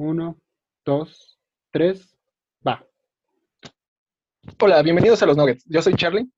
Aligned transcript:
Uno, 0.00 0.38
dos, 0.84 1.40
tres, 1.72 2.16
va. 2.64 2.86
Hola, 4.60 4.80
bienvenidos 4.80 5.20
a 5.24 5.26
los 5.26 5.36
Nuggets. 5.36 5.64
Yo 5.66 5.82
soy 5.82 5.94
Charlie. 5.94 6.30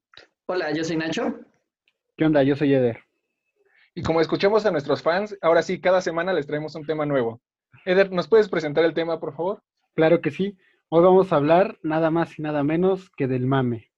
Hola, 0.47 0.73
yo 0.73 0.83
soy 0.83 0.97
Nacho. 0.97 1.39
¿Qué 2.17 2.25
onda? 2.25 2.43
Yo 2.43 2.57
soy 2.57 2.73
Eder. 2.73 3.01
Y 3.95 4.01
como 4.01 4.23
escuchamos 4.23 4.65
a 4.65 4.71
nuestros 4.71 5.03
fans, 5.03 5.37
ahora 5.43 5.61
sí, 5.61 5.79
cada 5.79 6.01
semana 6.01 6.33
les 6.33 6.47
traemos 6.47 6.75
un 6.75 6.87
tema 6.87 7.05
nuevo. 7.05 7.43
Eder, 7.85 8.11
¿nos 8.11 8.29
puedes 8.29 8.49
presentar 8.49 8.83
el 8.87 8.95
tema, 8.95 9.21
por 9.21 9.37
favor? 9.37 9.63
Claro 9.95 10.23
que 10.23 10.31
sí. 10.31 10.57
Hoy 10.89 11.05
vamos 11.05 11.31
a 11.31 11.37
hablar 11.37 11.79
nada 11.83 12.11
más 12.11 12.39
y 12.39 12.43
nada 12.43 12.65
menos 12.65 13.11
que 13.11 13.27
del 13.27 13.47
mame. 13.47 13.91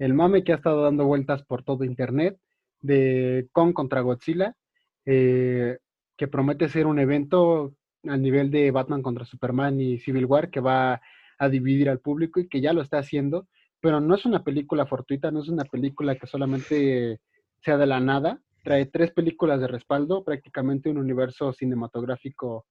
El 0.00 0.14
mame 0.14 0.42
que 0.42 0.50
ha 0.50 0.56
estado 0.56 0.82
dando 0.82 1.06
vueltas 1.06 1.44
por 1.44 1.62
todo 1.62 1.84
Internet 1.84 2.40
de 2.80 3.46
Kong 3.52 3.72
contra 3.72 4.00
Godzilla, 4.00 4.56
eh, 5.04 5.78
que 6.16 6.26
promete 6.26 6.68
ser 6.68 6.88
un 6.88 6.98
evento 6.98 7.72
al 8.08 8.22
nivel 8.22 8.50
de 8.50 8.70
Batman 8.70 9.02
contra 9.02 9.24
Superman 9.24 9.80
y 9.80 9.98
Civil 9.98 10.26
War, 10.26 10.50
que 10.50 10.60
va 10.60 11.00
a 11.38 11.48
dividir 11.48 11.88
al 11.88 12.00
público 12.00 12.40
y 12.40 12.48
que 12.48 12.60
ya 12.60 12.72
lo 12.72 12.82
está 12.82 12.98
haciendo, 12.98 13.46
pero 13.80 14.00
no 14.00 14.14
es 14.14 14.24
una 14.24 14.42
película 14.42 14.86
fortuita, 14.86 15.30
no 15.30 15.40
es 15.40 15.48
una 15.48 15.64
película 15.64 16.16
que 16.16 16.26
solamente 16.26 17.20
sea 17.60 17.76
de 17.76 17.86
la 17.86 18.00
nada, 18.00 18.40
trae 18.62 18.86
tres 18.86 19.12
películas 19.12 19.60
de 19.60 19.68
respaldo, 19.68 20.24
prácticamente 20.24 20.90
un 20.90 20.98
universo 20.98 21.52
cinematográfico 21.52 22.64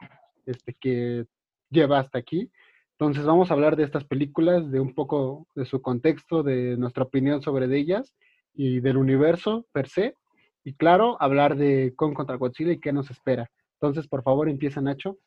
este, 0.46 0.76
que 0.80 1.26
lleva 1.70 2.00
hasta 2.00 2.18
aquí. 2.18 2.52
Entonces 2.98 3.26
vamos 3.26 3.50
a 3.50 3.54
hablar 3.54 3.76
de 3.76 3.84
estas 3.84 4.06
películas, 4.06 4.72
de 4.72 4.80
un 4.80 4.94
poco 4.94 5.48
de 5.56 5.66
su 5.66 5.82
contexto, 5.82 6.44
de 6.44 6.78
nuestra 6.78 7.04
opinión 7.04 7.42
sobre 7.42 7.74
ellas 7.78 8.16
y 8.54 8.80
del 8.80 8.98
universo 8.98 9.68
per 9.72 9.90
se. 9.90 10.16
Y 10.64 10.74
claro, 10.74 11.18
hablar 11.22 11.56
de 11.56 11.94
Kong 11.96 12.14
contra 12.14 12.38
Godzilla 12.38 12.72
y 12.72 12.80
qué 12.80 12.92
nos 12.92 13.12
espera. 13.12 13.50
Entonces, 13.80 14.08
por 14.08 14.24
favor, 14.24 14.50
empieza 14.50 14.82
Nacho. 14.82 15.18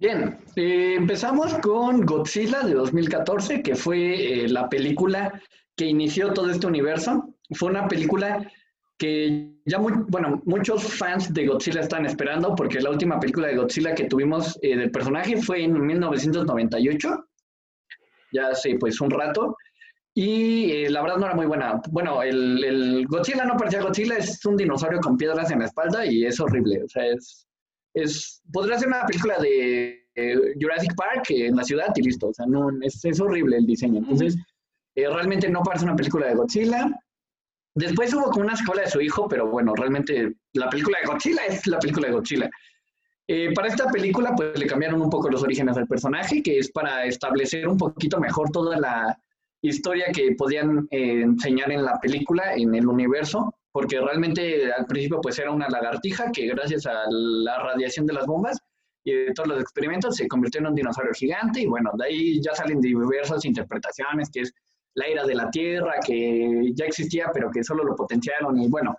Bien, 0.00 0.38
eh, 0.56 0.94
empezamos 0.96 1.52
con 1.58 2.06
Godzilla 2.06 2.62
de 2.62 2.72
2014, 2.72 3.62
que 3.62 3.74
fue 3.74 4.44
eh, 4.44 4.48
la 4.48 4.68
película 4.68 5.40
que 5.76 5.86
inició 5.86 6.32
todo 6.32 6.50
este 6.50 6.66
universo. 6.66 7.34
Fue 7.50 7.68
una 7.68 7.86
película 7.86 8.50
que 8.96 9.54
ya 9.64 9.78
muy, 9.78 9.92
bueno, 10.08 10.42
muchos 10.44 10.84
fans 10.84 11.32
de 11.34 11.46
Godzilla 11.46 11.80
están 11.80 12.06
esperando, 12.06 12.54
porque 12.54 12.80
la 12.80 12.90
última 12.90 13.20
película 13.20 13.48
de 13.48 13.56
Godzilla 13.56 13.94
que 13.94 14.04
tuvimos 14.04 14.58
eh, 14.62 14.76
del 14.76 14.90
personaje 14.90 15.36
fue 15.36 15.64
en 15.64 15.72
1998, 15.86 17.28
ya 18.32 18.48
hace 18.48 18.76
pues 18.76 19.00
un 19.00 19.10
rato, 19.10 19.56
y 20.14 20.88
la 20.88 21.02
verdad 21.02 21.16
no 21.16 21.26
era 21.26 21.34
muy 21.34 21.46
buena. 21.46 21.80
Bueno, 21.90 22.22
el, 22.22 22.64
el 22.64 23.06
Godzilla 23.06 23.44
no 23.44 23.56
parecía 23.56 23.82
Godzilla, 23.82 24.16
es 24.16 24.44
un 24.44 24.56
dinosaurio 24.56 25.00
con 25.00 25.16
piedras 25.16 25.50
en 25.50 25.60
la 25.60 25.66
espalda 25.66 26.04
y 26.06 26.24
es 26.26 26.40
horrible, 26.40 26.82
o 26.84 26.88
sea, 26.88 27.06
es 27.06 27.46
es, 27.94 28.42
podría 28.52 28.78
ser 28.78 28.88
una 28.88 29.04
película 29.06 29.38
de 29.38 30.06
Jurassic 30.60 30.94
Park 30.96 31.30
en 31.30 31.56
la 31.56 31.64
ciudad 31.64 31.92
y 31.94 32.02
listo. 32.02 32.28
O 32.28 32.34
sea, 32.34 32.46
no, 32.46 32.68
es, 32.82 33.04
es 33.04 33.20
horrible 33.20 33.56
el 33.56 33.66
diseño. 33.66 33.98
Entonces, 33.98 34.36
eh, 34.94 35.08
realmente 35.08 35.48
no 35.48 35.62
parece 35.62 35.84
una 35.84 35.96
película 35.96 36.26
de 36.26 36.34
Godzilla. 36.34 36.90
Después 37.74 38.12
hubo 38.14 38.30
como 38.30 38.44
una 38.44 38.56
secuela 38.56 38.82
de 38.82 38.90
su 38.90 39.00
hijo, 39.00 39.28
pero 39.28 39.46
bueno, 39.46 39.74
realmente 39.74 40.34
la 40.54 40.68
película 40.68 40.98
de 41.00 41.06
Godzilla 41.06 41.46
es 41.46 41.66
la 41.66 41.78
película 41.78 42.08
de 42.08 42.14
Godzilla. 42.14 42.50
Eh, 43.28 43.52
para 43.54 43.68
esta 43.68 43.86
película, 43.86 44.34
pues 44.34 44.58
le 44.58 44.66
cambiaron 44.66 45.00
un 45.00 45.08
poco 45.08 45.30
los 45.30 45.42
orígenes 45.42 45.76
del 45.76 45.86
personaje, 45.86 46.42
que 46.42 46.58
es 46.58 46.70
para 46.72 47.04
establecer 47.04 47.68
un 47.68 47.76
poquito 47.76 48.18
mejor 48.18 48.50
toda 48.50 48.78
la 48.78 49.16
historia 49.62 50.06
que 50.12 50.34
podían 50.36 50.86
eh, 50.90 51.22
enseñar 51.22 51.70
en 51.72 51.84
la 51.84 51.98
película, 52.00 52.54
en 52.54 52.74
el 52.74 52.86
universo 52.86 53.54
porque 53.72 54.00
realmente 54.00 54.72
al 54.72 54.86
principio 54.86 55.20
pues 55.20 55.38
era 55.38 55.50
una 55.50 55.68
lagartija 55.68 56.30
que 56.32 56.46
gracias 56.48 56.86
a 56.86 57.04
la 57.08 57.62
radiación 57.62 58.06
de 58.06 58.14
las 58.14 58.26
bombas 58.26 58.58
y 59.04 59.12
de 59.12 59.32
todos 59.32 59.48
los 59.48 59.60
experimentos 59.60 60.16
se 60.16 60.28
convirtió 60.28 60.60
en 60.60 60.68
un 60.68 60.74
dinosaurio 60.74 61.12
gigante 61.14 61.60
y 61.60 61.66
bueno, 61.66 61.90
de 61.96 62.04
ahí 62.04 62.40
ya 62.42 62.54
salen 62.54 62.80
diversas 62.80 63.44
interpretaciones, 63.44 64.30
que 64.30 64.40
es 64.40 64.52
la 64.94 65.06
era 65.06 65.24
de 65.24 65.34
la 65.34 65.50
Tierra, 65.50 65.94
que 66.04 66.72
ya 66.74 66.84
existía 66.84 67.30
pero 67.32 67.50
que 67.50 67.62
solo 67.62 67.84
lo 67.84 67.94
potenciaron 67.94 68.58
y 68.58 68.68
bueno, 68.68 68.96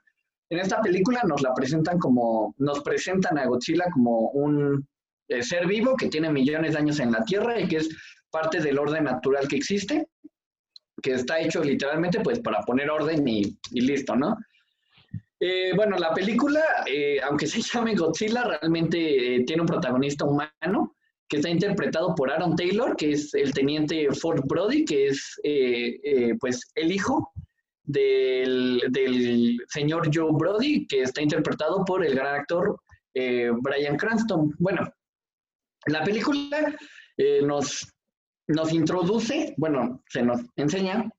en 0.49 0.59
esta 0.59 0.81
película 0.81 1.21
nos 1.27 1.41
la 1.41 1.53
presentan 1.53 1.99
como, 1.99 2.55
nos 2.57 2.81
presentan 2.81 3.37
a 3.37 3.45
Godzilla 3.45 3.85
como 3.91 4.29
un 4.31 4.87
eh, 5.27 5.43
ser 5.43 5.67
vivo 5.67 5.95
que 5.95 6.07
tiene 6.07 6.31
millones 6.31 6.73
de 6.73 6.79
años 6.79 6.99
en 6.99 7.11
la 7.11 7.23
Tierra 7.23 7.59
y 7.59 7.67
que 7.67 7.77
es 7.77 7.89
parte 8.31 8.61
del 8.61 8.79
orden 8.79 9.03
natural 9.03 9.47
que 9.47 9.57
existe, 9.57 10.07
que 11.01 11.13
está 11.13 11.39
hecho 11.39 11.63
literalmente 11.63 12.19
pues 12.21 12.39
para 12.39 12.61
poner 12.61 12.89
orden 12.89 13.27
y, 13.27 13.57
listo, 13.71 14.15
¿no? 14.15 14.37
Eh, 15.39 15.71
bueno, 15.75 15.97
la 15.97 16.13
película, 16.13 16.61
eh, 16.85 17.19
aunque 17.21 17.47
se 17.47 17.61
llame 17.61 17.95
Godzilla, 17.95 18.43
realmente 18.43 19.35
eh, 19.35 19.43
tiene 19.45 19.61
un 19.61 19.67
protagonista 19.67 20.25
humano 20.25 20.95
que 21.27 21.37
está 21.37 21.49
interpretado 21.49 22.13
por 22.13 22.29
Aaron 22.29 22.55
Taylor, 22.55 22.95
que 22.95 23.13
es 23.13 23.33
el 23.33 23.53
teniente 23.53 24.07
Ford 24.13 24.43
Brody, 24.45 24.83
que 24.83 25.07
es 25.07 25.39
pues 26.41 26.59
el 26.75 26.91
hijo 26.91 27.31
del, 27.83 28.83
del, 28.89 29.57
señor 29.69 30.09
Joe 30.13 30.31
Brody, 30.33 30.85
que 30.87 31.03
está 31.03 31.21
interpretado 31.21 31.85
por 31.85 32.05
el 32.05 32.15
gran 32.15 32.41
actor 32.41 32.77
Brian 33.13 33.95
Cranston. 33.95 34.53
Bueno, 34.59 34.91
la 35.85 36.03
película 36.03 36.75
nos, 37.43 37.87
nos 38.51 38.73
introduce, 38.73 39.53
bueno, 39.57 40.01
se 40.07 40.21
nos 40.21 40.41
enseña 40.55 41.09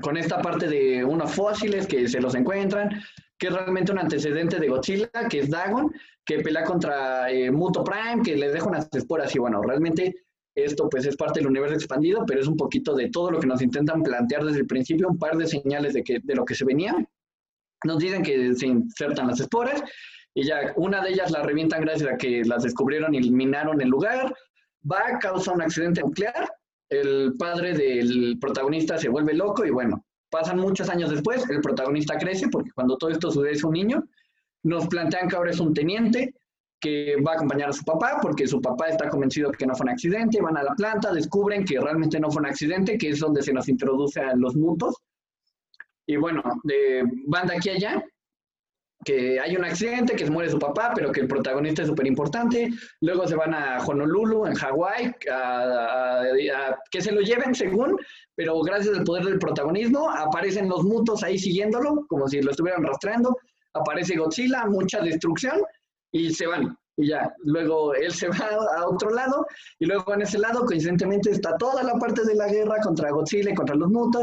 con 0.00 0.16
esta 0.16 0.42
parte 0.42 0.68
de 0.68 1.04
unos 1.04 1.32
fósiles 1.32 1.86
que 1.86 2.08
se 2.08 2.20
los 2.20 2.34
encuentran, 2.34 2.90
que 3.38 3.48
es 3.48 3.52
realmente 3.52 3.92
un 3.92 3.98
antecedente 3.98 4.58
de 4.58 4.68
Godzilla, 4.68 5.10
que 5.30 5.40
es 5.40 5.50
Dagon, 5.50 5.92
que 6.24 6.40
pelea 6.40 6.64
contra 6.64 7.30
eh, 7.30 7.50
Muto 7.50 7.84
Prime, 7.84 8.22
que 8.24 8.36
le 8.36 8.50
deja 8.50 8.66
unas 8.66 8.88
esporas 8.92 9.34
y 9.34 9.38
bueno, 9.38 9.62
realmente 9.62 10.24
esto 10.54 10.88
pues 10.88 11.04
es 11.06 11.16
parte 11.16 11.40
del 11.40 11.48
universo 11.48 11.74
expandido, 11.74 12.24
pero 12.26 12.40
es 12.40 12.46
un 12.46 12.56
poquito 12.56 12.94
de 12.94 13.10
todo 13.10 13.30
lo 13.30 13.40
que 13.40 13.46
nos 13.46 13.60
intentan 13.60 14.02
plantear 14.02 14.44
desde 14.44 14.60
el 14.60 14.66
principio, 14.66 15.08
un 15.08 15.18
par 15.18 15.36
de 15.36 15.46
señales 15.46 15.94
de, 15.94 16.04
que, 16.04 16.20
de 16.22 16.34
lo 16.34 16.44
que 16.44 16.54
se 16.54 16.64
venía. 16.64 16.94
Nos 17.84 17.98
dicen 17.98 18.22
que 18.22 18.54
se 18.54 18.66
insertan 18.66 19.26
las 19.26 19.40
esporas 19.40 19.82
y 20.32 20.44
ya 20.44 20.72
una 20.76 21.02
de 21.02 21.10
ellas 21.10 21.30
la 21.30 21.42
revientan 21.42 21.82
gracias 21.82 22.10
a 22.10 22.16
que 22.16 22.42
las 22.44 22.62
descubrieron 22.62 23.14
y 23.14 23.18
eliminaron 23.18 23.80
el 23.80 23.88
lugar. 23.88 24.34
Va, 24.90 25.18
causa 25.18 25.52
un 25.52 25.62
accidente 25.62 26.02
nuclear, 26.02 26.48
el 26.90 27.34
padre 27.38 27.74
del 27.74 28.38
protagonista 28.40 28.98
se 28.98 29.08
vuelve 29.08 29.34
loco 29.34 29.64
y 29.64 29.70
bueno, 29.70 30.04
Pasan 30.34 30.58
muchos 30.58 30.88
años 30.88 31.10
después, 31.10 31.48
el 31.48 31.60
protagonista 31.60 32.18
crece, 32.18 32.48
porque 32.48 32.72
cuando 32.72 32.96
todo 32.96 33.10
esto 33.10 33.30
sucede 33.30 33.52
es 33.52 33.62
un 33.62 33.72
niño. 33.72 34.02
Nos 34.64 34.88
plantean 34.88 35.28
que 35.28 35.36
ahora 35.36 35.52
es 35.52 35.60
un 35.60 35.72
teniente 35.72 36.34
que 36.80 37.14
va 37.24 37.30
a 37.30 37.34
acompañar 37.36 37.68
a 37.68 37.72
su 37.72 37.84
papá, 37.84 38.18
porque 38.20 38.48
su 38.48 38.60
papá 38.60 38.88
está 38.88 39.08
convencido 39.08 39.52
que 39.52 39.64
no 39.64 39.76
fue 39.76 39.84
un 39.84 39.90
accidente. 39.90 40.42
Van 40.42 40.56
a 40.56 40.64
la 40.64 40.74
planta, 40.74 41.12
descubren 41.12 41.64
que 41.64 41.78
realmente 41.78 42.18
no 42.18 42.32
fue 42.32 42.40
un 42.40 42.46
accidente, 42.46 42.98
que 42.98 43.10
es 43.10 43.20
donde 43.20 43.44
se 43.44 43.52
nos 43.52 43.68
introduce 43.68 44.20
a 44.20 44.34
los 44.34 44.56
mutos. 44.56 44.96
Y 46.04 46.16
bueno, 46.16 46.42
de, 46.64 47.04
van 47.28 47.46
de 47.46 47.56
aquí 47.56 47.70
a 47.70 47.74
allá 47.74 48.04
que 49.04 49.38
hay 49.38 49.56
un 49.56 49.64
accidente, 49.64 50.16
que 50.16 50.30
muere 50.30 50.50
su 50.50 50.58
papá, 50.58 50.92
pero 50.94 51.12
que 51.12 51.20
el 51.20 51.28
protagonista 51.28 51.82
es 51.82 51.88
súper 51.88 52.06
importante. 52.06 52.70
Luego 53.00 53.26
se 53.26 53.36
van 53.36 53.54
a 53.54 53.78
Honolulu, 53.78 54.46
en 54.46 54.54
Hawái, 54.54 55.14
que 56.90 57.00
se 57.00 57.12
lo 57.12 57.20
lleven 57.20 57.54
según, 57.54 57.96
pero 58.34 58.60
gracias 58.62 58.96
al 58.96 59.04
poder 59.04 59.24
del 59.24 59.38
protagonismo 59.38 60.10
aparecen 60.10 60.68
los 60.68 60.84
mutos 60.84 61.22
ahí 61.22 61.38
siguiéndolo, 61.38 62.06
como 62.08 62.28
si 62.28 62.40
lo 62.40 62.50
estuvieran 62.50 62.82
rastreando. 62.82 63.36
Aparece 63.74 64.16
Godzilla, 64.16 64.66
mucha 64.66 65.00
destrucción 65.00 65.60
y 66.12 66.32
se 66.32 66.46
van. 66.46 66.76
Y 66.96 67.08
ya, 67.08 67.34
luego 67.42 67.94
él 67.94 68.12
se 68.12 68.28
va 68.28 68.48
a 68.78 68.88
otro 68.88 69.10
lado 69.10 69.46
y 69.78 69.86
luego 69.86 70.14
en 70.14 70.22
ese 70.22 70.38
lado 70.38 70.64
coincidentemente 70.64 71.30
está 71.30 71.56
toda 71.56 71.82
la 71.82 71.94
parte 71.94 72.24
de 72.24 72.36
la 72.36 72.48
guerra 72.48 72.76
contra 72.82 73.10
Godzilla 73.10 73.50
y 73.50 73.54
contra 73.54 73.74
los 73.74 73.90
mutos, 73.90 74.22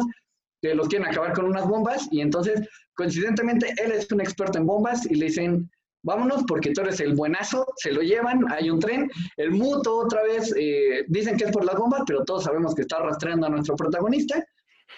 que 0.61 0.73
los 0.73 0.87
quieren 0.87 1.07
acabar 1.07 1.33
con 1.33 1.45
unas 1.45 1.67
bombas 1.67 2.07
y 2.11 2.21
entonces 2.21 2.61
Coincidentemente, 2.95 3.73
él 3.83 3.91
es 3.91 4.11
un 4.11 4.21
experto 4.21 4.57
en 4.57 4.65
bombas 4.65 5.05
y 5.09 5.15
le 5.15 5.27
dicen, 5.27 5.69
vámonos 6.03 6.43
porque 6.47 6.71
tú 6.71 6.81
eres 6.81 6.99
el 6.99 7.15
buenazo, 7.15 7.65
se 7.77 7.91
lo 7.91 8.01
llevan, 8.01 8.51
hay 8.51 8.69
un 8.69 8.79
tren, 8.79 9.09
el 9.37 9.51
muto 9.51 9.97
otra 9.97 10.23
vez, 10.23 10.53
eh, 10.57 11.05
dicen 11.07 11.37
que 11.37 11.45
es 11.45 11.51
por 11.51 11.63
las 11.63 11.75
bombas, 11.75 12.01
pero 12.05 12.23
todos 12.23 12.43
sabemos 12.43 12.75
que 12.75 12.81
está 12.81 12.99
rastreando 12.99 13.47
a 13.47 13.49
nuestro 13.49 13.75
protagonista, 13.75 14.43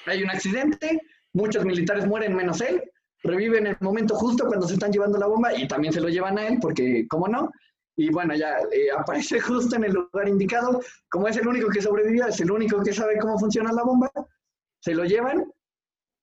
hay 0.06 0.23
un 0.23 0.29
accidente, 0.29 1.00
muchos 1.33 1.65
militares 1.65 2.07
mueren 2.07 2.35
menos 2.35 2.62
él, 2.62 2.81
reviven 3.23 3.67
en 3.67 3.73
el 3.73 3.77
momento 3.81 4.15
justo 4.15 4.45
cuando 4.47 4.67
se 4.67 4.73
están 4.73 4.91
llevando 4.91 5.17
la 5.17 5.27
bomba 5.27 5.53
y 5.53 5.67
también 5.67 5.94
se 5.94 6.01
lo 6.01 6.09
llevan 6.09 6.38
a 6.38 6.47
él 6.47 6.57
porque, 6.62 7.06
¿cómo 7.09 7.27
no? 7.27 7.50
Y 7.95 8.09
bueno, 8.09 8.35
ya 8.35 8.57
eh, 8.71 8.89
aparece 8.97 9.39
justo 9.39 9.75
en 9.75 9.85
el 9.85 9.94
lugar 9.94 10.27
indicado, 10.27 10.81
como 11.09 11.27
es 11.27 11.38
el 11.38 11.47
único 11.47 11.69
que 11.69 11.81
sobrevivió, 11.81 12.27
es 12.27 12.39
el 12.41 12.51
único 12.51 12.81
que 12.81 12.91
sabe 12.91 13.17
cómo 13.19 13.38
funciona 13.38 13.71
la 13.71 13.83
bomba, 13.83 14.12
se 14.79 14.94
lo 14.94 15.06
llevan 15.06 15.45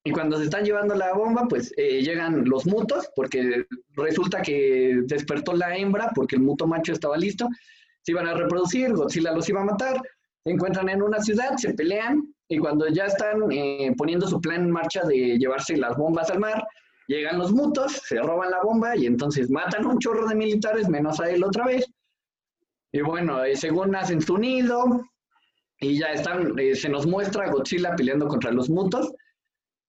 y 0.04 0.12
cuando 0.12 0.38
se 0.38 0.44
están 0.44 0.64
llevando 0.64 0.94
la 0.94 1.12
bomba, 1.12 1.46
pues 1.48 1.72
eh, 1.76 2.02
llegan 2.02 2.44
los 2.48 2.66
mutos, 2.66 3.10
porque 3.14 3.66
resulta 3.96 4.40
que 4.40 5.00
despertó 5.04 5.52
la 5.52 5.76
hembra, 5.76 6.10
porque 6.14 6.36
el 6.36 6.42
muto 6.42 6.66
macho 6.66 6.92
estaba 6.92 7.18
listo, 7.18 7.48
se 8.02 8.12
iban 8.12 8.26
a 8.26 8.34
reproducir, 8.34 8.92
Godzilla 8.94 9.32
los 9.32 9.48
iba 9.48 9.60
a 9.60 9.64
matar, 9.64 10.00
se 10.42 10.50
encuentran 10.50 10.88
en 10.88 11.02
una 11.02 11.20
ciudad, 11.20 11.56
se 11.56 11.74
pelean, 11.74 12.34
y 12.48 12.58
cuando 12.58 12.88
ya 12.88 13.04
están 13.04 13.42
eh, 13.52 13.92
poniendo 13.96 14.26
su 14.26 14.40
plan 14.40 14.62
en 14.62 14.70
marcha 14.70 15.02
de 15.04 15.38
llevarse 15.38 15.76
las 15.76 15.96
bombas 15.96 16.30
al 16.30 16.40
mar, 16.40 16.66
llegan 17.06 17.38
los 17.38 17.52
mutos, 17.52 17.92
se 18.06 18.18
roban 18.20 18.50
la 18.50 18.62
bomba 18.62 18.96
y 18.96 19.06
entonces 19.06 19.50
matan 19.50 19.84
un 19.84 19.98
chorro 19.98 20.26
de 20.26 20.34
militares, 20.34 20.88
menos 20.88 21.20
a 21.20 21.28
él 21.28 21.44
otra 21.44 21.66
vez. 21.66 21.86
Y 22.92 23.02
bueno, 23.02 23.44
eh, 23.44 23.54
según 23.54 23.94
hacen 23.94 24.22
su 24.22 24.38
nido, 24.38 25.02
y 25.80 25.98
ya 25.98 26.12
están, 26.12 26.58
eh, 26.58 26.74
se 26.74 26.88
nos 26.88 27.06
muestra 27.06 27.50
Godzilla 27.50 27.94
peleando 27.96 28.28
contra 28.28 28.50
los 28.50 28.68
mutos. 28.68 29.12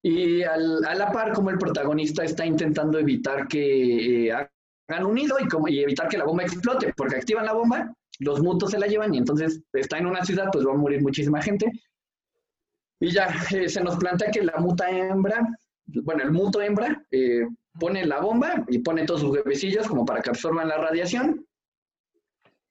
Y 0.03 0.43
al, 0.43 0.83
a 0.85 0.95
la 0.95 1.11
par, 1.11 1.31
como 1.33 1.49
el 1.49 1.57
protagonista 1.57 2.23
está 2.23 2.45
intentando 2.45 2.97
evitar 2.97 3.47
que 3.47 4.27
eh, 4.27 4.31
hagan 4.31 5.05
un 5.05 5.15
nido 5.15 5.37
y, 5.39 5.47
como, 5.47 5.67
y 5.67 5.79
evitar 5.79 6.07
que 6.07 6.17
la 6.17 6.25
bomba 6.25 6.43
explote, 6.43 6.93
porque 6.97 7.17
activan 7.17 7.45
la 7.45 7.53
bomba, 7.53 7.93
los 8.19 8.41
mutos 8.41 8.71
se 8.71 8.79
la 8.79 8.87
llevan 8.87 9.13
y 9.13 9.19
entonces 9.19 9.61
está 9.73 9.97
en 9.97 10.07
una 10.07 10.25
ciudad, 10.25 10.49
pues 10.51 10.65
va 10.65 10.73
a 10.73 10.77
morir 10.77 11.01
muchísima 11.01 11.41
gente. 11.41 11.71
Y 12.99 13.11
ya 13.11 13.33
se 13.43 13.81
nos 13.81 13.97
plantea 13.97 14.31
que 14.31 14.43
la 14.43 14.57
muta 14.57 14.89
hembra, 14.89 15.47
bueno, 16.03 16.23
el 16.23 16.31
muto 16.31 16.61
hembra, 16.61 17.03
pone 17.79 18.05
la 18.05 18.19
bomba 18.19 18.63
y 18.67 18.79
pone 18.79 19.05
todos 19.05 19.21
sus 19.21 19.31
huevecillos 19.31 19.87
como 19.87 20.05
para 20.05 20.21
que 20.21 20.29
absorban 20.29 20.67
la 20.67 20.77
radiación 20.77 21.45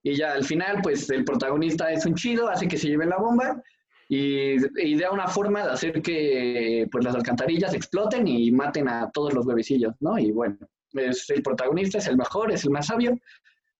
y 0.02 0.16
ya 0.16 0.32
al 0.32 0.44
final, 0.44 0.80
pues 0.82 1.10
el 1.10 1.24
protagonista 1.24 1.92
es 1.92 2.06
un 2.06 2.14
chido, 2.14 2.48
hace 2.48 2.68
que 2.68 2.78
se 2.78 2.88
lleve 2.88 3.06
la 3.06 3.18
bomba 3.18 3.62
y 4.12 4.56
idea 4.76 5.12
una 5.12 5.28
forma 5.28 5.62
de 5.62 5.70
hacer 5.70 6.02
que 6.02 6.84
pues, 6.90 7.04
las 7.04 7.14
alcantarillas 7.14 7.74
exploten 7.74 8.26
y 8.26 8.50
maten 8.50 8.88
a 8.88 9.08
todos 9.12 9.32
los 9.32 9.46
bebecillos, 9.46 9.94
¿no? 10.00 10.18
Y 10.18 10.32
bueno, 10.32 10.58
es 10.94 11.30
el 11.30 11.44
protagonista, 11.44 11.98
es 11.98 12.08
el 12.08 12.16
mejor, 12.16 12.50
es 12.50 12.64
el 12.64 12.70
más 12.70 12.88
sabio. 12.88 13.16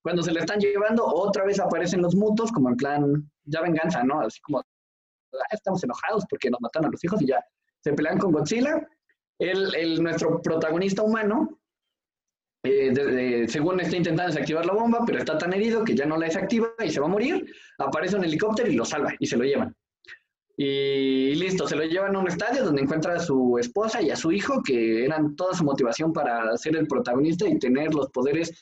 Cuando 0.03 0.23
se 0.23 0.31
le 0.31 0.39
están 0.39 0.61
llevando, 0.61 1.05
otra 1.05 1.45
vez 1.45 1.59
aparecen 1.59 2.01
los 2.01 2.15
mutos, 2.15 2.53
como 2.53 2.69
en 2.69 2.77
plan, 2.77 3.31
ya 3.43 3.61
venganza, 3.61 4.05
¿no? 4.05 4.21
Así 4.21 4.41
como, 4.43 4.61
ah, 4.61 5.47
estamos 5.51 5.83
enojados 5.83 6.25
porque 6.31 6.49
nos 6.49 6.61
matan 6.61 6.85
a 6.85 6.91
los 6.91 7.03
hijos 7.03 7.21
y 7.23 7.27
ya 7.27 7.45
se 7.81 7.93
pelean 7.93 8.19
con 8.19 8.31
Godzilla. 8.31 8.87
El, 9.37 9.75
el, 9.75 10.01
nuestro 10.01 10.41
protagonista 10.41 11.03
humano 11.03 11.59
eh, 12.63 13.49
según 13.49 13.81
está 13.81 13.97
intentando 13.97 14.33
desactivar 14.33 14.65
la 14.65 14.75
bomba, 14.75 15.03
pero 15.05 15.19
está 15.19 15.37
tan 15.37 15.53
herido 15.55 15.83
que 15.83 15.97
ya 15.97 16.07
no 16.07 16.17
la 16.17 16.27
desactiva 16.27 16.69
y 16.79 16.91
se 16.91 17.01
va 17.01 17.07
a 17.07 17.11
morir, 17.11 17.53
aparece 17.79 18.15
un 18.15 18.25
helicóptero 18.25 18.71
y 18.71 18.77
lo 18.77 18.85
salva 18.85 19.13
y 19.19 19.27
se 19.27 19.37
lo 19.37 19.43
llevan. 19.43 19.75
Y 20.63 21.37
listo, 21.37 21.67
se 21.67 21.75
lo 21.75 21.85
llevan 21.85 22.15
a 22.15 22.19
un 22.19 22.29
estadio 22.29 22.63
donde 22.63 22.83
encuentra 22.83 23.15
a 23.15 23.19
su 23.19 23.57
esposa 23.59 24.03
y 24.03 24.11
a 24.11 24.17
su 24.17 24.31
hijo, 24.31 24.63
que 24.63 25.07
eran 25.07 25.35
toda 25.35 25.55
su 25.55 25.65
motivación 25.65 26.13
para 26.13 26.55
ser 26.59 26.77
el 26.77 26.87
protagonista 26.87 27.49
y 27.49 27.59
tener 27.59 27.95
los 27.95 28.11
poderes 28.11 28.53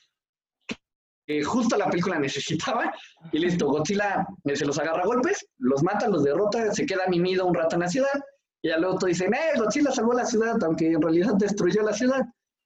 que 1.26 1.42
justo 1.42 1.76
la 1.76 1.90
película 1.90 2.16
necesitaba. 2.20 2.94
Y 3.32 3.40
listo, 3.40 3.66
Godzilla 3.66 4.24
eh, 4.44 4.54
se 4.54 4.64
los 4.64 4.78
agarra 4.78 5.02
a 5.02 5.06
golpes, 5.06 5.44
los 5.58 5.82
mata, 5.82 6.06
los 6.06 6.22
derrota, 6.22 6.72
se 6.72 6.86
queda 6.86 7.08
mimido 7.08 7.44
un 7.46 7.54
rato 7.54 7.74
en 7.74 7.80
la 7.80 7.88
ciudad. 7.88 8.20
Y 8.62 8.70
al 8.70 8.84
otro 8.84 9.08
dicen, 9.08 9.34
eh, 9.34 9.58
Godzilla 9.58 9.90
salvó 9.90 10.12
la 10.12 10.24
ciudad, 10.24 10.56
aunque 10.62 10.92
en 10.92 11.02
realidad 11.02 11.34
destruyó 11.34 11.82
la 11.82 11.94
ciudad. 11.94 12.20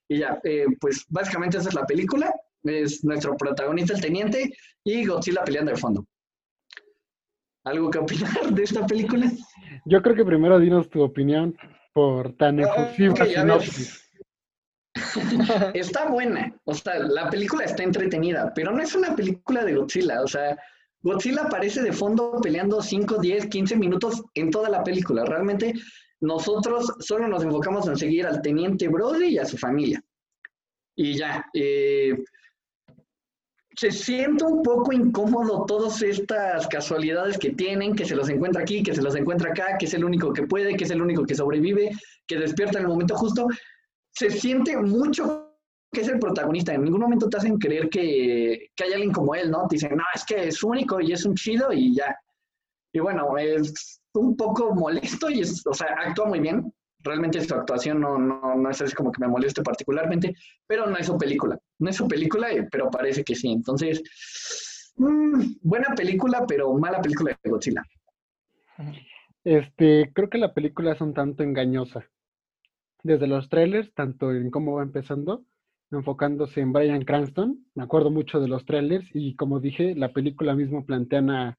Y 0.08 0.18
ya, 0.18 0.38
eh, 0.44 0.66
pues 0.78 1.06
básicamente 1.08 1.56
esa 1.56 1.70
es 1.70 1.74
la 1.74 1.86
película. 1.86 2.30
Es 2.64 3.02
nuestro 3.02 3.34
protagonista, 3.38 3.94
el 3.94 4.02
teniente, 4.02 4.52
y 4.84 5.06
Godzilla 5.06 5.42
peleando 5.42 5.70
de 5.70 5.78
fondo. 5.78 6.04
¿Algo 7.64 7.90
que 7.90 7.98
opinar 7.98 8.50
de 8.50 8.62
esta 8.62 8.86
película? 8.86 9.30
Yo 9.84 10.02
creo 10.02 10.16
que 10.16 10.24
primero 10.24 10.58
dinos 10.58 10.88
tu 10.90 11.02
opinión 11.02 11.56
por 11.92 12.32
tan 12.36 12.60
ah, 12.60 12.62
efusiva 12.62 13.14
está 15.74 16.08
buena, 16.08 16.54
o 16.64 16.74
sea, 16.74 16.98
la 16.98 17.30
película 17.30 17.64
está 17.64 17.82
entretenida, 17.82 18.52
pero 18.54 18.72
no 18.72 18.82
es 18.82 18.94
una 18.94 19.16
película 19.16 19.64
de 19.64 19.74
Godzilla, 19.74 20.20
o 20.22 20.26
sea, 20.26 20.58
Godzilla 21.02 21.42
aparece 21.42 21.82
de 21.82 21.92
fondo 21.92 22.38
peleando 22.42 22.80
5, 22.80 23.18
10, 23.18 23.46
15 23.46 23.76
minutos 23.76 24.22
en 24.34 24.50
toda 24.50 24.68
la 24.68 24.84
película. 24.84 25.24
Realmente 25.24 25.74
nosotros 26.20 26.94
solo 27.00 27.26
nos 27.26 27.42
enfocamos 27.42 27.88
en 27.88 27.96
seguir 27.96 28.26
al 28.26 28.40
teniente 28.40 28.88
Brody 28.88 29.26
y 29.26 29.38
a 29.38 29.44
su 29.44 29.58
familia. 29.58 30.02
Y 30.94 31.14
ya, 31.14 31.44
eh, 31.54 32.16
se 33.76 33.90
siente 33.90 34.44
un 34.44 34.62
poco 34.62 34.92
incómodo 34.92 35.64
todas 35.66 36.02
estas 36.02 36.66
casualidades 36.68 37.38
que 37.38 37.50
tienen, 37.50 37.94
que 37.94 38.04
se 38.04 38.14
los 38.14 38.28
encuentra 38.28 38.62
aquí, 38.62 38.82
que 38.82 38.94
se 38.94 39.02
los 39.02 39.16
encuentra 39.16 39.50
acá, 39.50 39.76
que 39.78 39.86
es 39.86 39.94
el 39.94 40.04
único 40.04 40.32
que 40.32 40.42
puede, 40.42 40.76
que 40.76 40.84
es 40.84 40.90
el 40.90 41.00
único 41.00 41.24
que 41.24 41.34
sobrevive, 41.34 41.90
que 42.26 42.38
despierta 42.38 42.78
en 42.78 42.84
el 42.84 42.90
momento 42.90 43.16
justo. 43.16 43.46
Se 44.12 44.30
siente 44.30 44.76
mucho 44.76 45.52
que 45.90 46.02
es 46.02 46.08
el 46.08 46.18
protagonista. 46.18 46.74
En 46.74 46.84
ningún 46.84 47.00
momento 47.00 47.28
te 47.28 47.36
hacen 47.36 47.58
creer 47.58 47.88
que, 47.88 48.70
que 48.74 48.84
hay 48.84 48.92
alguien 48.92 49.12
como 49.12 49.34
él, 49.34 49.50
¿no? 49.50 49.66
Te 49.68 49.76
dicen, 49.76 49.96
no, 49.96 50.04
es 50.14 50.24
que 50.24 50.48
es 50.48 50.62
único 50.62 51.00
y 51.00 51.12
es 51.12 51.24
un 51.24 51.34
chido 51.34 51.72
y 51.72 51.94
ya. 51.94 52.16
Y 52.94 53.00
bueno, 53.00 53.36
es 53.38 54.00
un 54.14 54.36
poco 54.36 54.74
molesto 54.74 55.30
y, 55.30 55.40
es, 55.40 55.66
o 55.66 55.74
sea, 55.74 55.88
actúa 56.06 56.26
muy 56.26 56.40
bien. 56.40 56.72
Realmente 57.00 57.40
su 57.40 57.54
actuación 57.54 58.00
no, 58.00 58.16
no, 58.18 58.54
no 58.54 58.70
es 58.70 58.80
así 58.80 58.94
como 58.94 59.10
que 59.10 59.20
me 59.20 59.28
moleste 59.28 59.62
particularmente, 59.62 60.34
pero 60.66 60.86
no 60.86 60.96
es 60.96 61.06
su 61.06 61.18
película. 61.18 61.58
No 61.82 61.90
es 61.90 61.96
su 61.96 62.08
película, 62.08 62.50
eh, 62.52 62.68
pero 62.70 62.90
parece 62.90 63.24
que 63.24 63.34
sí. 63.34 63.50
Entonces, 63.50 64.02
mm, 64.96 65.54
buena 65.62 65.94
película, 65.94 66.44
pero 66.46 66.72
mala 66.74 67.00
película 67.00 67.38
de 67.42 67.50
Godzilla. 67.50 67.82
Este, 69.44 70.10
creo 70.14 70.30
que 70.30 70.38
la 70.38 70.54
película 70.54 70.92
es 70.92 71.00
un 71.00 71.14
tanto 71.14 71.42
engañosa. 71.42 72.08
Desde 73.02 73.26
los 73.26 73.48
trailers, 73.48 73.92
tanto 73.94 74.32
en 74.32 74.50
cómo 74.50 74.74
va 74.76 74.82
empezando, 74.82 75.44
enfocándose 75.90 76.60
en 76.60 76.72
Brian 76.72 77.04
Cranston. 77.04 77.66
Me 77.74 77.82
acuerdo 77.82 78.10
mucho 78.10 78.40
de 78.40 78.48
los 78.48 78.64
trailers 78.64 79.08
y 79.12 79.34
como 79.36 79.60
dije, 79.60 79.94
la 79.96 80.12
película 80.12 80.54
mismo 80.54 80.86
plantea 80.86 81.20
a 81.20 81.58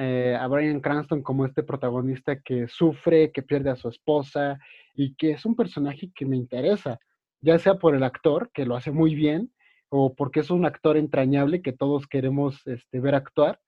eh, 0.00 0.36
a 0.38 0.46
Brian 0.46 0.78
Cranston 0.78 1.24
como 1.24 1.44
este 1.44 1.64
protagonista 1.64 2.38
que 2.38 2.68
sufre, 2.68 3.32
que 3.32 3.42
pierde 3.42 3.70
a 3.70 3.74
su 3.74 3.88
esposa 3.88 4.60
y 4.94 5.16
que 5.16 5.32
es 5.32 5.44
un 5.44 5.56
personaje 5.56 6.12
que 6.14 6.24
me 6.24 6.36
interesa, 6.36 7.00
ya 7.40 7.58
sea 7.58 7.74
por 7.78 7.94
el 7.94 8.02
actor, 8.02 8.50
que 8.52 8.66
lo 8.66 8.76
hace 8.76 8.90
muy 8.90 9.14
bien, 9.14 9.52
o 9.88 10.14
porque 10.14 10.40
es 10.40 10.50
un 10.50 10.64
actor 10.66 10.96
entrañable 10.96 11.62
que 11.62 11.72
todos 11.72 12.06
queremos 12.06 12.66
este, 12.66 13.00
ver 13.00 13.14
actuar, 13.14 13.60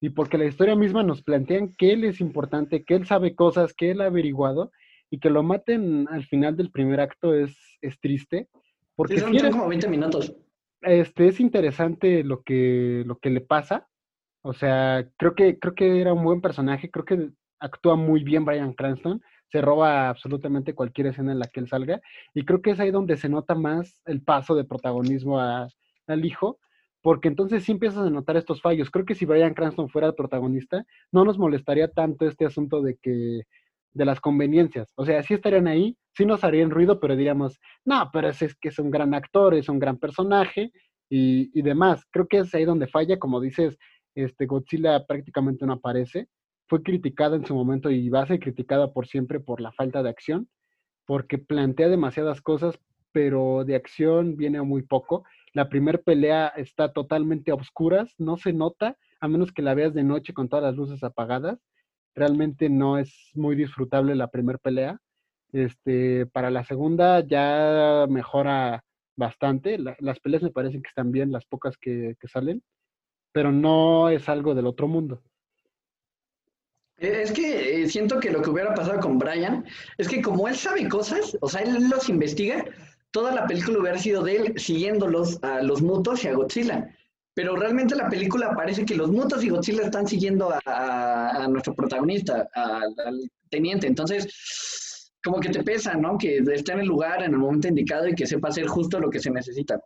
y 0.00 0.10
porque 0.10 0.38
la 0.38 0.46
historia 0.46 0.76
misma 0.76 1.02
nos 1.02 1.22
plantean 1.22 1.74
que 1.76 1.92
él 1.92 2.04
es 2.04 2.20
importante, 2.20 2.84
que 2.84 2.94
él 2.94 3.06
sabe 3.06 3.34
cosas, 3.34 3.74
que 3.74 3.90
él 3.90 4.00
ha 4.00 4.06
averiguado, 4.06 4.70
y 5.10 5.18
que 5.18 5.30
lo 5.30 5.42
maten 5.42 6.06
al 6.10 6.24
final 6.24 6.56
del 6.56 6.70
primer 6.70 7.00
acto 7.00 7.34
es, 7.34 7.56
es 7.80 7.98
triste. 8.00 8.48
Porque 8.94 9.18
son, 9.18 9.36
como 9.50 9.68
20 9.68 9.88
minutos. 9.88 10.34
Este, 10.82 11.28
es 11.28 11.40
interesante 11.40 12.22
lo 12.22 12.42
que, 12.42 13.02
lo 13.06 13.18
que 13.18 13.30
le 13.30 13.40
pasa, 13.40 13.88
o 14.42 14.52
sea, 14.52 15.08
creo 15.16 15.34
que, 15.34 15.58
creo 15.58 15.74
que 15.74 16.00
era 16.00 16.12
un 16.12 16.22
buen 16.22 16.40
personaje, 16.40 16.90
creo 16.90 17.04
que 17.04 17.30
actúa 17.58 17.96
muy 17.96 18.22
bien 18.22 18.44
Brian 18.44 18.72
Cranston, 18.72 19.20
se 19.50 19.60
roba 19.60 20.08
absolutamente 20.08 20.74
cualquier 20.74 21.08
escena 21.08 21.32
en 21.32 21.38
la 21.38 21.46
que 21.46 21.60
él 21.60 21.68
salga, 21.68 22.00
y 22.34 22.44
creo 22.44 22.62
que 22.62 22.70
es 22.70 22.80
ahí 22.80 22.90
donde 22.90 23.16
se 23.16 23.28
nota 23.28 23.54
más 23.54 24.00
el 24.06 24.22
paso 24.22 24.54
de 24.54 24.64
protagonismo 24.64 25.40
al 25.40 26.24
hijo, 26.24 26.58
porque 27.02 27.28
entonces 27.28 27.64
sí 27.64 27.72
empiezas 27.72 28.06
a 28.06 28.10
notar 28.10 28.36
estos 28.36 28.60
fallos. 28.60 28.90
Creo 28.90 29.04
que 29.04 29.14
si 29.14 29.24
Brian 29.24 29.54
Cranston 29.54 29.88
fuera 29.88 30.08
el 30.08 30.14
protagonista, 30.14 30.84
no 31.12 31.24
nos 31.24 31.38
molestaría 31.38 31.88
tanto 31.88 32.26
este 32.26 32.44
asunto 32.44 32.82
de 32.82 32.96
que 33.00 33.42
de 33.92 34.04
las 34.04 34.20
conveniencias. 34.20 34.92
O 34.96 35.04
sea, 35.04 35.22
sí 35.22 35.34
estarían 35.34 35.68
ahí, 35.68 35.96
sí 36.14 36.26
nos 36.26 36.44
harían 36.44 36.70
ruido, 36.70 37.00
pero 37.00 37.16
diríamos, 37.16 37.60
no, 37.84 38.10
pero 38.12 38.28
es, 38.28 38.42
es 38.42 38.54
que 38.54 38.68
es 38.68 38.78
un 38.78 38.90
gran 38.90 39.14
actor, 39.14 39.54
es 39.54 39.68
un 39.68 39.78
gran 39.78 39.98
personaje 39.98 40.70
y, 41.08 41.50
y 41.58 41.62
demás. 41.62 42.04
Creo 42.10 42.26
que 42.26 42.38
es 42.38 42.54
ahí 42.54 42.64
donde 42.64 42.86
falla, 42.86 43.18
como 43.18 43.40
dices, 43.40 43.78
este, 44.14 44.46
Godzilla 44.46 45.04
prácticamente 45.06 45.66
no 45.66 45.74
aparece. 45.74 46.28
Fue 46.68 46.82
criticada 46.82 47.36
en 47.36 47.46
su 47.46 47.54
momento 47.54 47.90
y 47.90 48.08
va 48.08 48.22
a 48.22 48.26
ser 48.26 48.40
criticada 48.40 48.92
por 48.92 49.06
siempre 49.06 49.40
por 49.40 49.60
la 49.60 49.72
falta 49.72 50.02
de 50.02 50.10
acción, 50.10 50.48
porque 51.06 51.38
plantea 51.38 51.88
demasiadas 51.88 52.40
cosas, 52.42 52.78
pero 53.12 53.64
de 53.64 53.74
acción 53.74 54.36
viene 54.36 54.60
muy 54.62 54.82
poco. 54.82 55.24
La 55.54 55.68
primera 55.68 55.98
pelea 55.98 56.48
está 56.48 56.92
totalmente 56.92 57.50
a 57.50 57.54
oscuras, 57.54 58.14
no 58.18 58.36
se 58.36 58.52
nota, 58.52 58.96
a 59.20 59.28
menos 59.28 59.52
que 59.52 59.62
la 59.62 59.74
veas 59.74 59.94
de 59.94 60.04
noche 60.04 60.34
con 60.34 60.48
todas 60.48 60.64
las 60.64 60.76
luces 60.76 61.02
apagadas. 61.02 61.58
Realmente 62.14 62.68
no 62.68 62.98
es 62.98 63.30
muy 63.34 63.56
disfrutable 63.56 64.14
la 64.14 64.28
primera 64.28 64.58
pelea. 64.58 65.00
Este, 65.52 66.26
para 66.26 66.50
la 66.50 66.64
segunda 66.64 67.20
ya 67.26 68.06
mejora 68.08 68.84
bastante. 69.16 69.78
las 69.78 70.20
peleas 70.20 70.42
me 70.42 70.50
parecen 70.50 70.82
que 70.82 70.88
están 70.88 71.10
bien, 71.12 71.32
las 71.32 71.46
pocas 71.46 71.76
que 71.78 72.16
salen 72.26 72.62
pero 73.32 73.52
no 73.52 74.08
es 74.08 74.28
algo 74.28 74.54
del 74.54 74.66
otro 74.66 74.88
mundo. 74.88 75.22
Eh, 76.98 77.22
es 77.22 77.32
que 77.32 77.82
eh, 77.82 77.88
siento 77.88 78.18
que 78.18 78.30
lo 78.30 78.42
que 78.42 78.50
hubiera 78.50 78.74
pasado 78.74 79.00
con 79.00 79.18
Brian 79.18 79.64
es 79.96 80.08
que 80.08 80.20
como 80.20 80.48
él 80.48 80.56
sabe 80.56 80.88
cosas, 80.88 81.36
o 81.40 81.48
sea, 81.48 81.62
él 81.62 81.88
los 81.88 82.08
investiga, 82.08 82.64
toda 83.10 83.34
la 83.34 83.46
película 83.46 83.78
hubiera 83.78 83.98
sido 83.98 84.22
de 84.22 84.36
él 84.36 84.54
siguiéndolos 84.58 85.42
a 85.42 85.62
los 85.62 85.82
mutos 85.82 86.24
y 86.24 86.28
a 86.28 86.34
Godzilla. 86.34 86.94
Pero 87.34 87.54
realmente 87.54 87.94
la 87.94 88.08
película 88.08 88.52
parece 88.56 88.84
que 88.84 88.96
los 88.96 89.10
mutos 89.10 89.44
y 89.44 89.48
Godzilla 89.48 89.82
están 89.82 90.08
siguiendo 90.08 90.52
a, 90.64 91.46
nuestro 91.48 91.72
protagonista, 91.72 92.48
al 92.52 93.30
teniente. 93.48 93.86
Entonces, 93.86 95.12
como 95.22 95.38
que 95.38 95.50
te 95.50 95.62
pesa, 95.62 95.94
¿no? 95.94 96.18
Que 96.18 96.38
esté 96.38 96.72
en 96.72 96.80
el 96.80 96.86
lugar, 96.86 97.22
en 97.22 97.32
el 97.32 97.38
momento 97.38 97.68
indicado 97.68 98.08
y 98.08 98.14
que 98.16 98.26
sepa 98.26 98.48
hacer 98.48 98.66
justo 98.66 98.98
lo 98.98 99.08
que 99.08 99.20
se 99.20 99.30
necesita. 99.30 99.80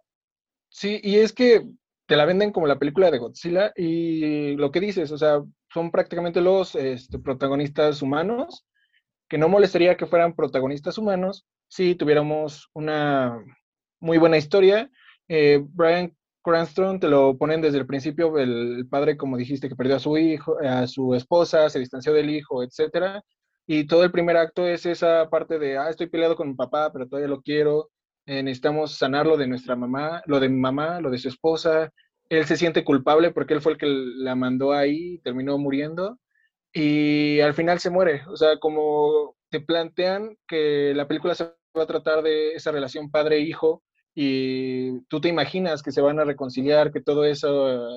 Sí, 0.70 0.98
y 1.02 1.16
es 1.16 1.34
que 1.34 1.66
te 2.06 2.16
la 2.16 2.24
venden 2.24 2.52
como 2.52 2.66
la 2.66 2.78
película 2.78 3.10
de 3.10 3.18
Godzilla 3.18 3.72
y 3.76 4.56
lo 4.56 4.70
que 4.70 4.80
dices, 4.80 5.10
o 5.12 5.18
sea, 5.18 5.42
son 5.72 5.90
prácticamente 5.90 6.40
los 6.40 6.74
este, 6.74 7.18
protagonistas 7.18 8.02
humanos, 8.02 8.66
que 9.28 9.38
no 9.38 9.48
molestaría 9.48 9.96
que 9.96 10.06
fueran 10.06 10.34
protagonistas 10.34 10.98
humanos 10.98 11.46
si 11.68 11.94
tuviéramos 11.94 12.68
una 12.74 13.42
muy 14.00 14.18
buena 14.18 14.36
historia. 14.36 14.90
Eh, 15.28 15.62
Brian 15.64 16.14
Cranston 16.42 17.00
te 17.00 17.08
lo 17.08 17.38
ponen 17.38 17.60
desde 17.62 17.78
el 17.78 17.86
principio, 17.86 18.36
el 18.38 18.86
padre, 18.90 19.16
como 19.16 19.36
dijiste, 19.36 19.68
que 19.68 19.76
perdió 19.76 19.96
a 19.96 20.00
su 20.00 20.18
hijo, 20.18 20.58
a 20.60 20.86
su 20.86 21.14
esposa, 21.14 21.70
se 21.70 21.78
distanció 21.78 22.12
del 22.12 22.30
hijo, 22.30 22.62
etcétera. 22.62 23.22
Y 23.66 23.86
todo 23.86 24.04
el 24.04 24.10
primer 24.10 24.36
acto 24.36 24.66
es 24.66 24.84
esa 24.86 25.30
parte 25.30 25.58
de, 25.58 25.78
ah, 25.78 25.88
estoy 25.88 26.08
peleado 26.08 26.36
con 26.36 26.48
mi 26.48 26.54
papá, 26.54 26.92
pero 26.92 27.06
todavía 27.08 27.28
lo 27.28 27.40
quiero. 27.40 27.90
Eh, 28.26 28.42
necesitamos 28.42 28.96
sanar 28.96 29.26
lo 29.26 29.36
de 29.36 29.46
nuestra 29.46 29.76
mamá, 29.76 30.22
lo 30.26 30.40
de 30.40 30.48
mi 30.48 30.60
mamá, 30.60 31.00
lo 31.00 31.10
de 31.10 31.18
su 31.18 31.28
esposa. 31.28 31.90
Él 32.36 32.46
se 32.46 32.56
siente 32.56 32.84
culpable 32.84 33.30
porque 33.30 33.54
él 33.54 33.60
fue 33.60 33.72
el 33.72 33.78
que 33.78 33.86
la 33.86 34.34
mandó 34.34 34.72
ahí, 34.72 35.18
terminó 35.18 35.58
muriendo. 35.58 36.18
Y 36.72 37.40
al 37.40 37.54
final 37.54 37.78
se 37.80 37.90
muere. 37.90 38.22
O 38.28 38.36
sea, 38.36 38.58
como 38.58 39.36
te 39.50 39.60
plantean 39.60 40.36
que 40.48 40.94
la 40.94 41.06
película 41.06 41.34
se 41.34 41.44
va 41.76 41.82
a 41.82 41.86
tratar 41.86 42.22
de 42.22 42.54
esa 42.54 42.72
relación 42.72 43.10
padre-hijo, 43.10 43.82
y 44.14 45.00
tú 45.08 45.20
te 45.20 45.28
imaginas 45.28 45.82
que 45.82 45.92
se 45.92 46.02
van 46.02 46.20
a 46.20 46.24
reconciliar, 46.24 46.92
que 46.92 47.00
toda 47.00 47.28
esa 47.28 47.48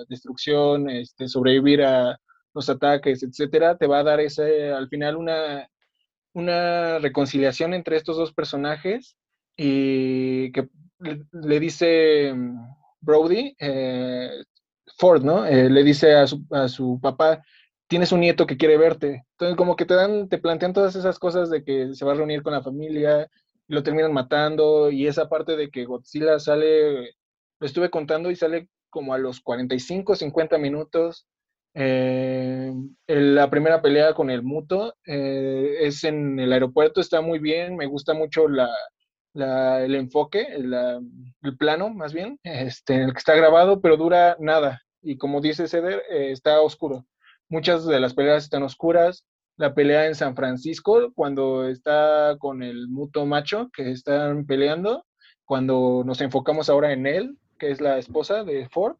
destrucción, 0.08 0.90
este, 0.90 1.28
sobrevivir 1.28 1.84
a 1.84 2.18
los 2.54 2.70
ataques, 2.70 3.22
etcétera, 3.24 3.78
te 3.78 3.88
va 3.88 4.00
a 4.00 4.04
dar 4.04 4.22
ese, 4.22 4.72
al 4.72 4.88
final 4.88 5.18
una, 5.18 5.70
una 6.34 7.00
reconciliación 7.00 7.74
entre 7.74 7.98
estos 7.98 8.16
dos 8.16 8.34
personajes 8.34 9.18
y 9.58 10.52
que 10.54 10.70
le, 11.00 11.60
dice 11.60 12.34
Brody, 13.06 13.56
eh, 13.60 14.30
Ford, 14.98 15.24
¿no? 15.24 15.46
Eh, 15.46 15.70
le 15.70 15.84
dice 15.84 16.16
a 16.16 16.28
su, 16.28 16.46
a 16.52 16.68
su 16.68 17.00
papá, 17.02 17.42
tienes 17.88 18.12
un 18.12 18.22
nieto 18.22 18.46
que 18.48 18.58
quiere 18.58 18.78
verte. 18.78 19.24
Entonces, 19.32 19.58
como 19.58 19.76
que 19.76 19.86
te 19.86 19.94
dan, 19.96 20.30
te 20.30 20.38
plantean 20.38 20.74
todas 20.74 20.96
esas 20.96 21.20
cosas 21.20 21.50
de 21.50 21.64
que 21.64 21.94
se 21.94 22.06
va 22.06 22.14
a 22.14 22.16
reunir 22.16 22.44
con 22.44 22.54
la 22.54 22.64
familia, 22.64 23.30
lo 23.68 23.84
terminan 23.84 24.14
matando 24.14 24.92
y 24.92 25.08
esa 25.08 25.30
parte 25.30 25.56
de 25.56 25.70
que 25.70 25.86
Godzilla 25.86 26.40
sale, 26.40 27.16
lo 27.60 27.68
estuve 27.68 27.90
contando 27.90 28.32
y 28.32 28.36
sale 28.36 28.70
como 28.90 29.14
a 29.14 29.18
los 29.18 29.42
45, 29.42 30.16
50 30.16 30.58
minutos. 30.58 31.28
Eh, 31.74 32.74
la 33.08 33.50
primera 33.50 33.82
pelea 33.82 34.14
con 34.14 34.30
el 34.30 34.44
Muto 34.44 34.96
eh, 35.06 35.78
es 35.82 36.04
en 36.06 36.40
el 36.40 36.54
aeropuerto, 36.54 37.02
está 37.02 37.22
muy 37.22 37.40
bien, 37.40 37.76
me 37.76 37.86
gusta 37.86 38.14
mucho 38.14 38.48
la, 38.48 38.70
el 39.36 39.96
enfoque, 39.96 40.48
el 40.54 41.58
plano 41.58 41.90
más 41.90 42.14
bien, 42.14 42.40
este, 42.44 43.04
el 43.04 43.12
que 43.12 43.20
está 43.20 43.36
grabado, 43.36 43.82
pero 43.82 43.98
dura 43.98 44.38
nada. 44.40 44.82
Y 45.02 45.18
como 45.18 45.42
dice 45.42 45.68
Ceder, 45.68 46.04
eh, 46.10 46.32
está 46.32 46.62
oscuro. 46.62 47.06
Muchas 47.50 47.86
de 47.86 48.00
las 48.00 48.14
peleas 48.14 48.44
están 48.44 48.64
oscuras, 48.64 49.26
la 49.58 49.74
pelea 49.74 50.08
en 50.08 50.16
San 50.16 50.36
Francisco, 50.36 51.12
cuando 51.14 51.68
está 51.68 52.36
con 52.40 52.64
el 52.64 52.88
muto 52.88 53.26
macho 53.26 53.70
que 53.74 53.92
están 53.92 54.46
peleando, 54.46 55.06
cuando 55.46 56.04
nos 56.06 56.22
enfocamos 56.22 56.70
ahora 56.70 56.92
en 56.92 57.06
él, 57.06 57.38
que 57.60 57.72
es 57.72 57.80
la 57.82 57.98
esposa 57.98 58.44
de 58.44 58.68
Ford, 58.70 58.98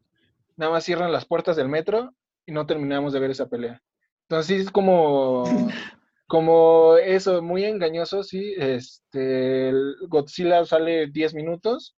nada 0.56 0.72
más 0.72 0.84
cierran 0.84 1.12
las 1.12 1.26
puertas 1.26 1.56
del 1.56 1.68
metro 1.68 2.14
y 2.46 2.52
no 2.52 2.66
terminamos 2.66 3.12
de 3.12 3.20
ver 3.20 3.30
esa 3.30 3.48
pelea. 3.48 3.82
Entonces 4.28 4.62
es 4.62 4.70
como, 4.70 5.44
como 6.26 6.96
eso, 6.96 7.42
muy 7.42 7.64
engañoso, 7.64 8.22
sí. 8.22 8.54
Este, 8.58 9.72
Godzilla 10.08 10.64
sale 10.64 11.08
10 11.08 11.34
minutos 11.34 11.96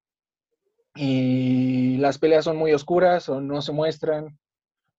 y 0.96 1.98
las 1.98 2.18
peleas 2.18 2.46
son 2.46 2.58
muy 2.58 2.74
oscuras 2.74 3.30
o 3.30 3.42
no 3.42 3.62
se 3.62 3.72
muestran 3.72 4.38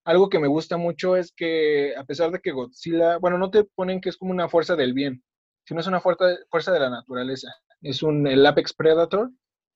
algo 0.08 0.30
que 0.30 0.38
me 0.38 0.48
gusta 0.48 0.78
mucho 0.78 1.16
es 1.16 1.32
que 1.32 1.94
a 1.94 2.02
pesar 2.02 2.30
de 2.30 2.40
que 2.40 2.52
Godzilla, 2.52 3.18
bueno, 3.18 3.36
no 3.36 3.50
te 3.50 3.64
ponen 3.64 4.00
que 4.00 4.08
es 4.08 4.16
como 4.16 4.30
una 4.30 4.48
fuerza 4.48 4.74
del 4.74 4.94
bien, 4.94 5.22
sino 5.66 5.80
es 5.80 5.86
una 5.86 6.00
fuerza, 6.00 6.24
fuerza 6.50 6.72
de 6.72 6.80
la 6.80 6.88
naturaleza. 6.88 7.54
Es 7.82 8.02
un, 8.02 8.26
el 8.26 8.46
Apex 8.46 8.72
Predator, 8.72 9.30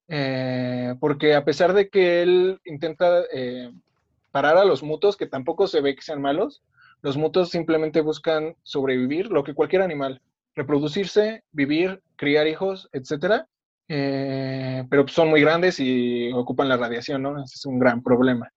eh, 0.09 0.94
porque 1.00 1.35
a 1.35 1.44
pesar 1.44 1.75
de 1.75 1.90
que 1.90 2.23
él 2.23 2.59
intenta 2.64 3.25
eh, 3.30 3.71
parar 4.30 4.56
a 4.56 4.64
los 4.64 4.82
mutos, 4.82 5.18
que 5.18 5.26
tampoco 5.26 5.66
se 5.66 5.82
ve 5.82 5.94
que 5.94 6.00
sean 6.00 6.23
malos, 6.23 6.62
los 7.02 7.16
mutos 7.16 7.50
simplemente 7.50 8.00
buscan 8.00 8.56
sobrevivir, 8.62 9.28
lo 9.28 9.44
que 9.44 9.54
cualquier 9.54 9.82
animal, 9.82 10.23
reproducirse, 10.54 11.42
vivir, 11.50 12.02
criar 12.16 12.47
hijos, 12.47 12.88
etcétera, 12.92 13.49
eh, 13.88 14.85
pero 14.88 15.06
son 15.09 15.28
muy 15.28 15.40
grandes 15.40 15.80
y 15.80 16.32
ocupan 16.32 16.68
la 16.68 16.76
radiación, 16.76 17.23
¿no? 17.23 17.42
Es 17.42 17.66
un 17.66 17.78
gran 17.78 18.02
problema. 18.02 18.50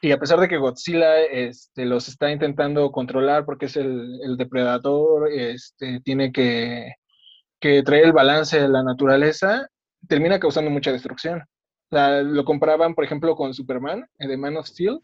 Y 0.00 0.12
a 0.12 0.18
pesar 0.18 0.40
de 0.40 0.48
que 0.48 0.56
Godzilla 0.56 1.20
este, 1.20 1.84
los 1.84 2.08
está 2.08 2.30
intentando 2.30 2.90
controlar 2.90 3.44
porque 3.44 3.66
es 3.66 3.76
el, 3.76 4.36
depredador, 4.36 5.30
este, 5.30 6.00
tiene 6.00 6.32
que, 6.32 6.94
traer 7.60 8.06
el 8.06 8.12
balance 8.12 8.60
de 8.60 8.68
la 8.68 8.82
naturaleza, 8.82 9.68
termina 10.08 10.40
causando 10.40 10.70
mucha 10.70 10.90
destrucción. 10.92 11.44
lo 11.90 12.44
comparaban, 12.44 12.94
por 12.94 13.04
ejemplo, 13.04 13.36
con 13.36 13.54
Superman, 13.54 14.06
de 14.18 14.36
Man 14.36 14.56
of 14.56 14.66
Steel, 14.66 15.00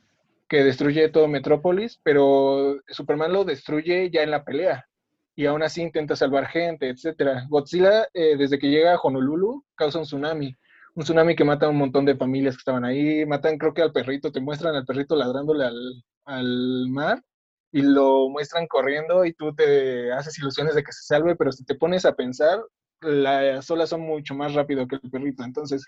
que 0.48 0.64
destruye 0.64 1.08
todo 1.08 1.28
Metrópolis, 1.28 2.00
pero 2.02 2.80
Superman 2.88 3.32
lo 3.32 3.44
destruye 3.44 4.10
ya 4.10 4.22
en 4.22 4.30
la 4.30 4.44
pelea. 4.44 4.86
Y 5.36 5.46
aún 5.46 5.62
así 5.62 5.82
intenta 5.82 6.16
salvar 6.16 6.46
gente, 6.48 6.88
etc. 6.88 7.44
Godzilla, 7.48 8.08
eh, 8.14 8.36
desde 8.36 8.58
que 8.58 8.70
llega 8.70 8.94
a 8.94 9.00
Honolulu, 9.00 9.64
causa 9.76 9.98
un 9.98 10.04
tsunami 10.04 10.56
un 10.98 11.04
tsunami 11.04 11.36
que 11.36 11.44
mata 11.44 11.66
a 11.66 11.68
un 11.68 11.76
montón 11.76 12.04
de 12.04 12.16
familias 12.16 12.56
que 12.56 12.60
estaban 12.60 12.84
ahí, 12.84 13.24
matan 13.24 13.56
creo 13.56 13.72
que 13.72 13.82
al 13.82 13.92
perrito, 13.92 14.32
te 14.32 14.40
muestran 14.40 14.74
al 14.74 14.84
perrito 14.84 15.14
ladrándole 15.14 15.64
al, 16.24 16.88
mar 16.88 17.22
y 17.70 17.82
lo 17.82 18.28
muestran 18.28 18.66
corriendo 18.66 19.24
y 19.24 19.32
tú 19.32 19.54
te 19.54 20.12
haces 20.12 20.36
ilusiones 20.40 20.74
de 20.74 20.82
que 20.82 20.92
se 20.92 21.02
salve, 21.02 21.36
pero 21.36 21.52
si 21.52 21.64
te 21.64 21.76
pones 21.76 22.04
a 22.04 22.16
pensar, 22.16 22.60
las 23.00 23.70
olas 23.70 23.90
son 23.90 24.00
mucho 24.00 24.34
más 24.34 24.54
rápido 24.54 24.88
que 24.88 24.96
el 24.96 25.10
perrito. 25.10 25.44
Entonces, 25.44 25.84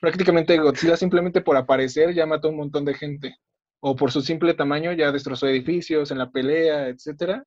prácticamente 0.00 0.56
Godzilla 0.58 0.96
simplemente 0.96 1.40
por 1.40 1.56
aparecer 1.56 2.14
ya 2.14 2.24
mató 2.24 2.46
a 2.48 2.50
un 2.52 2.58
montón 2.58 2.84
de 2.84 2.94
gente. 2.94 3.36
O 3.84 3.96
por 3.96 4.12
su 4.12 4.20
simple 4.20 4.54
tamaño 4.54 4.92
ya 4.92 5.10
destrozó 5.10 5.48
edificios 5.48 6.12
en 6.12 6.18
la 6.18 6.30
pelea, 6.30 6.86
etcétera. 6.86 7.44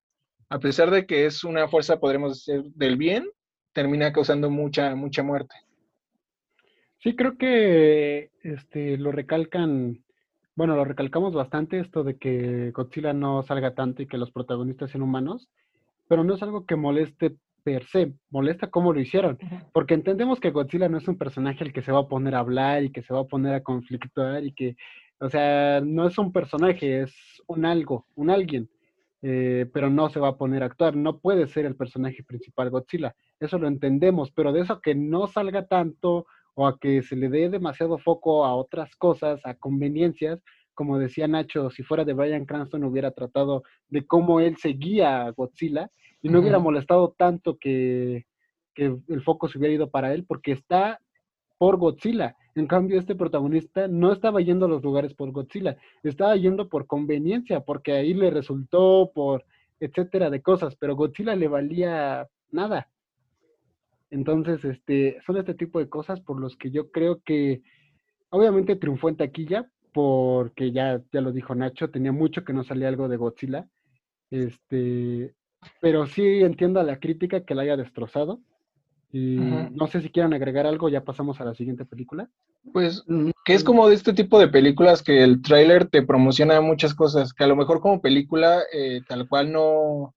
A 0.50 0.60
pesar 0.60 0.92
de 0.92 1.06
que 1.06 1.26
es 1.26 1.46
una 1.46 1.70
fuerza, 1.70 1.98
podremos 1.98 2.46
decir, 2.46 2.64
del 2.76 2.98
bien, 2.98 3.26
termina 3.72 4.12
causando 4.12 4.50
mucha, 4.50 4.94
mucha 4.96 5.24
muerte. 5.24 5.56
Sí, 7.00 7.16
creo 7.16 7.38
que 7.38 8.32
este, 8.44 8.98
lo 8.98 9.14
recalcan, 9.14 10.04
bueno, 10.56 10.76
lo 10.76 10.84
recalcamos 10.84 11.34
bastante 11.34 11.80
esto 11.80 12.04
de 12.04 12.18
que 12.18 12.72
Godzilla 12.72 13.14
no 13.14 13.42
salga 13.44 13.74
tanto 13.74 14.02
y 14.02 14.08
que 14.08 14.18
los 14.18 14.32
protagonistas 14.32 14.92
sean 14.92 15.04
humanos, 15.04 15.48
pero 16.10 16.26
no 16.26 16.36
es 16.36 16.44
algo 16.44 16.66
que 16.66 16.76
moleste 16.76 17.38
per 17.64 17.86
se, 17.86 18.14
molesta 18.30 18.70
cómo 18.70 18.92
lo 18.92 19.00
hicieron, 19.00 19.40
porque 19.74 19.94
entendemos 19.94 20.40
que 20.40 20.52
Godzilla 20.52 20.90
no 20.90 20.98
es 20.98 21.08
un 21.08 21.18
personaje 21.18 21.64
al 21.64 21.74
que 21.74 21.82
se 21.82 21.94
va 21.94 22.02
a 22.02 22.08
poner 22.08 22.36
a 22.36 22.40
hablar 22.40 22.84
y 22.84 22.92
que 22.92 23.02
se 23.02 23.14
va 23.14 23.22
a 23.22 23.28
poner 23.28 23.56
a 23.56 23.64
conflictuar 23.64 24.44
y 24.44 24.54
que, 24.54 24.76
o 25.20 25.30
sea, 25.30 25.82
no 25.82 26.08
es 26.08 26.18
un 26.18 26.32
personaje, 26.32 27.02
es 27.04 27.14
un 27.48 27.66
algo, 27.66 28.06
un 28.16 28.30
alguien, 28.30 28.70
eh, 29.22 29.70
pero 29.74 29.90
no 29.90 30.10
se 30.10 30.20
va 30.20 30.30
a 30.30 30.38
poner 30.38 30.64
a 30.64 30.68
actuar, 30.68 30.96
no 30.96 31.20
puede 31.20 31.48
ser 31.48 31.66
el 31.66 31.76
personaje 31.76 32.24
principal 32.24 32.70
Godzilla, 32.70 33.16
eso 33.40 33.58
lo 33.58 33.68
entendemos, 33.68 34.32
pero 34.32 34.52
de 34.52 34.62
eso 34.62 34.82
que 34.82 34.96
no 34.96 35.28
salga 35.28 35.68
tanto 35.68 36.26
o 36.54 36.68
a 36.68 36.80
que 36.80 37.02
se 37.02 37.16
le 37.16 37.30
dé 37.30 37.50
demasiado 37.50 37.98
foco 37.98 38.46
a 38.46 38.56
otras 38.56 38.96
cosas, 38.96 39.42
a 39.46 39.56
conveniencias, 39.56 40.42
como 40.74 41.00
decía 41.00 41.28
Nacho, 41.28 41.70
si 41.70 41.84
fuera 41.84 42.04
de 42.04 42.14
Brian 42.14 42.46
Cranston 42.46 42.84
hubiera 42.84 43.12
tratado 43.12 43.64
de 43.90 44.06
cómo 44.06 44.40
él 44.40 44.58
seguía 44.58 45.26
a 45.26 45.32
Godzilla 45.32 45.90
y 46.22 46.30
no 46.30 46.40
hubiera 46.40 46.60
molestado 46.60 47.16
tanto 47.18 47.58
que, 47.58 48.26
que, 48.74 48.96
el 49.08 49.24
foco 49.24 49.48
se 49.48 49.58
hubiera 49.58 49.74
ido 49.74 49.90
para 49.90 50.14
él 50.14 50.26
porque 50.26 50.52
está 50.52 51.00
por 51.58 51.78
Godzilla. 51.78 52.36
En 52.56 52.68
cambio, 52.68 53.00
este 53.00 53.16
protagonista 53.16 53.88
no 53.88 54.12
estaba 54.12 54.42
yendo 54.42 54.66
a 54.66 54.70
los 54.70 54.84
lugares 54.84 55.14
por 55.14 55.32
Godzilla, 55.32 55.78
estaba 56.04 56.36
yendo 56.36 56.70
por 56.70 56.88
conveniencia, 56.88 57.62
porque 57.62 57.94
ahí 57.94 58.14
le 58.14 58.30
resultó 58.30 59.12
por 59.14 59.46
etcétera 59.80 60.30
de 60.30 60.42
cosas, 60.42 60.76
pero 60.76 60.96
Godzilla 60.96 61.36
le 61.36 61.48
valía 61.48 62.28
nada. 62.52 62.90
Entonces, 64.10 64.64
este, 64.64 65.18
son 65.26 65.38
este 65.38 65.54
tipo 65.54 65.80
de 65.80 65.90
cosas 65.90 66.22
por 66.22 66.40
los 66.40 66.56
que 66.56 66.72
yo 66.72 66.92
creo 66.92 67.22
que 67.24 67.62
obviamente 68.30 68.76
triunfó 68.76 69.10
en 69.10 69.18
taquilla, 69.18 69.70
porque 69.94 70.72
ya, 70.72 71.02
ya 71.12 71.22
lo 71.22 71.32
dijo 71.32 71.56
Nacho, 71.56 71.90
tenía 71.90 72.12
mucho 72.12 72.44
que 72.44 72.54
no 72.54 72.64
salía 72.64 72.88
algo 72.88 73.08
de 73.08 73.18
Godzilla. 73.18 73.68
Este, 74.30 75.34
pero 75.82 76.06
sí 76.06 76.42
entiendo 76.42 76.80
a 76.80 76.84
la 76.84 77.00
crítica 77.00 77.46
que 77.46 77.56
la 77.56 77.64
haya 77.64 77.78
destrozado. 77.78 78.42
No 79.18 79.88
sé 79.88 80.02
si 80.02 80.10
quieran 80.10 80.34
agregar 80.34 80.66
algo, 80.66 80.90
ya 80.90 81.04
pasamos 81.04 81.40
a 81.40 81.46
la 81.46 81.56
siguiente 81.56 81.86
película. 81.86 82.30
Pues 82.74 83.04
mm, 83.08 83.30
que 83.46 83.54
es 83.54 83.64
como 83.64 83.88
de 83.88 83.96
este 83.96 84.14
tipo 84.14 84.40
de 84.40 84.48
películas 84.48 85.02
que 85.02 85.24
el 85.24 85.42
tráiler 85.42 85.88
te 85.90 86.04
promociona 86.04 86.60
muchas 86.62 86.94
cosas, 86.94 87.34
que 87.34 87.44
a 87.44 87.48
lo 87.48 87.56
mejor 87.56 87.80
como 87.80 88.02
película 88.02 88.64
eh, 88.74 89.02
tal 89.08 89.28
cual 89.30 89.52
no, 89.52 90.14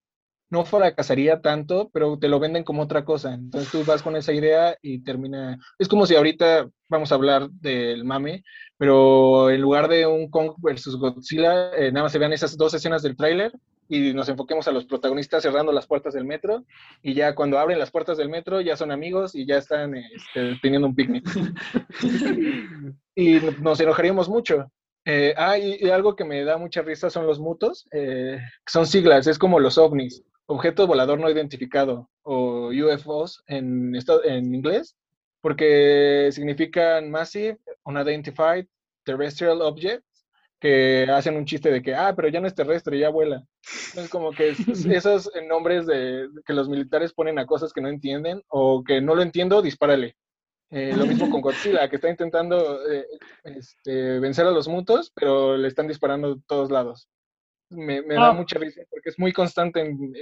no 0.50 0.64
fracasaría 0.64 1.40
tanto, 1.40 1.90
pero 1.93 2.19
te 2.19 2.28
lo 2.28 2.40
venden 2.40 2.64
como 2.64 2.83
otra 2.83 3.05
cosa. 3.05 3.35
Entonces 3.35 3.71
tú 3.71 3.85
vas 3.85 4.02
con 4.02 4.17
esa 4.17 4.33
idea 4.33 4.76
y 4.83 5.05
termina. 5.05 5.59
Es 5.78 5.88
como 5.88 6.07
si 6.07 6.17
ahorita 6.17 6.69
vamos 6.88 7.12
a 7.12 7.14
hablar 7.14 7.50
del 7.50 8.05
mame, 8.05 8.43
pero 8.78 9.50
en 9.50 9.61
lugar 9.61 9.88
de 9.88 10.07
un 10.07 10.31
Kong 10.31 10.55
versus 10.59 10.97
Godzilla, 10.99 11.73
eh, 11.76 11.93
nada 11.93 12.05
más 12.05 12.12
se 12.12 12.19
vean 12.19 12.33
esas 12.33 12.57
dos 12.57 12.75
escenas 12.75 13.02
del 13.02 13.17
tráiler 13.17 13.52
y 13.88 14.12
nos 14.12 14.28
enfoquemos 14.28 14.68
a 14.68 14.73
los 14.73 14.85
protagonistas 14.85 15.42
cerrando 15.42 15.73
las 15.73 15.87
puertas 15.87 16.14
del 16.14 16.25
metro 16.25 16.64
y 17.02 17.14
ya 17.14 17.35
cuando 17.35 17.59
abren 17.59 17.78
las 17.78 17.90
puertas 17.90 18.18
del 18.18 18.28
metro 18.28 18.61
ya 18.61 18.76
son 18.76 18.92
amigos 18.92 19.35
y 19.35 19.47
ya 19.47 19.57
están 19.57 19.95
este, 19.95 20.59
teniendo 20.61 20.87
un 20.87 20.95
picnic. 20.95 21.25
y 23.14 23.40
nos 23.61 23.80
enojaríamos 23.80 24.28
mucho. 24.28 24.71
Eh, 25.04 25.33
ah, 25.38 25.57
y, 25.57 25.88
algo 25.88 26.14
que 26.14 26.25
me 26.25 26.45
da 26.45 26.59
mucha 26.59 26.83
risa 26.83 27.09
son 27.09 27.26
los 27.26 27.40
mutos, 27.40 27.88
eh, 27.92 28.38
son 28.66 28.87
siglas, 28.87 29.26
es 29.26 29.38
como 29.38 29.59
los 29.59 29.78
ovnis, 29.78 30.23
objeto 30.45 30.87
volador 30.87 31.18
no 31.18 31.30
identificado, 31.30 32.11
o 32.23 32.68
UFOs 32.68 33.42
en, 33.47 33.95
en 34.25 34.54
inglés, 34.54 34.97
porque 35.40 36.28
significan 36.30 37.11
Massive 37.11 37.59
Unidentified 37.85 38.66
Terrestrial 39.04 39.62
Object, 39.62 40.04
que 40.61 41.07
hacen 41.11 41.37
un 41.37 41.45
chiste 41.45 41.71
de 41.71 41.83
que, 41.83 41.95
ah, 41.95 42.15
pero 42.17 42.29
ya 42.29 42.41
no 42.41 42.47
es 42.47 42.55
terrestre, 42.55 42.99
ya 42.99 43.11
vuela. 43.11 43.45
Es 43.97 44.09
como 44.09 44.33
que 44.33 44.50
esos 44.93 45.31
nombres 45.49 45.87
de, 45.87 46.29
que 46.45 46.53
los 46.53 46.69
militares 46.69 47.12
ponen 47.12 47.38
a 47.38 47.47
cosas 47.47 47.73
que 47.73 47.81
no 47.81 47.88
entienden 47.88 48.43
o 48.49 48.83
que 48.85 49.00
no 49.00 49.15
lo 49.15 49.23
entiendo, 49.23 49.62
dispárale. 49.62 50.17
Eh, 50.71 50.95
lo 50.95 51.07
mismo 51.07 51.31
con 51.31 51.41
Godzilla, 51.41 51.88
que 51.88 51.97
está 51.97 52.11
intentando 52.11 52.87
eh, 52.91 53.07
este, 53.45 54.21
vencer 54.21 54.47
a 54.47 54.50
los 54.50 54.69
mutos, 54.69 55.11
pero 55.15 55.57
le 55.57 55.67
están 55.67 55.88
disparando 55.88 56.35
de 56.35 56.43
todos 56.47 56.71
lados. 56.71 57.09
Me, 57.71 58.03
da 58.03 58.29
ah. 58.29 58.33
mucha 58.33 58.59
risa 58.59 58.83
porque 58.91 59.11
es 59.11 59.19
muy 59.19 59.33
constante 59.33 59.81
en, 59.81 60.15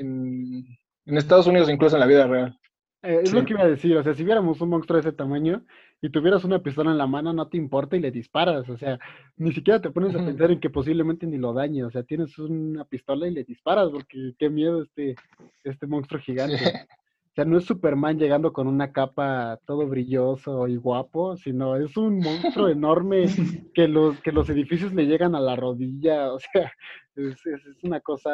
en, 1.04 1.16
Estados 1.16 1.46
Unidos, 1.46 1.68
incluso 1.68 1.96
en 1.96 2.00
la 2.00 2.06
vida 2.06 2.26
real. 2.26 2.58
Eh, 3.02 3.20
es 3.22 3.32
lo 3.32 3.44
que 3.44 3.54
iba 3.54 3.62
a 3.62 3.68
decir, 3.68 3.96
o 3.96 4.02
sea, 4.02 4.14
si 4.14 4.24
viéramos 4.24 4.60
un 4.60 4.70
monstruo 4.70 5.00
de 5.00 5.08
ese 5.08 5.16
tamaño 5.16 5.64
y 6.02 6.10
tuvieras 6.10 6.44
una 6.44 6.62
pistola 6.62 6.90
en 6.90 6.98
la 6.98 7.06
mano, 7.06 7.32
no 7.32 7.48
te 7.48 7.56
importa 7.56 7.96
y 7.96 8.00
le 8.00 8.10
disparas, 8.10 8.68
o 8.68 8.76
sea, 8.76 8.98
ni 9.36 9.52
siquiera 9.52 9.80
te 9.80 9.90
pones 9.90 10.14
a 10.14 10.24
pensar 10.24 10.50
en 10.50 10.60
que 10.60 10.70
posiblemente 10.70 11.26
ni 11.26 11.38
lo 11.38 11.52
dañe, 11.52 11.84
o 11.84 11.90
sea, 11.90 12.02
tienes 12.02 12.38
una 12.38 12.84
pistola 12.84 13.26
y 13.26 13.32
le 13.32 13.44
disparas, 13.44 13.90
porque 13.90 14.34
qué 14.38 14.50
miedo 14.50 14.82
este, 14.82 15.16
este 15.64 15.86
monstruo 15.86 16.20
gigante. 16.20 16.56
O 17.28 17.38
sea, 17.38 17.44
no 17.44 17.58
es 17.58 17.66
Superman 17.66 18.18
llegando 18.18 18.50
con 18.50 18.66
una 18.66 18.92
capa 18.92 19.60
todo 19.66 19.86
brilloso 19.86 20.66
y 20.68 20.76
guapo, 20.76 21.36
sino 21.36 21.76
es 21.76 21.94
un 21.98 22.20
monstruo 22.20 22.68
enorme 22.70 23.26
que 23.74 23.88
los, 23.88 24.18
que 24.22 24.32
los 24.32 24.48
edificios 24.48 24.94
le 24.94 25.04
llegan 25.04 25.34
a 25.34 25.40
la 25.40 25.54
rodilla. 25.54 26.32
O 26.32 26.38
sea, 26.40 26.72
es, 27.14 27.36
una 27.82 28.00
cosa 28.00 28.30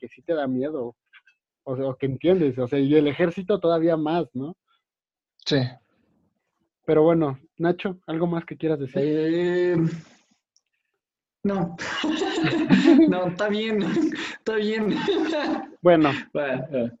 que 0.00 0.08
sí 0.08 0.20
te 0.22 0.34
da 0.34 0.48
miedo. 0.48 0.96
O 1.62 1.76
sea, 1.76 1.94
que 1.96 2.06
entiendes. 2.06 2.58
O 2.58 2.66
sea, 2.66 2.80
y 2.80 2.92
el 2.96 3.06
ejército 3.06 3.60
todavía 3.60 3.96
más, 3.96 4.26
¿no? 4.34 4.56
Sí. 5.46 5.58
Pero 6.90 7.04
bueno, 7.04 7.38
Nacho, 7.56 8.00
¿algo 8.08 8.26
más 8.26 8.44
que 8.44 8.56
quieras 8.56 8.80
decir? 8.80 9.00
Eh, 9.00 9.76
no. 11.44 11.76
no, 13.08 13.28
está 13.28 13.48
bien, 13.48 13.80
está 13.80 14.56
bien. 14.56 14.96
Bueno, 15.82 16.10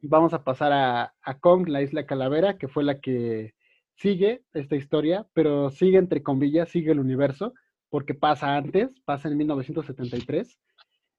vamos 0.02 0.32
a 0.32 0.44
pasar 0.44 0.72
a, 0.72 1.38
Kong, 1.40 1.66
la 1.66 1.82
isla 1.82 2.06
Calavera, 2.06 2.56
que 2.56 2.68
fue 2.68 2.84
la 2.84 3.00
que 3.00 3.54
sigue 3.96 4.44
esta 4.54 4.76
historia, 4.76 5.26
pero 5.32 5.70
sigue 5.70 5.98
entre 5.98 6.22
comillas, 6.22 6.68
sigue 6.68 6.92
el 6.92 7.00
universo, 7.00 7.52
porque 7.88 8.14
pasa 8.14 8.56
antes, 8.56 8.90
pasa 9.04 9.26
en 9.26 9.38
1973. 9.38 10.56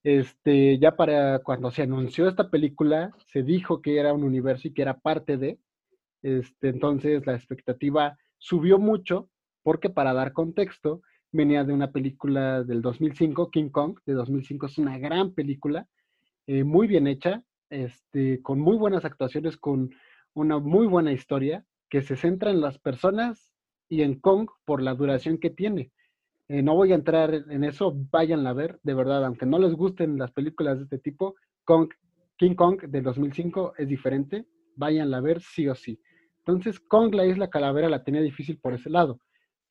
Este, 0.01 0.79
ya 0.79 0.95
para 0.95 1.39
cuando 1.39 1.71
se 1.71 1.81
anunció 1.81 2.29
esta 2.29 2.49
película, 2.49 3.11
se 3.33 3.43
dijo 3.43 3.81
que 3.81 3.99
era 3.99 4.13
un 4.13 4.23
universo 4.23 4.69
y 4.69 4.73
que 4.73 4.83
era 4.83 4.97
parte 4.97 5.35
de. 5.35 5.59
Este, 6.21 6.69
entonces 6.69 7.25
la 7.25 7.35
expectativa 7.35 8.17
subió 8.41 8.79
mucho, 8.79 9.29
porque 9.63 9.89
para 9.89 10.13
dar 10.13 10.33
contexto, 10.33 11.01
venía 11.31 11.63
de 11.63 11.73
una 11.73 11.91
película 11.91 12.63
del 12.63 12.81
2005, 12.81 13.51
King 13.51 13.69
Kong, 13.69 13.99
de 14.05 14.13
2005. 14.13 14.65
Es 14.65 14.77
una 14.79 14.97
gran 14.97 15.33
película, 15.33 15.87
eh, 16.47 16.63
muy 16.63 16.87
bien 16.87 17.07
hecha, 17.07 17.43
este, 17.69 18.41
con 18.41 18.59
muy 18.59 18.77
buenas 18.77 19.05
actuaciones, 19.05 19.57
con 19.57 19.91
una 20.33 20.57
muy 20.57 20.87
buena 20.87 21.13
historia, 21.13 21.63
que 21.87 22.01
se 22.01 22.15
centra 22.15 22.49
en 22.49 22.61
las 22.61 22.79
personas 22.79 23.53
y 23.87 24.01
en 24.01 24.19
Kong 24.19 24.49
por 24.65 24.81
la 24.81 24.95
duración 24.95 25.37
que 25.37 25.51
tiene. 25.51 25.91
Eh, 26.47 26.63
no 26.63 26.75
voy 26.75 26.93
a 26.93 26.95
entrar 26.95 27.33
en 27.33 27.63
eso, 27.63 27.95
váyanla 28.11 28.49
a 28.49 28.53
ver, 28.53 28.79
de 28.81 28.93
verdad, 28.95 29.23
aunque 29.23 29.45
no 29.45 29.59
les 29.59 29.73
gusten 29.73 30.17
las 30.17 30.31
películas 30.31 30.77
de 30.77 30.83
este 30.85 30.97
tipo, 30.97 31.35
King 32.37 32.55
Kong 32.55 32.81
del 32.87 33.03
2005 33.03 33.73
es 33.77 33.87
diferente, 33.87 34.47
váyanla 34.75 35.17
a 35.17 35.21
ver 35.21 35.41
sí 35.41 35.67
o 35.67 35.75
sí. 35.75 35.99
Entonces, 36.45 36.79
Kong, 36.79 37.13
la 37.13 37.25
isla 37.25 37.49
calavera, 37.49 37.89
la 37.89 38.03
tenía 38.03 38.21
difícil 38.21 38.59
por 38.59 38.73
ese 38.73 38.89
lado 38.89 39.19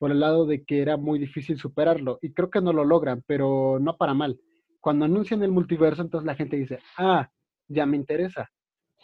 por 0.01 0.09
el 0.09 0.19
lado 0.19 0.47
de 0.47 0.63
que 0.63 0.81
era 0.81 0.97
muy 0.97 1.19
difícil 1.19 1.59
superarlo. 1.59 2.17
Y 2.23 2.31
creo 2.31 2.49
que 2.49 2.59
no 2.59 2.73
lo 2.73 2.83
logran, 2.83 3.23
pero 3.27 3.77
no 3.79 3.97
para 3.97 4.15
mal. 4.15 4.39
Cuando 4.79 5.05
anuncian 5.05 5.43
el 5.43 5.51
multiverso, 5.51 6.01
entonces 6.01 6.25
la 6.25 6.33
gente 6.33 6.57
dice, 6.57 6.79
ah, 6.97 7.29
ya 7.67 7.85
me 7.85 7.97
interesa, 7.97 8.49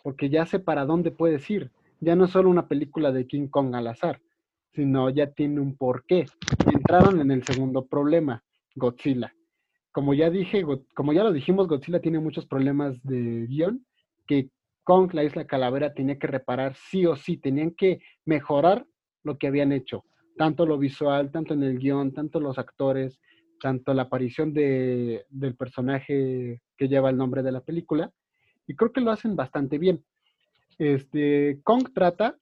porque 0.01 0.31
ya 0.31 0.47
sé 0.47 0.57
para 0.57 0.85
dónde 0.85 1.11
puedes 1.11 1.47
ir. 1.51 1.69
Ya 1.99 2.15
no 2.15 2.25
es 2.25 2.31
solo 2.31 2.49
una 2.49 2.67
película 2.67 3.11
de 3.11 3.27
King 3.27 3.47
Kong 3.47 3.75
al 3.75 3.85
azar, 3.85 4.21
sino 4.73 5.11
ya 5.11 5.29
tiene 5.29 5.59
un 5.61 5.77
porqué. 5.77 6.25
entraron 6.65 7.21
en 7.21 7.29
el 7.29 7.43
segundo 7.43 7.85
problema, 7.85 8.43
Godzilla. 8.73 9.31
Como 9.91 10.15
ya 10.15 10.31
dije, 10.31 10.65
como 10.95 11.13
ya 11.13 11.23
lo 11.23 11.31
dijimos, 11.31 11.67
Godzilla 11.67 11.99
tiene 11.99 12.17
muchos 12.17 12.47
problemas 12.47 12.99
de 13.03 13.45
guion 13.45 13.85
que 14.25 14.49
Kong, 14.87 15.13
la 15.13 15.25
isla 15.25 15.45
Calavera, 15.45 15.93
tenía 15.93 16.17
que 16.17 16.27
reparar 16.27 16.75
sí 16.75 17.05
o 17.05 17.17
sí, 17.17 17.35
tenían 17.35 17.71
que 17.71 17.99
mejorar 18.23 18.85
lo 19.23 19.37
que 19.37 19.47
habían 19.47 19.73
hecho 19.73 20.05
tanto 20.37 20.65
lo 20.65 20.77
visual, 20.77 21.31
tanto 21.31 21.53
en 21.53 21.63
el 21.63 21.79
guion, 21.79 22.13
tanto 22.13 22.39
los 22.39 22.57
actores, 22.57 23.19
tanto 23.59 23.93
la 23.93 24.03
aparición 24.03 24.53
de, 24.53 25.25
del 25.29 25.55
personaje 25.55 26.61
que 26.77 26.87
lleva 26.87 27.09
el 27.09 27.17
nombre 27.17 27.43
de 27.43 27.51
la 27.51 27.61
película. 27.61 28.11
Y 28.67 28.75
creo 28.75 28.93
que 28.93 29.01
lo 29.01 29.11
hacen 29.11 29.35
bastante 29.35 29.77
bien. 29.77 30.05
Este, 30.77 31.59
Kong 31.63 31.89
trata, 31.93 32.37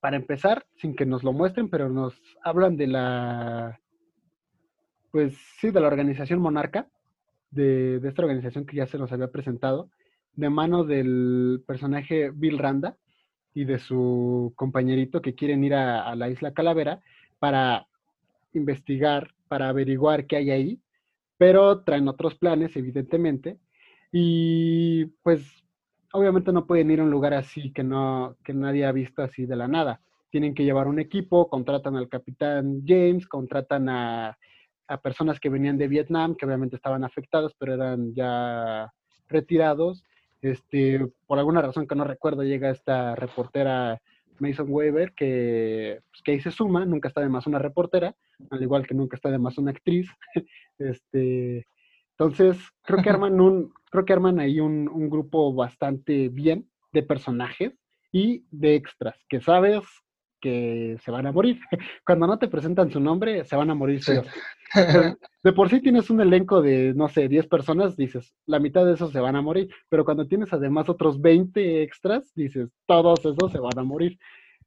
para 0.00 0.16
empezar, 0.16 0.64
sin 0.76 0.94
que 0.94 1.04
nos 1.04 1.24
lo 1.24 1.32
muestren, 1.32 1.68
pero 1.68 1.88
nos 1.88 2.14
hablan 2.42 2.76
de 2.76 2.86
la, 2.86 3.80
pues 5.10 5.36
sí, 5.60 5.70
de 5.70 5.80
la 5.80 5.88
organización 5.88 6.40
monarca, 6.40 6.88
de, 7.50 7.98
de 7.98 8.08
esta 8.08 8.22
organización 8.22 8.64
que 8.64 8.76
ya 8.76 8.86
se 8.86 8.98
nos 8.98 9.10
había 9.10 9.32
presentado, 9.32 9.90
de 10.38 10.50
mano 10.50 10.84
del 10.84 11.64
personaje 11.66 12.30
Bill 12.30 12.58
Randa, 12.58 12.96
y 13.58 13.64
de 13.64 13.80
su 13.80 14.52
compañerito 14.54 15.20
que 15.20 15.34
quieren 15.34 15.64
ir 15.64 15.74
a, 15.74 16.14
la 16.14 16.28
isla 16.28 16.54
Calavera 16.54 17.00
para 17.40 17.88
investigar, 18.52 19.32
para 19.48 19.68
averiguar 19.68 20.28
qué 20.28 20.36
hay 20.36 20.50
ahí, 20.52 20.80
pero 21.38 21.82
traen 21.82 22.06
otros 22.06 22.36
planes, 22.36 22.76
evidentemente, 22.76 23.58
y 24.12 25.06
pues 25.24 25.42
obviamente 26.12 26.52
no 26.52 26.68
pueden 26.68 26.92
ir 26.92 27.00
a 27.00 27.02
un 27.02 27.10
lugar 27.10 27.34
así 27.34 27.72
que 27.72 27.82
no 27.82 28.36
que 28.44 28.54
nadie 28.54 28.86
ha 28.86 28.92
visto 28.92 29.22
así 29.22 29.44
de 29.44 29.56
la 29.56 29.66
nada. 29.66 30.00
Tienen 30.30 30.54
que 30.54 30.64
llevar 30.64 30.86
un 30.86 31.00
equipo, 31.00 31.48
contratan 31.48 31.96
al 31.96 32.08
capitán 32.08 32.84
James, 32.86 33.26
contratan 33.26 33.88
a, 33.88 34.38
a 34.86 35.00
personas 35.00 35.40
que 35.40 35.48
venían 35.48 35.78
de 35.78 35.88
Vietnam, 35.88 36.36
que 36.36 36.46
obviamente 36.46 36.76
estaban 36.76 37.02
afectados, 37.02 37.56
pero 37.58 37.74
eran 37.74 38.14
ya 38.14 38.92
retirados, 39.26 40.04
este, 40.42 41.06
por 41.26 41.38
alguna 41.38 41.62
razón 41.62 41.86
que 41.86 41.94
no 41.94 42.04
recuerdo, 42.04 42.42
llega 42.42 42.70
esta 42.70 43.14
reportera 43.14 44.00
Mason 44.38 44.66
Weber 44.68 45.12
que, 45.14 46.00
pues, 46.10 46.22
que 46.22 46.32
ahí 46.32 46.40
se 46.40 46.50
suma, 46.50 46.84
nunca 46.84 47.08
está 47.08 47.20
de 47.20 47.28
más 47.28 47.46
una 47.46 47.58
reportera, 47.58 48.14
al 48.50 48.62
igual 48.62 48.86
que 48.86 48.94
nunca 48.94 49.16
está 49.16 49.30
de 49.30 49.38
más 49.38 49.58
una 49.58 49.72
actriz. 49.72 50.10
este, 50.78 51.66
entonces, 52.10 52.58
creo 52.82 53.02
que 53.02 53.10
arman 53.10 53.40
un, 53.40 53.72
creo 53.90 54.04
que 54.04 54.12
arman 54.12 54.40
ahí 54.40 54.60
un, 54.60 54.88
un 54.88 55.08
grupo 55.08 55.52
bastante 55.54 56.28
bien 56.28 56.68
de 56.92 57.02
personajes 57.02 57.72
y 58.12 58.44
de 58.50 58.74
extras, 58.74 59.16
que 59.28 59.40
sabes 59.40 59.84
que 60.40 60.96
se 61.02 61.10
van 61.10 61.26
a 61.26 61.32
morir. 61.32 61.60
Cuando 62.06 62.26
no 62.26 62.38
te 62.38 62.48
presentan 62.48 62.90
su 62.90 63.00
nombre, 63.00 63.44
se 63.44 63.56
van 63.56 63.70
a 63.70 63.74
morir. 63.74 64.00
De 65.42 65.52
por 65.52 65.68
sí 65.70 65.80
tienes 65.80 66.10
un 66.10 66.20
elenco 66.20 66.60
de, 66.60 66.92
no 66.94 67.08
sé, 67.08 67.28
10 67.28 67.46
personas, 67.46 67.96
dices, 67.96 68.34
la 68.44 68.58
mitad 68.58 68.84
de 68.84 68.94
esos 68.94 69.12
se 69.12 69.20
van 69.20 69.36
a 69.36 69.42
morir. 69.42 69.70
Pero 69.88 70.04
cuando 70.04 70.26
tienes 70.26 70.52
además 70.52 70.88
otros 70.88 71.20
20 71.20 71.82
extras, 71.82 72.32
dices, 72.34 72.68
todos 72.86 73.20
esos 73.20 73.50
se 73.50 73.58
van 73.58 73.78
a 73.78 73.84
morir. 73.84 74.18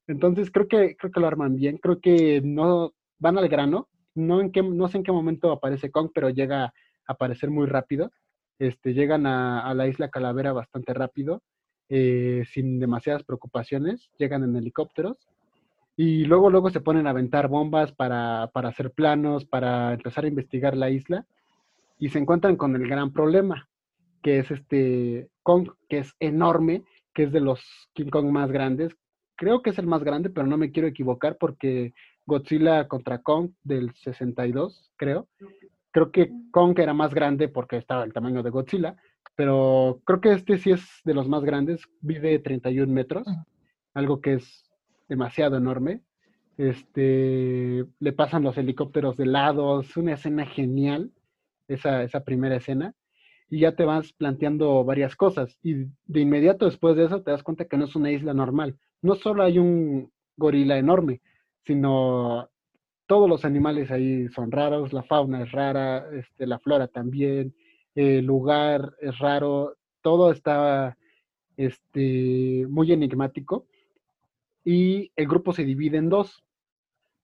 Entonces 0.08 0.50
creo 0.50 0.68
que, 0.68 0.96
creo 0.96 1.12
que 1.12 1.20
lo 1.20 1.28
arman 1.28 1.56
bien. 1.56 1.78
Creo 1.78 2.00
que 2.00 2.42
no 2.44 2.94
van 3.20 3.38
al 3.38 3.48
grano. 3.48 3.90
No, 4.16 4.42
en 4.42 4.52
qué, 4.52 4.64
no 4.64 4.88
sé 4.88 4.98
en 4.98 5.04
qué 5.04 5.12
momento 5.12 5.52
aparece 5.52 5.92
Kong, 5.92 6.10
pero 6.14 6.30
llega 6.30 6.66
a 6.66 6.74
aparecer 7.08 7.50
muy 7.50 7.68
rápido. 7.68 8.12
Este, 8.60 8.94
llegan 8.94 9.26
a, 9.26 9.74
la 9.74 9.88
isla 9.88 10.10
Calavera 10.10 10.54
bastante 10.54 10.94
rápido, 10.94 11.42
eh, 11.90 12.44
sin 12.52 12.80
demasiadas 12.80 13.24
preocupaciones. 13.24 14.10
Llegan 14.18 14.44
en 14.44 14.56
helicópteros 14.56 15.18
y 16.04 16.26
luego, 16.26 16.50
luego 16.50 16.72
se 16.72 16.82
ponen 16.82 17.06
a 17.06 17.12
aventar 17.12 17.48
bombas 17.48 17.92
para, 17.92 18.46
hacer 18.46 18.90
planos, 18.90 19.46
para 19.46 19.94
empezar 19.94 20.26
a 20.26 20.30
investigar 20.30 20.76
la 20.76 20.90
isla, 20.90 21.28
y 22.00 22.10
se 22.10 22.18
encuentran 22.18 22.56
con 22.56 22.76
el 22.76 22.88
gran 22.88 23.14
problema, 23.14 23.70
que 24.24 24.40
es 24.40 24.50
este 24.50 25.30
Kong, 25.44 25.70
que 25.88 26.00
es 26.00 26.16
enorme, 26.20 26.84
que 27.14 27.26
es 27.26 27.32
de 27.32 27.40
los 27.40 27.62
King 27.94 28.10
Kong 28.10 28.32
más 28.32 28.52
grandes. 28.52 28.98
Creo 29.36 29.62
que 29.62 29.70
es 29.70 29.78
el 29.78 29.86
más 29.86 30.04
grande, 30.04 30.32
pero 30.32 30.48
no 30.48 30.58
me 30.58 30.72
quiero 30.72 30.88
equivocar 30.88 31.38
porque 31.40 31.94
Godzilla 32.26 32.88
contra 32.88 33.22
Kong 33.22 33.52
del 33.64 33.94
62, 33.94 34.92
creo, 34.96 35.28
creo 35.92 36.12
que 36.12 36.32
Kong 36.50 36.80
era 36.80 36.96
más 36.96 37.14
grande 37.14 37.48
porque 37.48 37.78
estaba 37.78 38.04
el 38.06 38.14
tamaño 38.14 38.42
de 38.42 38.50
Godzilla, 38.50 38.96
pero 39.36 40.02
creo 40.06 40.20
que 40.20 40.32
este 40.32 40.58
sí 40.58 40.72
es 40.72 40.84
de 41.04 41.14
los 41.14 41.28
más 41.30 41.44
grandes, 41.44 41.84
vive 42.00 42.40
31 42.40 42.92
metros, 42.92 43.28
algo 43.94 44.20
que 44.20 44.34
es 44.34 44.71
demasiado 45.12 45.58
enorme. 45.58 46.00
Este, 46.58 47.86
le 48.00 48.13
pasan 48.13 48.43
los 48.43 48.58
helicópteros 48.58 49.17
de 49.17 49.26
lado, 49.26 49.82
es 49.82 49.97
una 49.97 50.13
escena 50.13 50.45
genial, 50.45 51.12
esa, 51.67 52.04
esa 52.04 52.24
primera 52.24 52.56
escena, 52.56 52.95
y 53.50 53.60
ya 53.60 53.76
te 53.76 53.84
vas 53.84 54.13
planteando 54.13 54.86
varias 54.86 55.17
cosas. 55.17 55.58
Y 55.62 55.88
de 56.06 56.19
inmediato 56.21 56.63
después 56.63 56.95
de 56.95 57.06
eso 57.06 57.21
te 57.21 57.32
das 57.32 57.43
cuenta 57.43 57.65
que 57.65 57.76
no 57.76 57.86
es 57.86 57.95
una 57.97 58.10
isla 58.10 58.34
normal. 58.34 58.78
No 59.02 59.15
solo 59.15 59.43
hay 59.43 59.60
un 59.60 60.10
gorila 60.38 60.78
enorme, 60.78 61.19
sino 61.65 62.50
todos 63.06 63.28
los 63.28 63.43
animales 63.43 63.91
ahí 63.91 64.30
son 64.30 64.50
raros, 64.50 64.93
la 64.93 65.04
fauna 65.04 65.43
es 65.43 65.52
rara, 65.52 66.06
este, 66.13 66.47
la 66.47 66.60
flora 66.60 66.88
también, 66.88 67.54
el 67.95 68.26
lugar 68.26 68.95
es 69.02 69.19
raro, 69.19 69.76
todo 70.02 70.32
está 70.32 70.97
este, 71.58 72.65
muy 72.69 72.93
enigmático 72.93 73.65
y 74.63 75.12
el 75.15 75.28
grupo 75.28 75.54
se 75.54 75.63
divide 75.63 75.97
en 75.97 76.10
dos. 76.10 76.43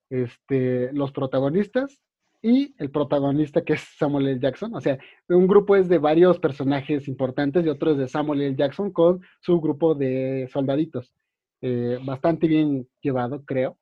Este, 0.09 0.93
los 0.93 1.11
protagonistas 1.11 1.99
y 2.41 2.73
el 2.77 2.91
protagonista 2.91 3.63
que 3.63 3.73
es 3.73 3.81
Samuel 3.97 4.27
L. 4.27 4.39
Jackson. 4.39 4.73
O 4.75 4.81
sea, 4.81 4.97
un 5.27 5.47
grupo 5.47 5.75
es 5.75 5.89
de 5.89 5.97
varios 5.97 6.39
personajes 6.39 7.07
importantes 7.07 7.65
y 7.65 7.69
otro 7.69 7.91
es 7.91 7.97
de 7.97 8.07
Samuel 8.07 8.41
L. 8.41 8.55
Jackson 8.55 8.91
con 8.91 9.21
su 9.41 9.59
grupo 9.59 9.95
de 9.95 10.49
soldaditos. 10.51 11.13
Eh, 11.61 11.99
bastante 12.05 12.47
bien 12.47 12.87
llevado, 13.01 13.43
creo. 13.43 13.77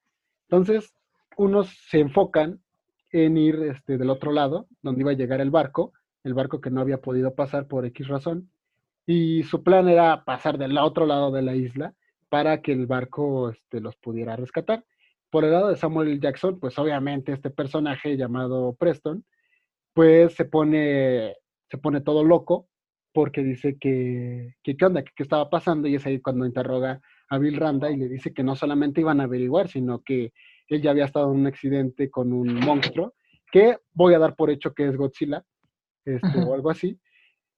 Entonces, 0.49 0.93
unos 1.37 1.69
se 1.89 1.99
enfocan 1.99 2.61
en 3.11 3.37
ir 3.37 3.55
este, 3.55 3.97
del 3.97 4.09
otro 4.09 4.31
lado, 4.31 4.67
donde 4.81 5.01
iba 5.01 5.11
a 5.11 5.15
llegar 5.15 5.41
el 5.41 5.51
barco, 5.51 5.93
el 6.23 6.33
barco 6.33 6.61
que 6.61 6.71
no 6.71 6.81
había 6.81 7.01
podido 7.01 7.35
pasar 7.35 7.67
por 7.67 7.85
X 7.85 8.07
razón, 8.07 8.49
y 9.05 9.43
su 9.43 9.63
plan 9.63 9.87
era 9.87 10.23
pasar 10.25 10.57
del 10.57 10.77
otro 10.77 11.05
lado 11.05 11.31
de 11.31 11.41
la 11.41 11.55
isla 11.55 11.93
para 12.29 12.61
que 12.61 12.71
el 12.71 12.87
barco 12.87 13.49
este, 13.49 13.79
los 13.79 13.95
pudiera 13.97 14.35
rescatar. 14.35 14.85
Por 15.29 15.45
el 15.45 15.51
lado 15.51 15.69
de 15.69 15.75
Samuel 15.75 16.19
Jackson, 16.19 16.59
pues 16.59 16.77
obviamente 16.79 17.31
este 17.31 17.49
personaje 17.49 18.17
llamado 18.17 18.75
Preston, 18.75 19.25
pues 19.93 20.33
se 20.33 20.45
pone, 20.45 21.35
se 21.69 21.77
pone 21.77 22.01
todo 22.01 22.23
loco 22.23 22.67
porque 23.13 23.43
dice 23.43 23.77
que, 23.79 24.55
que 24.61 24.75
qué 24.75 24.85
onda, 24.85 25.03
que 25.03 25.11
qué 25.15 25.23
estaba 25.23 25.49
pasando, 25.49 25.87
y 25.87 25.95
es 25.95 26.05
ahí 26.05 26.19
cuando 26.19 26.45
interroga 26.45 27.01
a 27.29 27.37
Bill 27.37 27.55
Randa 27.55 27.89
y 27.89 27.97
le 27.97 28.09
dice 28.09 28.33
que 28.33 28.43
no 28.43 28.55
solamente 28.55 29.01
iban 29.01 29.21
a 29.21 29.23
averiguar, 29.23 29.69
sino 29.69 30.01
que 30.01 30.33
él 30.67 30.81
ya 30.81 30.91
había 30.91 31.05
estado 31.05 31.31
en 31.31 31.39
un 31.39 31.47
accidente 31.47 32.09
con 32.09 32.33
un 32.33 32.55
monstruo, 32.55 33.13
que 33.51 33.77
voy 33.93 34.13
a 34.13 34.19
dar 34.19 34.35
por 34.35 34.49
hecho 34.49 34.73
que 34.73 34.87
es 34.87 34.97
Godzilla, 34.97 35.43
este, 36.03 36.43
o 36.43 36.53
algo 36.53 36.69
así, 36.69 36.99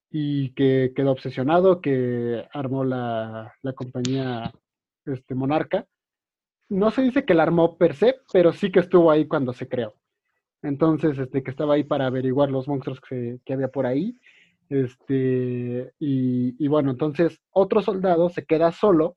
y 0.10 0.52
que 0.54 0.94
quedó 0.96 1.12
obsesionado, 1.12 1.82
que 1.82 2.46
armó 2.54 2.84
la, 2.84 3.54
la 3.62 3.74
compañía 3.74 4.54
este, 5.06 5.36
Monarca. 5.36 5.86
No 6.70 6.92
se 6.92 7.02
dice 7.02 7.26
que 7.26 7.34
la 7.34 7.44
armó 7.44 7.78
per 7.78 7.96
se, 7.96 8.16
pero 8.32 8.54
sí 8.54 8.72
que 8.72 8.80
estuvo 8.80 9.12
ahí 9.12 9.28
cuando 9.28 9.54
se 9.54 9.68
creó. 9.68 9.96
Entonces, 10.62 11.18
este, 11.18 11.44
que 11.44 11.52
estaba 11.52 11.76
ahí 11.76 11.84
para 11.84 12.08
averiguar 12.08 12.50
los 12.50 12.68
monstruos 12.68 13.00
que, 13.02 13.40
que 13.46 13.54
había 13.54 13.70
por 13.70 13.86
ahí. 13.86 14.18
Este, 14.70 15.94
y, 16.00 16.56
y, 16.64 16.68
bueno, 16.68 16.92
entonces 16.92 17.40
otro 17.52 17.82
soldado 17.82 18.30
se 18.30 18.46
queda 18.46 18.72
solo, 18.74 19.16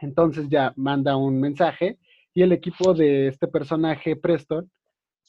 entonces 0.00 0.48
ya 0.48 0.72
manda 0.76 1.16
un 1.16 1.40
mensaje 1.40 1.98
y 2.34 2.42
el 2.42 2.52
equipo 2.52 2.94
de 2.94 3.28
este 3.28 3.46
personaje, 3.46 4.16
Preston, 4.16 4.68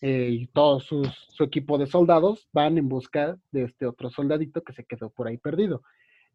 eh, 0.01 0.29
y 0.31 0.47
todo 0.47 0.79
su 0.79 1.03
equipo 1.43 1.77
de 1.77 1.87
soldados 1.87 2.47
van 2.51 2.77
en 2.77 2.89
busca 2.89 3.37
de 3.51 3.63
este 3.63 3.85
otro 3.85 4.09
soldadito 4.09 4.63
que 4.63 4.73
se 4.73 4.83
quedó 4.83 5.09
por 5.09 5.27
ahí 5.27 5.37
perdido. 5.37 5.83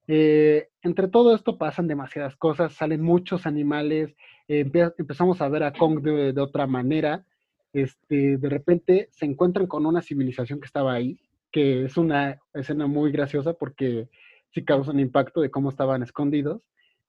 Eh, 0.09 0.68
entre 0.83 1.09
todo 1.09 1.35
esto 1.35 1.59
pasan 1.59 1.88
demasiadas 1.88 2.37
cosas, 2.37 2.72
salen 2.74 3.02
muchos 3.02 3.44
animales, 3.44 4.14
eh, 4.46 4.70
empezamos 4.98 5.40
a 5.40 5.48
ver 5.48 5.64
a 5.64 5.72
Kong 5.72 6.00
de, 6.00 6.40
otra 6.40 6.66
manera, 6.68 7.24
este, 7.72 8.37
de 8.38 8.48
repente 8.48 9.09
se 9.11 9.26
encuentran 9.26 9.66
con 9.66 9.85
una 9.85 10.02
civilización 10.02 10.61
que 10.61 10.66
estaba 10.66 10.92
ahí, 10.92 11.18
que 11.50 11.87
es 11.87 11.96
una 11.96 12.38
escena 12.55 12.87
muy 12.87 13.11
graciosa 13.11 13.55
porque 13.55 14.09
sí 14.50 14.64
causa 14.64 14.92
un 14.92 15.00
impacto 15.00 15.40
de 15.40 15.50
cómo 15.50 15.70
estaban 15.70 16.02
escondidos. 16.02 16.62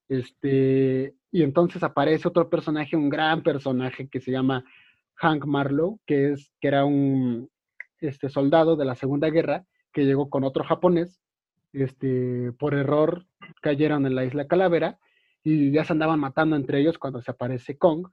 Este, 0.09 1.13
y 1.31 1.43
entonces 1.43 1.83
aparece 1.83 2.27
otro 2.27 2.49
personaje, 2.49 2.95
un 2.95 3.09
gran 3.09 3.43
personaje 3.43 4.07
que 4.07 4.19
se 4.21 4.31
llama 4.31 4.63
Hank 5.17 5.45
Marlowe, 5.45 5.99
que, 6.06 6.32
es, 6.32 6.51
que 6.60 6.67
era 6.67 6.86
un 6.86 7.49
este, 7.99 8.30
soldado 8.30 8.75
de 8.75 8.86
la 8.86 8.95
Segunda 8.95 9.30
Guerra 9.30 9.65
que 9.91 10.06
llegó 10.06 10.30
con 10.30 10.43
otro 10.43 10.63
japonés. 10.63 11.21
Este, 11.73 12.51
por 12.53 12.73
error 12.73 13.25
cayeron 13.62 14.06
en 14.06 14.15
la 14.15 14.25
isla 14.25 14.47
Calavera 14.47 14.99
y 15.43 15.71
ya 15.71 15.84
se 15.84 15.93
andaban 15.93 16.19
matando 16.19 16.56
entre 16.56 16.80
ellos 16.80 16.97
cuando 16.97 17.21
se 17.21 17.32
aparece 17.32 17.77
Kong. 17.77 18.08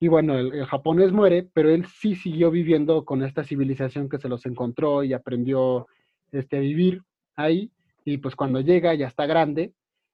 Y 0.00 0.08
bueno, 0.08 0.38
el, 0.38 0.54
el, 0.54 0.66
japonés 0.66 1.12
muere, 1.12 1.48
pero 1.52 1.70
él 1.70 1.86
sí 1.86 2.14
siguió 2.14 2.50
viviendo 2.50 3.04
con 3.04 3.22
esta 3.22 3.42
civilización 3.42 4.08
que 4.08 4.18
se 4.18 4.28
los 4.28 4.46
encontró 4.46 5.02
y 5.02 5.12
aprendió 5.12 5.88
este, 6.30 6.58
a 6.58 6.60
vivir 6.60 7.02
ahí. 7.36 7.70
Y 8.04 8.18
pues 8.18 8.36
cuando 8.36 8.60
llega 8.60 8.94
ya 8.94 9.08
está 9.08 9.26
grande 9.26 9.72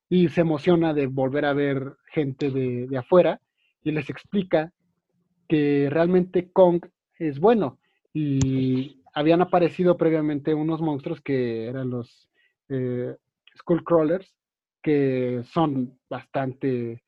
y 0.09 0.29
se 0.29 0.41
emociona 0.41 0.95
de 0.95 1.07
volver 1.07 1.45
a 1.45 1.53
ver 1.53 1.97
gente 2.07 2.51
de, 2.51 2.87
de 2.87 2.99
afuera 2.99 3.41
y 3.83 3.93
les 3.93 4.09
explica 4.09 4.73
que 5.49 5.89
realmente 5.91 6.51
Kong 6.53 6.85
es 7.19 7.39
bueno. 7.41 7.79
Y 8.13 9.03
habían 9.13 9.41
aparecido 9.41 9.97
previamente 9.97 10.55
unos 10.55 10.81
monstruos 10.81 11.21
que 11.21 11.67
eran 11.67 11.91
los 11.91 12.29
eh, 12.69 13.17
Skullcrawlers, 13.59 14.35
que 14.83 15.43
son 15.45 15.99
bastante 16.11 17.03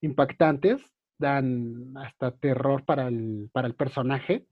impactantes, 0.00 0.82
dan 1.18 1.96
hasta 1.96 2.30
terror 2.32 2.84
para 2.84 3.08
el, 3.08 3.50
para 3.52 3.68
el 3.68 3.74
personaje, 3.74 4.46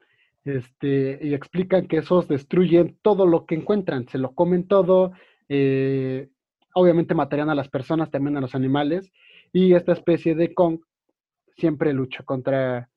este, 0.45 1.19
y 1.23 1.35
explican 1.35 1.89
que 1.89 1.99
esos 1.99 2.29
destruyen 2.29 2.97
todo 3.03 3.27
lo 3.27 3.47
que 3.47 3.57
encuentran, 3.57 4.09
se 4.09 4.19
lo 4.19 4.33
comen 4.35 4.69
todo, 4.69 5.13
eh, 5.49 6.29
obviamente 6.75 7.15
matarían 7.15 7.51
a 7.51 7.55
las 7.55 7.69
personas, 7.69 8.11
también 8.11 8.37
a 8.37 8.41
los 8.41 8.55
animales, 8.55 9.13
y 9.53 9.75
esta 9.75 9.93
especie 9.93 10.35
de 10.35 10.55
Kong 10.55 10.81
siempre 11.57 11.93
lucha 11.93 12.23
contra, 12.23 12.91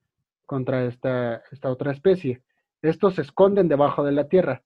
contra 0.49 0.85
esta, 0.85 1.43
esta 1.51 1.69
otra 1.69 1.91
especie. 1.91 2.41
Estos 2.81 3.13
se 3.15 3.21
esconden 3.21 3.67
debajo 3.67 4.03
de 4.03 4.13
la 4.13 4.27
tierra. 4.27 4.63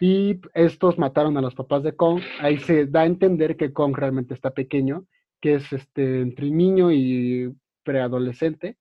Y 0.00 0.40
estos 0.52 0.98
mataron 0.98 1.38
a 1.38 1.40
los 1.40 1.54
papás 1.54 1.84
de 1.84 1.94
Kong. 1.94 2.20
Ahí 2.40 2.58
se 2.58 2.86
da 2.86 3.02
a 3.02 3.06
entender 3.06 3.56
que 3.56 3.72
Kong 3.72 3.94
realmente 3.96 4.34
está 4.34 4.50
pequeño, 4.50 5.06
que 5.40 5.54
es 5.54 5.72
este, 5.72 6.22
entre 6.22 6.50
niño 6.50 6.90
y 6.90 7.54
preadolescente. 7.84 8.78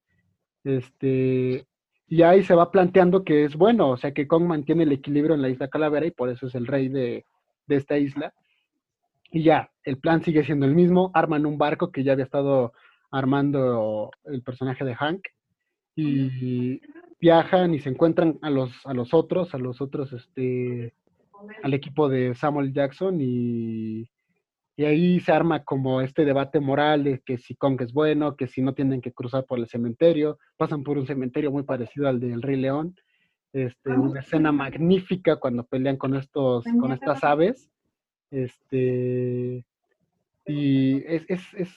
Este, 0.64 1.68
y 2.08 2.24
ahí 2.24 2.42
se 2.44 2.56
va 2.56 2.72
planteando 2.72 3.24
que 3.24 3.46
es 3.46 3.56
bueno, 3.56 3.92
o 3.92 3.98
sea 3.98 4.12
que 4.12 4.28
Kong 4.28 4.46
mantiene 4.46 4.82
el 4.82 4.92
equilibrio 4.94 5.36
en 5.36 5.44
la 5.44 5.50
isla 5.50 5.68
Calavera 5.68 6.08
y 6.08 6.12
por 6.12 6.30
eso 6.30 6.48
es 6.48 6.56
el 6.56 6.66
rey 6.66 6.90
de, 6.90 7.24
de 7.68 7.76
esta 7.76 8.00
isla. 8.00 8.34
Y 9.30 9.44
ya, 9.44 9.70
el 9.84 10.00
plan 10.00 10.24
sigue 10.24 10.44
siendo 10.44 10.66
el 10.66 10.74
mismo. 10.74 11.12
Arman 11.14 11.46
un 11.46 11.60
barco 11.60 11.92
que 11.92 12.04
ya 12.04 12.14
había 12.14 12.26
estado 12.26 12.74
armando 13.12 14.10
el 14.24 14.42
personaje 14.42 14.84
de 14.86 14.96
Hank. 14.96 15.22
Y 15.96 16.82
viajan 17.20 17.74
y 17.74 17.80
se 17.80 17.90
encuentran 17.90 18.40
a 18.42 18.50
los, 18.50 18.86
a 18.86 18.94
los 18.94 19.14
otros, 19.14 19.54
a 19.54 19.58
los 19.58 19.82
otros, 19.82 20.12
este, 20.14 20.94
al 21.64 21.74
equipo 21.74 22.10
de 22.10 22.34
Samuel 22.34 22.74
Jackson 22.74 23.18
y, 23.22 24.10
y 24.76 24.86
ahí 24.86 25.20
se 25.20 25.32
arma 25.32 25.64
como 25.64 26.02
este 26.02 26.26
debate 26.26 26.60
moral 26.60 27.04
de 27.04 27.20
que 27.20 27.38
si 27.38 27.56
Kong 27.56 27.80
es 27.82 27.94
bueno, 27.94 28.36
que 28.36 28.48
si 28.48 28.62
no 28.62 28.74
tienen 28.74 29.02
que 29.02 29.12
cruzar 29.12 29.46
por 29.46 29.60
el 29.60 29.68
cementerio, 29.68 30.40
pasan 30.58 30.84
por 30.84 30.98
un 30.98 31.06
cementerio 31.06 31.52
muy 31.52 31.64
parecido 31.64 32.08
al 32.08 32.20
del 32.20 32.42
Rey 32.42 32.58
León, 32.58 32.96
este, 33.54 33.92
una 33.92 34.22
escena 34.22 34.52
magnífica 34.52 35.36
cuando 35.36 35.64
pelean 35.66 35.98
con 35.98 36.16
estos, 36.16 36.64
con 36.80 36.92
estas 36.94 37.24
aves, 37.24 37.70
este, 38.32 39.66
y 40.48 40.98
es, 41.06 41.26
es, 41.28 41.54
es, 41.54 41.70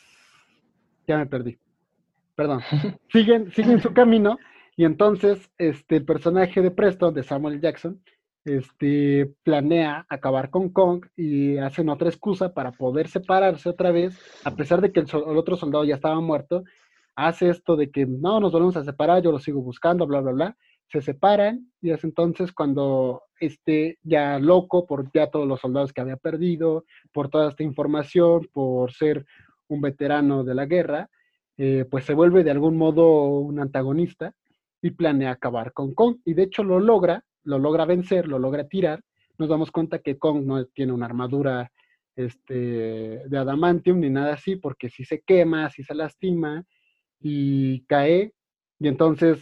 ya 1.07 1.19
me 1.19 1.27
perdí, 1.27 1.59
perdón, 2.35 2.61
siguen, 3.13 3.51
siguen 3.53 3.81
su 3.81 3.93
camino, 3.93 4.39
y 4.77 4.85
entonces 4.85 5.51
este, 5.59 5.97
el 5.97 6.05
personaje 6.05 6.63
de 6.63 6.71
Preston, 6.71 7.15
de 7.15 7.23
Samuel 7.23 7.61
Jackson, 7.61 8.03
este, 8.45 9.33
planea 9.43 10.05
acabar 10.09 10.51
con 10.51 10.69
Kong 10.69 11.07
y 11.17 11.57
hacen 11.57 11.89
otra 11.89 12.09
excusa 12.09 12.53
para 12.53 12.73
poder 12.73 13.09
separarse 13.09 13.69
otra 13.69 13.91
vez, 13.91 14.19
a 14.45 14.51
pesar 14.51 14.81
de 14.81 14.93
que 14.93 15.01
el, 15.01 15.07
el, 15.07 15.37
otro 15.37 15.57
soldado 15.57 15.85
ya 15.85 15.95
estaba 15.95 16.21
muerto, 16.21 16.65
hace 17.17 17.49
esto 17.49 17.77
de 17.77 17.91
que 17.91 18.07
no, 18.07 18.41
nos 18.41 18.53
volvemos 18.53 18.77
a 18.77 18.85
separar, 18.85 19.23
yo 19.23 19.33
lo 19.33 19.39
sigo 19.39 19.63
buscando, 19.63 20.07
bla, 20.07 20.21
bla, 20.21 20.33
bla, 20.33 20.57
se 20.89 21.01
separan 21.01 21.73
y 21.81 21.91
es 21.91 22.05
entonces 22.05 22.53
cuando 22.53 23.23
esté 23.41 23.99
ya 24.03 24.39
loco 24.39 24.87
por 24.87 25.11
ya 25.13 25.31
todos 25.31 25.47
los 25.47 25.61
soldados 25.61 25.93
que 25.93 26.01
había 26.01 26.17
perdido, 26.17 26.85
por 27.13 27.29
toda 27.29 27.49
esta 27.49 27.63
información, 27.63 28.49
por 28.53 28.93
ser 28.93 29.25
un 29.69 29.81
veterano 29.81 30.45
de 30.45 30.55
la 30.55 30.67
guerra, 30.67 31.11
eh, 31.57 31.87
pues 31.91 32.05
se 32.05 32.15
vuelve 32.15 32.45
de 32.45 32.51
algún 32.51 32.77
modo 32.77 33.39
un 33.39 33.61
antagonista 33.61 34.35
y 34.83 34.91
planea 34.91 35.33
acabar 35.33 35.73
con 35.73 35.95
Kong. 35.95 36.19
Y 36.25 36.35
de 36.35 36.45
hecho 36.45 36.63
lo 36.65 36.81
logra 36.81 37.25
lo 37.45 37.59
logra 37.59 37.85
vencer, 37.85 38.27
lo 38.27 38.39
logra 38.39 38.67
tirar, 38.67 39.03
nos 39.39 39.49
damos 39.49 39.71
cuenta 39.71 40.01
que 40.01 40.19
Kong 40.19 40.45
no 40.45 40.65
tiene 40.67 40.93
una 40.93 41.07
armadura 41.07 41.71
este, 42.17 43.23
de 43.27 43.39
adamantium 43.39 44.01
ni 44.01 44.11
nada 44.11 44.35
así, 44.35 44.57
porque 44.57 44.89
si 44.89 45.05
se 45.05 45.21
quema, 45.21 45.71
si 45.71 45.83
se 45.85 45.95
lastima 45.95 46.65
y 47.21 47.85
cae, 47.85 48.33
y 48.79 48.89
entonces 48.89 49.39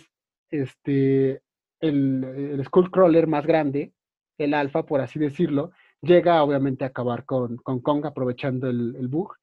este, 0.50 1.42
el, 1.80 2.24
el 2.24 2.64
Skullcrawler 2.64 3.26
más 3.26 3.46
grande, 3.46 3.92
el 4.38 4.54
alfa, 4.54 4.84
por 4.84 5.00
así 5.00 5.18
decirlo, 5.18 5.70
llega 6.00 6.42
obviamente 6.42 6.84
a 6.84 6.88
acabar 6.88 7.24
con, 7.24 7.56
con 7.58 7.80
Kong 7.80 8.04
aprovechando 8.06 8.68
el, 8.68 8.96
el 8.96 9.08
bug. 9.08 9.34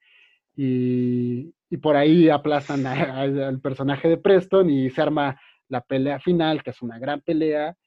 Y, 0.62 1.56
y, 1.70 1.78
por 1.78 1.96
ahí 1.96 2.28
aplastan 2.28 2.86
al 2.86 3.62
personaje 3.62 4.10
de 4.10 4.18
Preston 4.18 4.70
y 4.70 4.90
se 4.90 5.02
arma 5.02 5.40
la 5.70 5.80
pelea 5.80 6.20
final, 6.20 6.62
que 6.62 6.72
es 6.72 6.82
una 6.82 7.00
gran 7.00 7.22
pelea, 7.22 7.78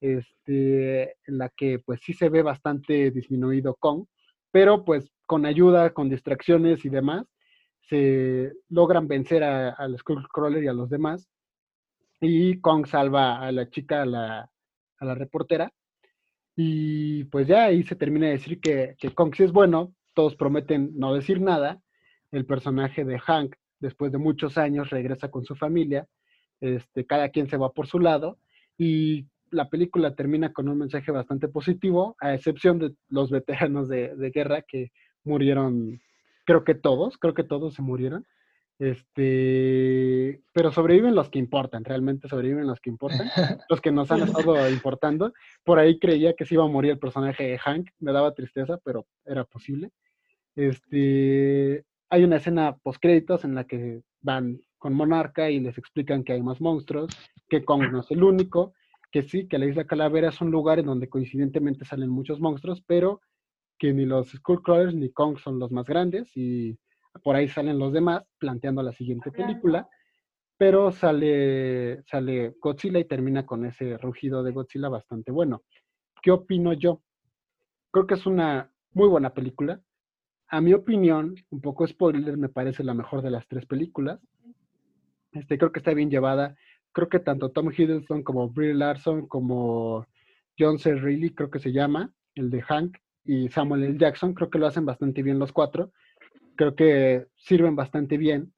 este, 0.00 1.16
en 1.26 1.38
la 1.38 1.48
que 1.48 1.80
pues 1.80 2.00
sí 2.04 2.12
se 2.12 2.28
ve 2.28 2.42
bastante 2.42 3.10
disminuido 3.10 3.74
Kong, 3.74 4.04
pero 4.52 4.84
pues 4.84 5.10
con 5.26 5.44
ayuda, 5.44 5.92
con 5.92 6.08
distracciones 6.08 6.84
y 6.84 6.88
demás, 6.88 7.26
se 7.88 8.52
logran 8.68 9.08
vencer 9.08 9.42
al 9.42 9.98
Skullcrawler 9.98 10.62
y 10.62 10.68
a 10.68 10.72
los 10.72 10.88
demás. 10.88 11.28
Y 12.20 12.60
Kong 12.60 12.86
salva 12.86 13.40
a 13.40 13.50
la 13.50 13.68
chica, 13.70 14.02
a 14.02 14.06
la, 14.06 14.50
a 14.98 15.04
la 15.04 15.14
reportera. 15.16 15.72
Y 16.54 17.24
pues 17.24 17.48
ya 17.48 17.64
ahí 17.64 17.82
se 17.82 17.96
termina 17.96 18.26
de 18.26 18.32
decir 18.34 18.60
que, 18.60 18.94
que 19.00 19.12
Kong 19.14 19.34
sí 19.34 19.42
es 19.42 19.50
bueno, 19.50 19.94
todos 20.14 20.36
prometen 20.36 20.92
no 20.94 21.12
decir 21.14 21.40
nada. 21.40 21.82
El 22.32 22.46
personaje 22.46 23.04
de 23.04 23.18
Hank, 23.18 23.56
después 23.78 24.12
de 24.12 24.18
muchos 24.18 24.58
años, 24.58 24.90
regresa 24.90 25.30
con 25.30 25.44
su 25.44 25.54
familia. 25.54 26.06
Este, 26.60 27.06
cada 27.06 27.30
quien 27.30 27.48
se 27.48 27.56
va 27.56 27.72
por 27.72 27.86
su 27.86 27.98
lado. 27.98 28.38
Y 28.76 29.26
la 29.50 29.68
película 29.68 30.14
termina 30.14 30.52
con 30.52 30.68
un 30.68 30.78
mensaje 30.78 31.10
bastante 31.10 31.48
positivo, 31.48 32.16
a 32.20 32.34
excepción 32.34 32.78
de 32.78 32.94
los 33.08 33.30
veteranos 33.30 33.88
de, 33.88 34.14
de, 34.14 34.30
guerra 34.30 34.62
que 34.62 34.92
murieron, 35.24 36.00
creo 36.44 36.64
que 36.64 36.74
todos, 36.74 37.18
creo 37.18 37.34
que 37.34 37.44
todos 37.44 37.74
se 37.74 37.82
murieron. 37.82 38.26
Este, 38.80 40.42
pero 40.54 40.72
sobreviven 40.72 41.14
los 41.14 41.28
que 41.28 41.38
importan, 41.38 41.84
realmente 41.84 42.28
sobreviven 42.28 42.66
los 42.66 42.80
que 42.80 42.88
importan, 42.88 43.28
los 43.68 43.80
que 43.82 43.92
nos 43.92 44.10
han 44.10 44.22
estado 44.22 44.70
importando. 44.70 45.34
Por 45.64 45.78
ahí 45.78 45.98
creía 45.98 46.32
que 46.32 46.46
se 46.46 46.54
iba 46.54 46.64
a 46.64 46.68
morir 46.68 46.92
el 46.92 46.98
personaje 46.98 47.44
de 47.44 47.58
Hank, 47.58 47.90
me 47.98 48.12
daba 48.12 48.32
tristeza, 48.32 48.78
pero 48.82 49.06
era 49.26 49.44
posible. 49.44 49.90
Este, 50.56 51.84
hay 52.10 52.24
una 52.24 52.36
escena 52.36 52.76
post 52.82 53.00
créditos 53.00 53.44
en 53.44 53.54
la 53.54 53.64
que 53.64 54.02
van 54.20 54.60
con 54.78 54.94
Monarca 54.94 55.48
y 55.50 55.60
les 55.60 55.78
explican 55.78 56.24
que 56.24 56.32
hay 56.32 56.42
más 56.42 56.60
monstruos, 56.60 57.10
que 57.48 57.64
Kong 57.64 57.90
no 57.92 58.00
es 58.00 58.10
el 58.10 58.22
único, 58.22 58.74
que 59.12 59.22
sí, 59.22 59.46
que 59.46 59.58
la 59.58 59.66
isla 59.66 59.86
Calavera 59.86 60.28
es 60.28 60.40
un 60.40 60.50
lugar 60.50 60.78
en 60.78 60.86
donde 60.86 61.08
coincidentemente 61.08 61.84
salen 61.84 62.10
muchos 62.10 62.40
monstruos, 62.40 62.82
pero 62.86 63.20
que 63.78 63.92
ni 63.92 64.04
los 64.06 64.30
Skullcrawlers 64.30 64.94
ni 64.94 65.10
Kong 65.10 65.38
son 65.38 65.58
los 65.58 65.70
más 65.70 65.86
grandes 65.86 66.30
y 66.36 66.76
por 67.22 67.36
ahí 67.36 67.48
salen 67.48 67.78
los 67.78 67.92
demás 67.92 68.24
planteando 68.38 68.82
la 68.82 68.92
siguiente 68.92 69.30
película, 69.30 69.88
pero 70.56 70.92
sale, 70.92 72.02
sale 72.04 72.54
Godzilla 72.60 72.98
y 72.98 73.04
termina 73.04 73.46
con 73.46 73.64
ese 73.64 73.96
rugido 73.98 74.42
de 74.42 74.52
Godzilla 74.52 74.88
bastante 74.88 75.32
bueno. 75.32 75.62
¿Qué 76.22 76.30
opino 76.30 76.72
yo? 76.72 77.02
Creo 77.90 78.06
que 78.06 78.14
es 78.14 78.26
una 78.26 78.70
muy 78.92 79.08
buena 79.08 79.32
película. 79.32 79.80
A 80.50 80.60
mi 80.60 80.74
opinión, 80.74 81.34
un 81.50 81.60
poco 81.60 81.86
spoiler, 81.86 82.36
me 82.36 82.48
parece 82.48 82.84
la 82.84 82.94
mejor 82.94 83.22
de 83.22 83.30
las 83.30 83.46
tres 83.46 83.66
películas. 83.66 84.20
Este, 85.32 85.58
creo 85.58 85.72
que 85.72 85.78
está 85.78 85.94
bien 85.94 86.10
llevada 86.10 86.56
creo 86.92 87.08
que 87.08 87.20
tanto 87.20 87.50
Tom 87.50 87.70
Hiddleston 87.76 88.22
como 88.22 88.48
Brie 88.48 88.74
Larson 88.74 89.26
como 89.26 90.06
John 90.58 90.78
C. 90.78 90.94
Reilly, 90.94 91.30
creo 91.30 91.50
que 91.50 91.58
se 91.58 91.72
llama, 91.72 92.12
el 92.34 92.50
de 92.50 92.62
Hank, 92.62 92.96
y 93.24 93.48
Samuel 93.48 93.84
L. 93.84 93.98
Jackson, 93.98 94.34
creo 94.34 94.50
que 94.50 94.58
lo 94.58 94.66
hacen 94.66 94.84
bastante 94.84 95.22
bien 95.22 95.38
los 95.38 95.52
cuatro. 95.52 95.92
Creo 96.56 96.74
que 96.74 97.26
sirven 97.36 97.76
bastante 97.76 98.16
bien 98.16 98.52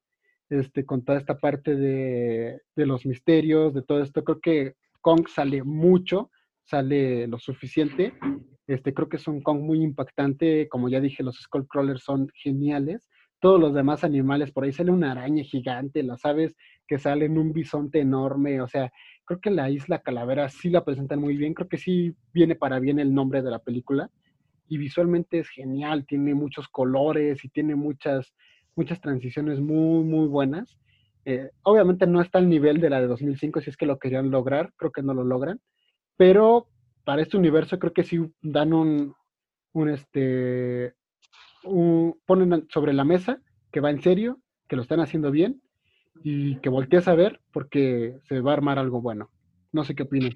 este, 0.49 0.85
con 0.85 1.03
toda 1.03 1.17
esta 1.17 1.37
parte 1.37 1.75
de, 1.75 2.61
de 2.75 2.85
los 2.85 3.05
misterios, 3.05 3.73
de 3.73 3.83
todo 3.83 4.01
esto. 4.01 4.23
Creo 4.23 4.39
que 4.39 4.75
Kong 5.01 5.27
sale 5.27 5.63
mucho, 5.63 6.31
sale 6.63 7.27
lo 7.27 7.39
suficiente. 7.39 8.13
Este, 8.67 8.93
creo 8.93 9.09
que 9.09 9.17
es 9.17 9.27
un 9.27 9.41
Kong 9.41 9.61
muy 9.61 9.81
impactante. 9.81 10.67
Como 10.69 10.89
ya 10.89 10.99
dije, 10.99 11.23
los 11.23 11.37
Skullcrawlers 11.37 12.03
son 12.03 12.29
geniales 12.35 13.09
todos 13.43 13.59
los 13.59 13.73
demás 13.73 14.05
animales, 14.05 14.53
por 14.53 14.63
ahí 14.63 14.71
sale 14.71 14.89
una 14.89 15.11
araña 15.11 15.43
gigante, 15.43 16.01
las 16.01 16.23
aves 16.23 16.55
que 16.87 16.97
salen 16.97 17.37
un 17.37 17.51
bisonte 17.51 17.99
enorme, 17.99 18.61
o 18.61 18.69
sea, 18.69 18.89
creo 19.25 19.41
que 19.41 19.51
la 19.51 19.69
isla 19.69 19.99
Calavera 19.99 20.47
sí 20.47 20.69
la 20.69 20.85
presentan 20.85 21.19
muy 21.19 21.35
bien, 21.35 21.53
creo 21.53 21.67
que 21.67 21.77
sí 21.77 22.15
viene 22.31 22.55
para 22.55 22.79
bien 22.79 22.99
el 22.99 23.13
nombre 23.13 23.41
de 23.41 23.51
la 23.51 23.59
película 23.59 24.09
y 24.69 24.77
visualmente 24.77 25.39
es 25.39 25.49
genial, 25.49 26.05
tiene 26.05 26.33
muchos 26.33 26.69
colores 26.69 27.43
y 27.43 27.49
tiene 27.49 27.75
muchas, 27.75 28.33
muchas 28.77 29.01
transiciones 29.01 29.59
muy, 29.59 30.05
muy 30.05 30.27
buenas. 30.27 30.77
Eh, 31.25 31.49
obviamente 31.63 32.07
no 32.07 32.21
está 32.21 32.37
al 32.37 32.47
nivel 32.47 32.79
de 32.79 32.91
la 32.91 33.01
de 33.01 33.07
2005 33.07 33.59
si 33.59 33.71
es 33.71 33.75
que 33.75 33.85
lo 33.85 33.99
querían 33.99 34.31
lograr, 34.31 34.71
creo 34.77 34.93
que 34.93 35.03
no 35.03 35.13
lo 35.13 35.25
logran, 35.25 35.59
pero 36.15 36.69
para 37.03 37.21
este 37.21 37.37
universo 37.37 37.79
creo 37.79 37.93
que 37.93 38.03
sí 38.03 38.19
dan 38.41 38.73
un, 38.73 39.15
un 39.73 39.89
este, 39.89 40.93
ponen 42.25 42.67
sobre 42.69 42.93
la 42.93 43.03
mesa 43.03 43.41
que 43.71 43.79
va 43.79 43.89
en 43.89 44.01
serio, 44.01 44.39
que 44.67 44.75
lo 44.75 44.81
están 44.81 44.99
haciendo 44.99 45.31
bien 45.31 45.61
y 46.23 46.57
que 46.59 46.69
voltees 46.69 47.07
a 47.07 47.15
ver 47.15 47.41
porque 47.51 48.19
se 48.27 48.39
va 48.39 48.51
a 48.51 48.55
armar 48.55 48.79
algo 48.79 49.01
bueno. 49.01 49.29
No 49.71 49.83
sé 49.83 49.95
qué 49.95 50.03
opinan. 50.03 50.33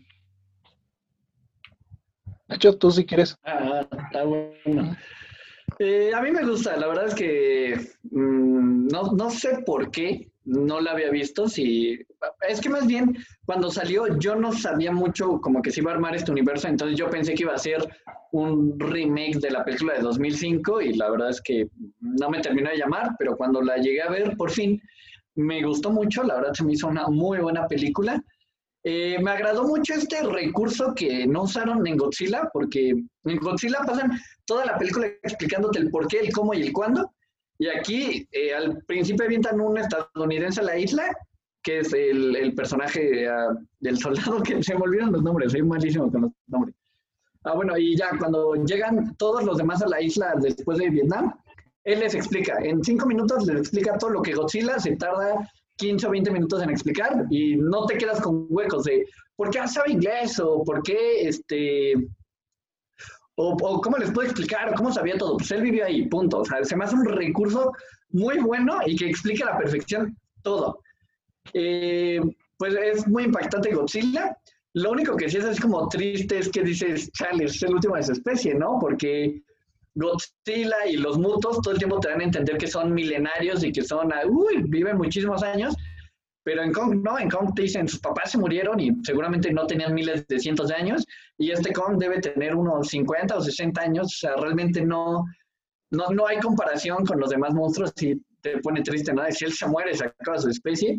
Nacho, 2.48 2.78
tú 2.78 2.92
si 2.92 3.06
quieres. 3.06 3.38
Ah, 3.44 3.88
está 3.92 4.24
bueno. 4.24 4.96
Eh, 5.80 6.12
a 6.14 6.22
mí 6.22 6.32
me 6.32 6.44
gusta, 6.44 6.76
la 6.78 6.88
verdad 6.88 7.08
es 7.08 7.16
que 7.16 7.76
mmm, 8.10 8.88
no, 8.88 9.12
no 9.16 9.30
sé 9.30 9.64
por 9.66 9.92
qué 9.92 10.32
no 10.48 10.80
la 10.80 10.92
había 10.92 11.12
visto. 11.12 11.48
Si, 11.48 12.00
es 12.48 12.62
que 12.62 12.70
más 12.70 12.88
bien 12.88 13.18
cuando 13.46 13.70
salió 13.70 14.18
yo 14.18 14.36
no 14.36 14.52
sabía 14.54 14.92
mucho 14.92 15.40
como 15.42 15.62
que 15.62 15.72
se 15.72 15.82
iba 15.82 15.92
a 15.92 15.96
armar 15.96 16.16
este 16.16 16.32
universo, 16.32 16.68
entonces 16.68 16.98
yo 16.98 17.10
pensé 17.10 17.36
que 17.36 17.44
iba 17.44 17.54
a 17.54 17.60
ser 17.60 17.88
un 18.32 18.80
remake 18.80 19.40
de 19.40 19.52
la 19.52 19.64
película 19.64 19.94
de 19.96 20.02
2005 20.02 20.82
y 20.82 20.94
la 20.94 21.10
verdad 21.10 21.30
es 21.30 21.42
que 21.42 21.68
no 22.00 22.30
me 22.30 22.42
terminó 22.42 22.70
de 22.70 22.78
llamar, 22.78 23.16
pero 23.20 23.36
cuando 23.36 23.62
la 23.62 23.78
llegué 23.78 24.02
a 24.02 24.10
ver 24.10 24.36
por 24.38 24.50
fin 24.50 24.82
me 25.36 25.62
gustó 25.64 25.92
mucho, 25.92 26.24
la 26.24 26.36
verdad 26.36 26.54
se 26.54 26.64
me 26.64 26.74
hizo 26.74 26.88
una 26.88 27.08
muy 27.08 27.40
buena 27.40 27.68
película. 27.68 28.24
Eh, 28.84 29.18
me 29.22 29.32
agradó 29.32 29.68
mucho 29.68 29.94
este 29.94 30.24
recurso 30.24 30.94
que 30.96 31.28
no 31.28 31.44
usaron 31.44 31.86
en 31.86 31.98
Godzilla, 31.98 32.50
porque 32.54 32.90
en 32.92 33.38
Godzilla 33.38 33.80
pasan 33.86 34.18
toda 34.46 34.66
la 34.66 34.78
película 34.78 35.08
explicándote 35.22 35.80
el 35.80 35.92
por 35.92 36.08
qué, 36.08 36.20
el 36.20 36.32
cómo 36.32 36.54
y 36.54 36.62
el 36.62 36.74
cuándo. 36.74 37.14
Y 37.60 37.67
aquí 37.67 38.28
eh, 38.32 38.54
al 38.54 38.84
principio 38.84 39.26
avientan 39.26 39.60
un 39.60 39.78
estadounidense 39.78 40.62
a 40.62 40.63
la 40.63 40.78
isla, 40.78 41.15
que 41.63 41.80
es 41.80 41.93
el, 41.93 42.36
el 42.36 42.54
personaje 42.54 43.28
uh, 43.28 43.58
del 43.80 43.98
soldado, 43.98 44.41
que 44.43 44.62
se 44.63 44.76
me 44.76 44.82
olvidan 44.82 45.12
los 45.12 45.24
nombres, 45.24 45.52
soy 45.52 45.63
malísimo 45.63 46.12
con 46.12 46.22
los 46.22 46.32
nombres. 46.48 46.76
Ah, 47.43 47.56
bueno, 47.56 47.78
y 47.78 47.96
ya 47.96 48.10
cuando 48.17 48.56
llegan 48.56 49.15
todos 49.15 49.43
los 49.43 49.58
demás 49.58 49.82
a 49.82 49.88
la 49.88 50.02
isla 50.02 50.34
después 50.39 50.78
de 50.78 50.89
Vietnam, 50.89 51.34
él 51.86 52.02
les 52.02 52.13
explica, 52.13 52.58
en 52.62 52.84
cinco 52.84 53.06
minutos 53.06 53.48
les 53.48 53.58
explica 53.60 53.98
todo 53.98 54.10
lo 54.10 54.22
que 54.22 54.34
Godzilla 54.34 54.78
se 54.78 54.98
tarda 54.98 55.50
15 55.78 56.08
o 56.08 56.10
20 56.10 56.32
minutos 56.32 56.62
en 56.62 56.70
explicar 56.70 57.26
y 57.30 57.56
no 57.56 57.86
te 57.86 57.98
quedas 57.98 58.20
con 58.20 58.48
huecos 58.50 58.84
de 58.84 59.06
por 59.36 59.50
qué 59.52 59.65
sabe 59.67 59.91
inglés 59.91 60.39
o 60.39 60.63
por 60.63 60.84
qué 60.84 61.28
este 61.28 61.93
o, 63.39 63.54
o, 63.54 63.82
cómo 63.82 63.97
les 63.97 64.12
puedo 64.12 64.28
explicar 64.28 64.69
o 64.69 64.76
cómo 64.76 64.91
sabía 64.91 65.17
todo. 65.17 65.38
Pues 65.38 65.52
él 65.52 65.62
vivió 65.62 65.86
ahí, 65.86 66.08
punto. 66.08 66.39
O 66.39 66.45
sea, 66.45 66.63
se 66.63 66.76
me 66.76 66.86
hace 66.86 66.95
un 66.95 67.06
recurso 67.06 67.71
muy 68.10 68.39
bueno 68.39 68.80
y 68.86 68.95
que 68.95 69.10
explica 69.10 69.45
a 69.45 69.52
la 69.52 69.58
perfección 69.58 70.17
todo. 70.41 70.80
Eh, 71.54 72.19
pues 72.58 72.73
es 72.76 73.08
muy 73.08 73.26
impactante 73.26 73.73
Godzilla. 73.73 74.36
Lo 74.73 74.91
único 74.91 75.15
que 75.15 75.30
sí 75.30 75.38
es 75.38 75.45
así 75.45 75.62
como 75.62 75.88
triste 75.88 76.39
es 76.39 76.50
que 76.50 76.63
dices, 76.63 77.12
chale, 77.12 77.45
es 77.45 77.62
el 77.62 77.76
último 77.76 77.95
de 77.95 78.04
su 78.04 78.13
especie, 78.13 78.56
¿no? 78.56 78.78
Porque 78.80 79.41
Godzilla 79.95 80.88
y 80.88 80.97
los 80.97 81.17
mutos 81.17 81.62
todo 81.62 81.73
el 81.73 81.80
tiempo 81.80 82.00
te 82.00 82.10
dan 82.10 82.21
a 82.21 82.26
entender 82.26 82.58
que 82.58 82.67
son 82.67 82.93
milenarios 82.93 83.63
y 83.63 83.71
que 83.71 83.84
son, 83.84 84.12
uy, 84.30 84.63
viven 84.63 84.97
muchísimos 84.97 85.43
años, 85.43 85.76
pero 86.48 86.64
en 86.64 86.72
Kong 86.72 87.02
no, 87.04 87.20
en 87.20 87.30
Kong 87.30 87.54
te 87.54 87.64
dicen, 87.64 87.90
sus 87.90 88.00
papás 88.00 88.32
se 88.32 88.38
murieron 88.38 88.80
y 88.80 88.90
seguramente 89.04 89.52
no 89.52 89.68
tenían 89.68 89.94
miles 89.94 90.26
de 90.28 90.40
cientos 90.40 90.70
de 90.70 90.76
años, 90.76 91.06
y 91.38 91.52
este 91.52 91.74
Kong 91.74 91.98
debe 91.98 92.22
tener 92.22 92.56
unos 92.56 92.88
50 92.88 93.36
o 93.36 93.42
60 93.42 93.82
años, 93.82 94.06
o 94.06 94.18
sea, 94.18 94.36
realmente 94.38 94.80
no, 94.80 95.26
no, 95.92 96.08
no 96.08 96.26
hay 96.26 96.40
comparación 96.40 97.06
con 97.06 97.20
los 97.20 97.32
demás 97.32 97.54
monstruos 97.54 97.92
y 98.02 98.16
te 98.40 98.60
pone 98.60 98.82
triste, 98.82 99.12
¿no? 99.12 99.30
Si 99.30 99.44
él 99.44 99.52
se 99.52 99.68
muere, 99.68 99.94
se 99.94 100.06
acaba 100.06 100.38
su 100.38 100.48
especie, 100.48 100.98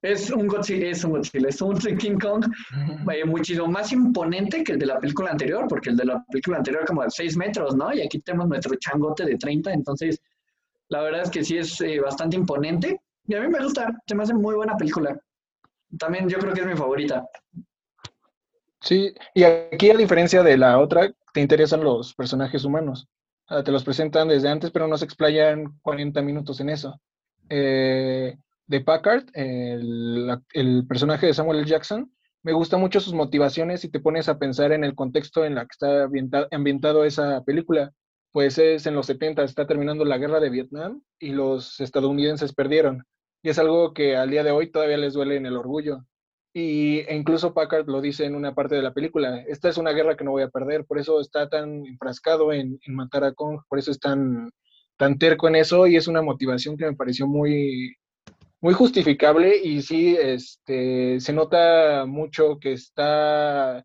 es 0.00 0.30
un 0.30 0.46
Godzilla, 0.46 0.88
es 0.88 1.04
un 1.04 1.10
Godzilla, 1.10 1.50
es 1.50 1.60
un 1.60 1.76
King 1.76 2.18
Kong 2.18 2.46
eh, 3.12 3.24
muchísimo 3.26 3.66
más 3.66 3.92
imponente 3.92 4.64
que 4.64 4.72
el 4.72 4.78
de 4.78 4.86
la 4.86 4.98
película 4.98 5.32
anterior, 5.32 5.66
porque 5.68 5.90
el 5.90 5.98
de 5.98 6.06
la 6.06 6.24
película 6.24 6.56
anterior 6.56 6.86
como 6.86 7.02
de 7.02 7.10
6 7.10 7.36
metros, 7.36 7.76
¿no? 7.76 7.92
Y 7.92 8.00
aquí 8.00 8.18
tenemos 8.20 8.48
nuestro 8.48 8.74
changote 8.76 9.26
de 9.26 9.36
30, 9.36 9.74
entonces 9.74 10.22
la 10.88 11.02
verdad 11.02 11.20
es 11.24 11.30
que 11.30 11.44
sí 11.44 11.58
es 11.58 11.78
eh, 11.82 12.00
bastante 12.00 12.36
imponente. 12.36 12.98
Y 13.30 13.34
a 13.36 13.40
mí 13.42 13.46
me 13.46 13.62
gusta, 13.62 13.96
se 14.08 14.14
me 14.16 14.24
hace 14.24 14.34
muy 14.34 14.56
buena 14.56 14.76
película. 14.76 15.16
También 15.96 16.28
yo 16.28 16.38
creo 16.38 16.52
que 16.52 16.62
es 16.62 16.66
mi 16.66 16.74
favorita. 16.74 17.24
Sí, 18.80 19.14
y 19.34 19.44
aquí 19.44 19.88
a 19.88 19.96
diferencia 19.96 20.42
de 20.42 20.56
la 20.56 20.80
otra, 20.80 21.14
te 21.32 21.40
interesan 21.40 21.84
los 21.84 22.12
personajes 22.12 22.64
humanos. 22.64 23.06
te 23.64 23.70
los 23.70 23.84
presentan 23.84 24.26
desde 24.26 24.48
antes, 24.48 24.72
pero 24.72 24.88
no 24.88 24.98
se 24.98 25.04
explayan 25.04 25.78
40 25.82 26.20
minutos 26.22 26.58
en 26.58 26.70
eso. 26.70 27.00
Eh, 27.48 28.36
de 28.66 28.80
Packard, 28.80 29.26
el, 29.34 30.36
el, 30.52 30.84
personaje 30.88 31.28
de 31.28 31.34
Samuel 31.34 31.60
L. 31.60 31.68
Jackson, 31.68 32.12
me 32.42 32.52
gusta 32.52 32.78
mucho 32.78 32.98
sus 32.98 33.14
motivaciones 33.14 33.84
y 33.84 33.90
te 33.90 34.00
pones 34.00 34.28
a 34.28 34.40
pensar 34.40 34.72
en 34.72 34.82
el 34.82 34.96
contexto 34.96 35.44
en 35.44 35.54
la 35.54 35.66
que 35.66 35.70
está 35.70 36.02
ambientado, 36.02 36.48
ambientado 36.50 37.04
esa 37.04 37.44
película. 37.44 37.92
Pues 38.32 38.58
es 38.58 38.86
en 38.86 38.96
los 38.96 39.06
70, 39.06 39.44
está 39.44 39.68
terminando 39.68 40.04
la 40.04 40.18
guerra 40.18 40.40
de 40.40 40.50
Vietnam 40.50 41.00
y 41.20 41.30
los 41.30 41.78
estadounidenses 41.78 42.52
perdieron. 42.52 43.04
Y 43.42 43.48
es 43.50 43.58
algo 43.58 43.94
que 43.94 44.16
al 44.16 44.30
día 44.30 44.44
de 44.44 44.50
hoy 44.50 44.70
todavía 44.70 44.96
les 44.96 45.14
duele 45.14 45.36
en 45.36 45.46
el 45.46 45.56
orgullo. 45.56 46.04
Y, 46.52 47.00
e 47.08 47.14
incluso 47.16 47.54
Packard 47.54 47.86
lo 47.88 48.00
dice 48.00 48.24
en 48.24 48.34
una 48.34 48.54
parte 48.54 48.74
de 48.74 48.82
la 48.82 48.92
película, 48.92 49.40
esta 49.48 49.68
es 49.68 49.78
una 49.78 49.92
guerra 49.92 50.16
que 50.16 50.24
no 50.24 50.32
voy 50.32 50.42
a 50.42 50.48
perder, 50.48 50.84
por 50.84 50.98
eso 50.98 51.20
está 51.20 51.48
tan 51.48 51.86
enfrascado 51.86 52.52
en, 52.52 52.80
matar 52.88 53.22
a 53.24 53.32
Kong, 53.34 53.60
por 53.68 53.78
eso 53.78 53.92
es 53.92 54.00
tan, 54.00 54.50
tan 54.96 55.16
terco 55.18 55.46
en 55.46 55.54
eso 55.56 55.86
y 55.86 55.96
es 55.96 56.08
una 56.08 56.22
motivación 56.22 56.76
que 56.76 56.86
me 56.86 56.96
pareció 56.96 57.28
muy, 57.28 57.94
muy 58.60 58.74
justificable 58.74 59.56
y 59.62 59.80
sí, 59.82 60.16
este, 60.20 61.20
se 61.20 61.32
nota 61.32 62.04
mucho 62.06 62.58
que 62.58 62.72
está, 62.72 63.84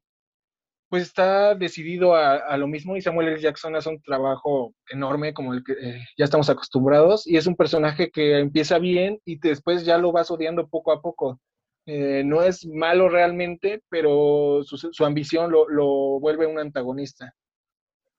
pues 0.96 1.08
está 1.08 1.56
decidido 1.56 2.16
a, 2.16 2.56
lo 2.56 2.68
mismo 2.68 2.96
y 2.96 3.02
Samuel 3.02 3.28
L. 3.28 3.42
Jackson 3.42 3.76
hace 3.76 3.90
un 3.90 4.02
trabajo 4.02 4.74
enorme 4.90 5.34
como 5.34 5.54
el 5.54 5.62
que 5.62 5.74
eh, 5.74 6.06
ya 6.18 6.24
estamos 6.24 6.50
acostumbrados 6.50 7.28
y 7.28 7.36
es 7.36 7.48
un 7.48 7.58
personaje 7.58 8.10
que 8.10 8.40
empieza 8.40 8.80
bien 8.80 9.20
y 9.26 9.38
después 9.38 9.84
ya 9.84 9.98
lo 9.98 10.14
vas 10.14 10.32
odiando 10.32 10.70
poco 10.70 10.94
a 10.94 11.02
poco 11.02 11.42
eh, 11.86 12.24
no 12.26 12.44
es 12.44 12.66
malo 12.66 13.10
realmente, 13.10 13.84
pero 13.90 14.62
su, 14.64 15.04
ambición 15.04 15.52
lo, 15.52 16.18
vuelve 16.22 16.48
un 16.48 16.60
antagonista. 16.60 17.36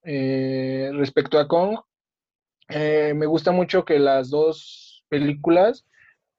Eh, 0.03 0.91
respecto 0.93 1.39
a 1.39 1.49
Kong, 1.49 1.79
me 2.69 3.25
gusta 3.25 3.53
mucho 3.53 3.87
que 3.87 3.99
las 3.99 4.29
dos 4.29 5.03
películas, 5.09 5.87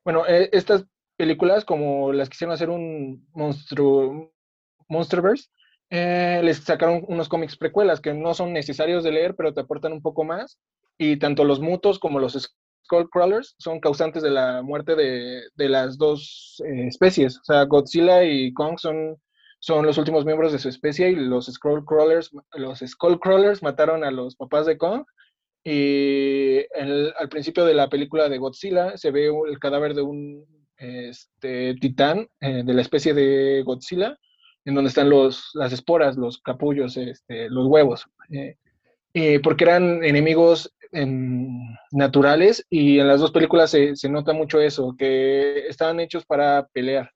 bueno, 0.05 0.23
estas 0.27 0.85
películas 1.15 1.65
como 1.65 2.13
las 2.13 2.29
quisieron 2.29 2.53
hacer 2.53 2.69
un 2.69 3.27
monstruo, 3.33 4.31
Monsterverse, 4.87 5.49
les 5.89 6.57
sacaron 6.57 7.03
unos 7.07 7.29
cómics 7.29 7.57
precuelas 7.57 8.01
que 8.01 8.13
no 8.13 8.33
son 8.33 8.53
necesarios 8.53 9.03
de 9.03 9.11
leer, 9.11 9.35
pero 9.35 9.53
te 9.53 9.61
aportan 9.61 9.93
un 9.93 10.01
poco 10.01 10.23
más. 10.23 10.59
Y 10.97 11.17
tanto 11.17 11.43
los 11.43 11.59
mutos 11.59 11.99
como 11.99 12.19
los 12.19 12.35
Skullcrawlers 12.87 13.55
son 13.59 13.79
causantes 13.79 14.23
de 14.23 14.31
la 14.31 14.61
muerte 14.61 14.95
de, 14.95 15.69
las 15.69 15.97
dos 15.97 16.61
eh, 16.65 16.87
especies. 16.87 17.37
O 17.37 17.43
sea, 17.43 17.65
Godzilla 17.65 18.23
y 18.23 18.53
Kong 18.53 18.79
son, 18.79 19.17
son 19.59 19.85
los 19.85 19.97
últimos 19.97 20.25
miembros 20.25 20.51
de 20.51 20.59
su 20.59 20.69
especie 20.69 21.09
y 21.11 21.15
los 21.15 21.45
Skullcrawlers, 21.47 22.31
los 22.53 22.79
Skullcrawlers 22.79 23.61
mataron 23.61 24.03
a 24.03 24.11
los 24.11 24.35
papás 24.35 24.65
de 24.65 24.77
Kong. 24.77 25.03
Y 25.63 26.59
al 26.73 27.29
principio 27.29 27.65
de 27.65 27.73
la 27.73 27.89
película 27.89 28.29
de 28.29 28.37
Godzilla 28.37 28.95
se 28.95 29.11
ve 29.11 29.29
el 29.49 29.59
cadáver 29.59 29.95
de 29.95 30.01
un 30.01 30.45
este, 30.77 31.75
titán 31.75 32.29
eh, 32.39 32.63
de 32.63 32.73
la 32.73 32.81
especie 32.81 33.13
de 33.13 33.63
Godzilla, 33.63 34.17
en 34.67 34.75
donde 34.75 34.89
están 34.89 35.09
los, 35.09 35.51
las 35.53 35.71
esporas, 35.71 36.17
los 36.17 36.39
capullos, 36.41 36.97
este, 36.97 37.49
los 37.49 37.67
huevos. 37.67 38.05
Eh, 39.13 39.39
porque 39.41 39.63
eran 39.63 40.03
enemigos 40.03 40.73
naturales 41.91 42.65
y 42.69 42.99
en 42.99 43.07
las 43.07 43.21
dos 43.21 43.31
películas 43.31 43.71
se, 43.71 44.09
nota 44.09 44.33
mucho 44.33 44.59
eso, 44.59 44.93
que 44.97 45.67
estaban 45.67 46.01
hechos 46.01 46.25
para 46.25 46.67
pelear. 46.73 47.11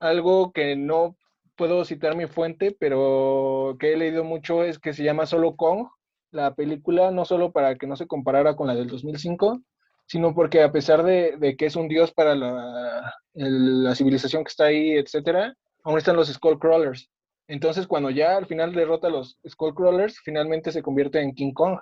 Algo 0.00 0.52
que 0.52 0.76
no 0.76 1.16
puedo 1.56 1.82
citar 1.86 2.14
mi 2.14 2.26
fuente, 2.26 2.76
pero 2.78 3.78
que 3.80 3.94
he 3.94 3.96
leído 3.96 4.22
mucho 4.22 4.62
es 4.62 4.78
que 4.78 4.92
se 4.92 5.02
llama 5.02 5.24
solo 5.24 5.56
Kong, 5.56 5.86
la 6.30 6.54
película, 6.54 7.10
no 7.10 7.24
solo 7.24 7.52
para 7.52 7.76
que 7.76 7.86
no 7.86 7.96
se 7.96 8.06
comparara 8.06 8.54
con 8.54 8.66
la 8.66 8.74
del 8.74 8.88
2005, 8.88 9.62
sino 10.06 10.34
porque 10.34 10.62
a 10.62 10.72
pesar 10.72 11.04
de, 11.04 11.56
que 11.58 11.64
es 11.64 11.74
un 11.74 11.88
dios 11.88 12.12
para 12.12 12.34
la, 12.34 13.14
la, 13.32 13.94
civilización 13.94 14.44
que 14.44 14.48
está 14.48 14.66
ahí, 14.66 14.92
etcétera, 14.92 15.56
aún 15.86 15.98
están 15.98 16.16
los 16.16 16.28
Skullcrawlers. 16.28 17.08
Entonces, 17.48 17.86
cuando 17.86 18.10
ya 18.10 18.36
al 18.36 18.46
final 18.46 18.74
derrota 18.74 19.06
a 19.06 19.10
los 19.10 19.38
Skullcrawlers, 19.48 20.18
finalmente 20.18 20.72
se 20.72 20.82
convierte 20.82 21.20
en 21.20 21.32
King 21.32 21.52
Kong, 21.52 21.78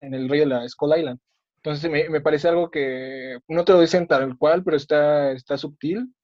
en 0.00 0.14
el 0.14 0.28
rey 0.28 0.40
de 0.40 0.46
la 0.46 0.68
Skull 0.68 0.96
Island. 0.96 1.18
Entonces 1.56 1.90
me, 1.90 2.20
parece 2.20 2.48
algo 2.48 2.70
que 2.70 3.38
no 3.48 3.64
te 3.64 3.72
lo 3.72 3.80
dicen 3.80 4.06
tal 4.06 4.38
cual, 4.38 4.62
pero 4.62 4.76
está, 4.76 5.32
está 5.32 5.58
sutil. 5.58 6.14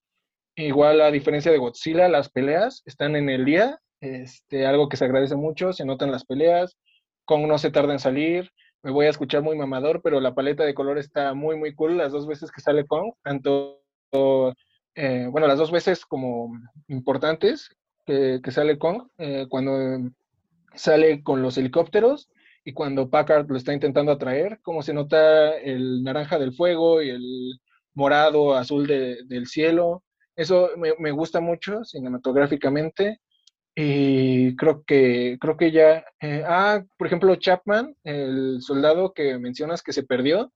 Igual 0.55 1.01
a 1.01 1.11
diferencia 1.11 1.51
de 1.51 1.59
Godzilla, 1.59 2.09
las 2.09 2.31
peleas 2.31 2.83
están 2.85 3.17
en 3.17 3.29
el 3.29 3.45
día, 3.45 3.81
este, 4.01 4.67
algo 4.67 4.89
que 4.89 4.97
se 4.97 5.07
agradece 5.07 5.35
mucho, 5.35 5.73
se 5.73 5.85
notan 5.85 6.13
las 6.13 6.25
peleas, 6.25 6.77
Kong 7.25 7.47
no 7.47 7.59
se 7.59 7.71
tarda 7.71 7.93
en 7.93 7.99
salir, 7.99 8.51
me 8.83 8.91
voy 8.91 9.07
a 9.07 9.11
escuchar 9.11 9.43
muy 9.43 9.57
mamador, 9.57 10.01
pero 10.03 10.21
la 10.21 10.35
paleta 10.35 10.65
de 10.65 10.75
color 10.75 10.99
está 10.99 11.35
muy, 11.35 11.57
muy 11.57 11.75
cool 11.75 11.97
las 11.97 12.13
dos 12.13 12.27
veces 12.27 12.53
que 12.53 12.61
sale 12.61 12.87
Kong, 12.87 13.15
tanto, 13.23 13.83
eh, 14.95 15.29
bueno, 15.31 15.47
las 15.47 15.59
dos 15.59 15.71
veces 15.71 16.05
como 16.05 16.53
importantes 16.89 17.71
que, 18.07 18.41
sale 18.51 18.79
Kong, 18.79 19.09
eh, 19.19 19.47
cuando 19.49 20.11
sale 20.75 21.23
con 21.23 21.43
los 21.43 21.57
helicópteros 21.59 22.29
y 22.65 22.73
cuando 22.73 23.09
Packard 23.09 23.49
lo 23.49 23.57
está 23.57 23.73
intentando 23.73 24.13
atraer, 24.13 24.59
cómo 24.63 24.83
se 24.83 24.93
nota 24.93 25.57
el 25.57 26.03
naranja 26.03 26.39
del 26.39 26.53
fuego 26.53 27.03
y 27.03 27.11
el 27.11 27.61
morado, 27.95 28.55
azul 28.55 28.87
del 28.87 29.47
cielo. 29.47 30.03
Eso 30.37 30.71
me, 30.77 31.11
gusta 31.13 31.41
mucho 31.41 31.85
cinematográficamente. 31.85 33.21
Y 33.75 34.57
creo 34.57 34.83
que, 34.85 35.39
creo 35.41 35.57
que 35.57 35.71
ya. 35.71 36.05
Eh, 36.21 36.43
ah, 36.47 36.83
por 36.99 37.07
ejemplo, 37.07 37.35
Chapman, 37.37 37.95
el 38.05 38.61
soldado 38.61 39.13
que 39.13 39.39
mencionas 39.39 39.83
que 39.83 39.93
se 39.93 40.03
perdió, 40.03 40.53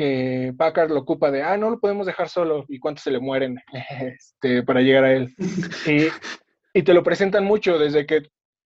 que 0.00 0.54
Packard 0.56 0.90
lo 0.90 1.00
ocupa 1.00 1.30
de, 1.30 1.42
ah, 1.42 1.58
no 1.58 1.68
lo 1.68 1.78
podemos 1.78 2.06
dejar 2.06 2.30
solo, 2.30 2.64
y 2.68 2.78
cuántos 2.78 3.04
se 3.04 3.10
le 3.10 3.20
mueren 3.20 3.58
este, 4.00 4.62
para 4.62 4.80
llegar 4.80 5.04
a 5.04 5.12
él. 5.12 5.34
Y, 5.86 6.06
y 6.72 6.82
te 6.82 6.94
lo 6.94 7.02
presentan 7.02 7.44
mucho 7.44 7.78
desde 7.78 8.06
que 8.06 8.22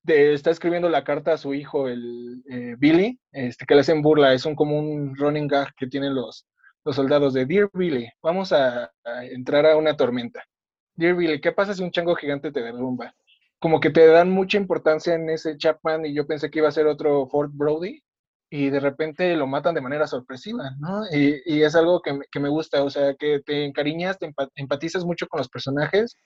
está 0.06 0.52
escribiendo 0.52 0.88
la 0.88 1.02
carta 1.02 1.32
a 1.32 1.36
su 1.36 1.52
hijo, 1.52 1.88
el 1.88 2.40
eh, 2.48 2.76
Billy, 2.78 3.18
este, 3.32 3.66
que 3.66 3.74
le 3.74 3.80
hacen 3.80 4.00
burla, 4.00 4.32
es 4.32 4.46
un, 4.46 4.54
como 4.54 4.78
un 4.78 5.16
running 5.16 5.48
gag 5.48 5.74
que 5.76 5.88
tienen 5.88 6.14
los, 6.14 6.46
los 6.84 6.94
soldados 6.94 7.34
de 7.34 7.46
Dear 7.46 7.68
Billy, 7.72 8.08
vamos 8.22 8.52
a, 8.52 8.92
entrar 9.22 9.66
a 9.66 9.76
una 9.76 9.96
tormenta. 9.96 10.44
Dear 10.94 11.16
Billy, 11.16 11.40
¿qué 11.40 11.50
pasa 11.50 11.74
si 11.74 11.82
un 11.82 11.90
chango 11.90 12.14
gigante 12.14 12.52
te 12.52 12.62
derrumba? 12.62 13.12
Como 13.58 13.80
que 13.80 13.90
te 13.90 14.06
dan 14.06 14.30
mucha 14.30 14.56
importancia 14.56 15.14
en 15.14 15.28
ese 15.30 15.56
Chapman 15.56 16.06
y 16.06 16.14
yo 16.14 16.28
pensé 16.28 16.48
que 16.48 16.60
iba 16.60 16.68
a 16.68 16.70
ser 16.70 16.86
otro 16.86 17.26
Fort 17.26 17.50
Brody 17.52 18.03
y 18.54 18.70
de 18.70 18.78
repente 18.78 19.34
lo 19.34 19.48
matan 19.48 19.74
de 19.74 19.80
manera 19.80 20.06
sorpresiva, 20.06 20.70
¿no? 20.78 21.02
Y, 21.10 21.42
y 21.44 21.62
es 21.64 21.74
algo 21.74 22.00
que, 22.00 22.20
que, 22.30 22.38
me 22.38 22.48
gusta, 22.48 22.84
o 22.84 22.88
sea, 22.88 23.14
que 23.14 23.40
te 23.44 23.64
encariñas, 23.64 24.16
te 24.16 24.32
empatizas 24.54 25.04
mucho 25.04 25.26
con 25.26 25.38
los 25.38 25.48
personajes 25.48 26.16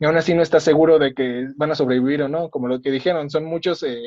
y 0.00 0.04
aún 0.04 0.16
así 0.16 0.34
no 0.34 0.42
estás 0.42 0.64
seguro 0.64 0.98
de 0.98 1.14
que 1.14 1.46
van 1.54 1.70
a 1.70 1.76
sobrevivir 1.76 2.24
o 2.24 2.28
no, 2.28 2.50
como 2.50 2.66
lo 2.66 2.80
que 2.80 2.90
dijeron, 2.90 3.30
son 3.30 3.44
muchos, 3.44 3.84
eh, 3.84 4.02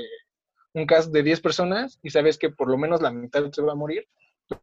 un 0.74 0.86
cast 0.86 1.14
de 1.14 1.24
10 1.24 1.40
personas 1.40 1.98
y 2.04 2.10
sabes 2.10 2.38
que 2.38 2.50
por 2.50 2.70
lo 2.70 2.78
menos 2.78 3.02
la 3.02 3.12
mitad 3.12 3.50
se 3.50 3.62
va 3.62 3.72
a 3.72 3.76
morir, 3.76 4.06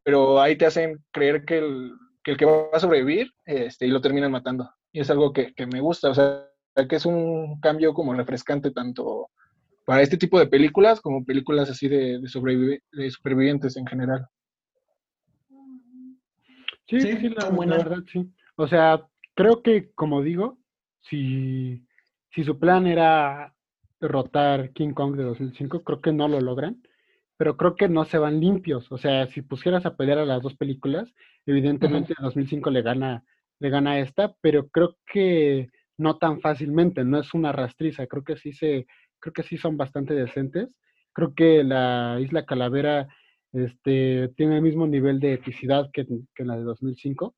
pero 0.03 0.39
ahí 0.43 0.59
te 0.59 0.67
hacen 0.67 1.03
creer 1.11 1.47
que 1.47 1.57
el 1.57 1.93
que, 2.23 2.45
va 2.45 2.67
a 2.75 2.81
sobrevivir 2.81 3.33
este, 3.47 3.87
y 3.87 3.91
lo 3.91 4.03
terminan 4.03 4.31
matando. 4.31 4.71
Y 4.93 5.01
es 5.01 5.09
algo 5.09 5.33
que, 5.33 5.55
me 5.73 5.81
gusta, 5.81 6.11
o 6.11 6.15
sea, 6.15 6.45
que 6.87 6.97
es 6.97 7.07
un 7.07 7.61
cambio 7.61 7.95
como 7.95 8.13
refrescante 8.13 8.73
tanto 8.73 9.31
para 9.87 10.03
este 10.03 10.18
tipo 10.18 10.38
de 10.38 10.49
películas 10.49 11.01
como 11.01 11.25
películas 11.25 11.70
así 11.70 11.88
de, 11.88 12.18
de, 12.18 12.83
de 12.92 13.11
supervivientes 13.11 13.77
en 13.77 13.87
general. 13.87 14.27
Sí, 16.88 17.01
sí, 17.01 17.29
la, 17.31 17.51
la, 17.51 17.77
verdad, 17.77 18.03
sí. 18.12 18.29
O 18.57 18.66
sea, 18.66 19.07
creo 19.35 19.62
que, 19.62 19.92
como 19.94 20.22
digo, 20.22 20.59
si, 21.01 21.85
si 22.31 22.42
su 22.42 22.59
plan 22.59 22.87
era 22.88 23.55
derrotar 24.01 24.72
King 24.72 24.92
Kong 24.92 25.16
de 25.16 25.22
2005, 25.22 25.85
creo 25.85 26.01
que 26.01 26.12
no 26.12 26.27
lo 26.27 26.40
logran, 26.40 26.83
pero 27.37 27.57
creo 27.57 27.77
que 27.77 27.88
no 27.88 28.05
se 28.05 28.18
van 28.18 28.40
limpios. 28.40 28.90
O 28.90 28.99
sea, 28.99 29.27
si 29.29 29.42
pusieras 29.42 29.87
a 29.87 29.96
pelear 29.96 30.18
a 30.18 30.25
las 30.25 30.42
dos 30.42 30.57
películas, 30.57 31.14
evidentemente 31.46 32.12
en 32.18 32.25
2005 32.25 32.70
le 32.70 32.83
gana, 32.83 33.25
le 33.61 33.70
gana 33.70 34.01
esta, 34.01 34.35
pero 34.40 34.68
creo 34.68 34.97
que 35.07 35.70
no 35.99 36.18
tan 36.18 36.41
fácilmente, 36.41 37.05
no 37.05 37.18
es 37.18 37.34
una 37.34 37.53
rastriza, 37.53 38.07
creo 38.07 38.22
que 38.22 38.37
sí 38.37 38.53
se, 38.53 38.87
creo 39.21 39.33
que 39.33 39.43
sí 39.43 39.57
son 39.57 39.77
bastante 39.77 40.14
decentes. 40.14 40.69
Creo 41.12 41.35
que 41.35 41.64
la 41.64 42.19
Isla 42.21 42.45
Calavera 42.45 43.09
este, 43.53 44.29
tiene 44.37 44.57
el 44.57 44.62
mismo 44.62 44.87
nivel 44.87 45.21
de 45.21 45.35
epicidad 45.35 45.91
que, 45.93 46.07
que 46.35 46.45
la 46.45 46.57
de 46.57 46.64
2005. 46.64 47.35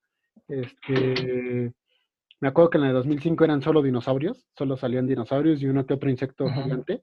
Este, 0.48 1.72
me 2.40 2.48
acuerdo 2.48 2.70
que 2.70 2.78
en 2.78 2.84
el 2.84 2.92
2005 2.92 3.44
eran 3.44 3.62
solo 3.62 3.82
dinosaurios, 3.82 4.46
solo 4.56 4.76
salían 4.76 5.06
dinosaurios 5.06 5.60
y 5.60 5.66
uno 5.66 5.86
que 5.86 5.94
otro 5.94 6.10
insecto 6.10 6.48
gigante. 6.48 7.02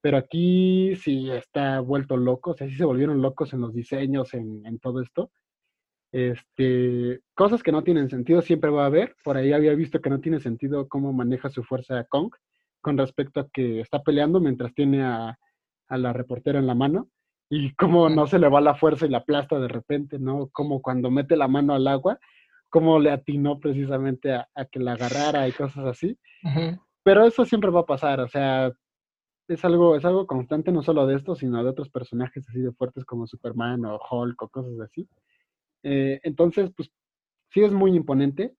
Pero 0.00 0.18
aquí 0.18 0.94
sí 0.96 1.30
está 1.30 1.80
vuelto 1.80 2.16
loco, 2.16 2.50
o 2.50 2.54
sea, 2.54 2.68
sí 2.68 2.74
se 2.74 2.84
volvieron 2.84 3.22
locos 3.22 3.52
en 3.52 3.60
los 3.60 3.74
diseños, 3.74 4.34
en, 4.34 4.78
todo 4.80 5.00
esto. 5.00 5.30
Este, 6.12 7.20
cosas 7.34 7.62
que 7.62 7.72
no 7.72 7.82
tienen 7.82 8.08
sentido 8.08 8.42
siempre 8.42 8.70
va 8.70 8.84
a 8.84 8.86
haber. 8.86 9.16
Por 9.24 9.36
ahí 9.36 9.52
había 9.52 9.74
visto 9.74 10.00
que 10.00 10.10
no 10.10 10.20
tiene 10.20 10.40
sentido 10.40 10.88
cómo 10.88 11.12
maneja 11.12 11.48
su 11.48 11.62
fuerza 11.62 12.04
Kong. 12.04 12.32
Con 12.86 12.96
respecto 12.96 13.40
a 13.40 13.48
que 13.52 13.80
está 13.80 14.00
peleando 14.00 14.38
mientras 14.38 14.72
tiene 14.72 15.02
a, 15.02 15.36
a 15.88 15.98
la 15.98 16.12
reportera 16.12 16.60
en 16.60 16.68
la 16.68 16.76
mano 16.76 17.08
y 17.50 17.74
cómo 17.74 18.08
no 18.08 18.28
se 18.28 18.38
le 18.38 18.48
va 18.48 18.60
la 18.60 18.76
fuerza 18.76 19.06
y 19.06 19.08
la 19.08 19.18
aplasta 19.18 19.58
de 19.58 19.66
repente, 19.66 20.20
¿no? 20.20 20.50
Como 20.52 20.80
cuando 20.80 21.10
mete 21.10 21.36
la 21.36 21.48
mano 21.48 21.74
al 21.74 21.88
agua, 21.88 22.20
cómo 22.70 23.00
le 23.00 23.10
atinó 23.10 23.58
precisamente 23.58 24.34
a, 24.34 24.46
que 24.70 24.78
la 24.78 24.92
agarrara 24.92 25.48
y 25.48 25.52
cosas 25.52 25.84
así. 25.84 26.16
Pero 27.02 27.26
eso 27.26 27.44
siempre 27.44 27.72
va 27.72 27.80
a 27.80 27.86
pasar, 27.86 28.20
o 28.20 28.28
sea, 28.28 28.70
es 29.48 29.64
algo, 29.64 29.96
es 29.96 30.04
algo 30.04 30.28
constante 30.28 30.70
no 30.70 30.80
solo 30.84 31.08
de 31.08 31.16
esto, 31.16 31.34
sino 31.34 31.64
de 31.64 31.70
otros 31.70 31.90
personajes 31.90 32.48
así 32.48 32.60
de 32.60 32.70
fuertes 32.70 33.04
como 33.04 33.26
Superman 33.26 33.84
o 33.84 33.98
Hulk 33.98 34.40
o 34.42 34.48
cosas 34.48 34.78
así. 34.78 35.08
Eh, 35.82 36.20
entonces, 36.22 36.70
pues 36.76 36.92
sí 37.50 37.64
es 37.64 37.72
muy 37.72 37.96
imponente, 37.96 38.54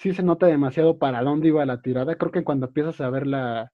sí 0.00 0.14
se 0.14 0.22
nota 0.22 0.46
demasiado 0.46 0.98
para 0.98 1.22
dónde 1.22 1.48
iba 1.48 1.64
la 1.66 1.82
tirada. 1.82 2.16
Creo 2.16 2.32
que 2.32 2.42
cuando 2.42 2.66
empiezas 2.66 3.00
a 3.02 3.10
ver 3.10 3.26
la, 3.26 3.70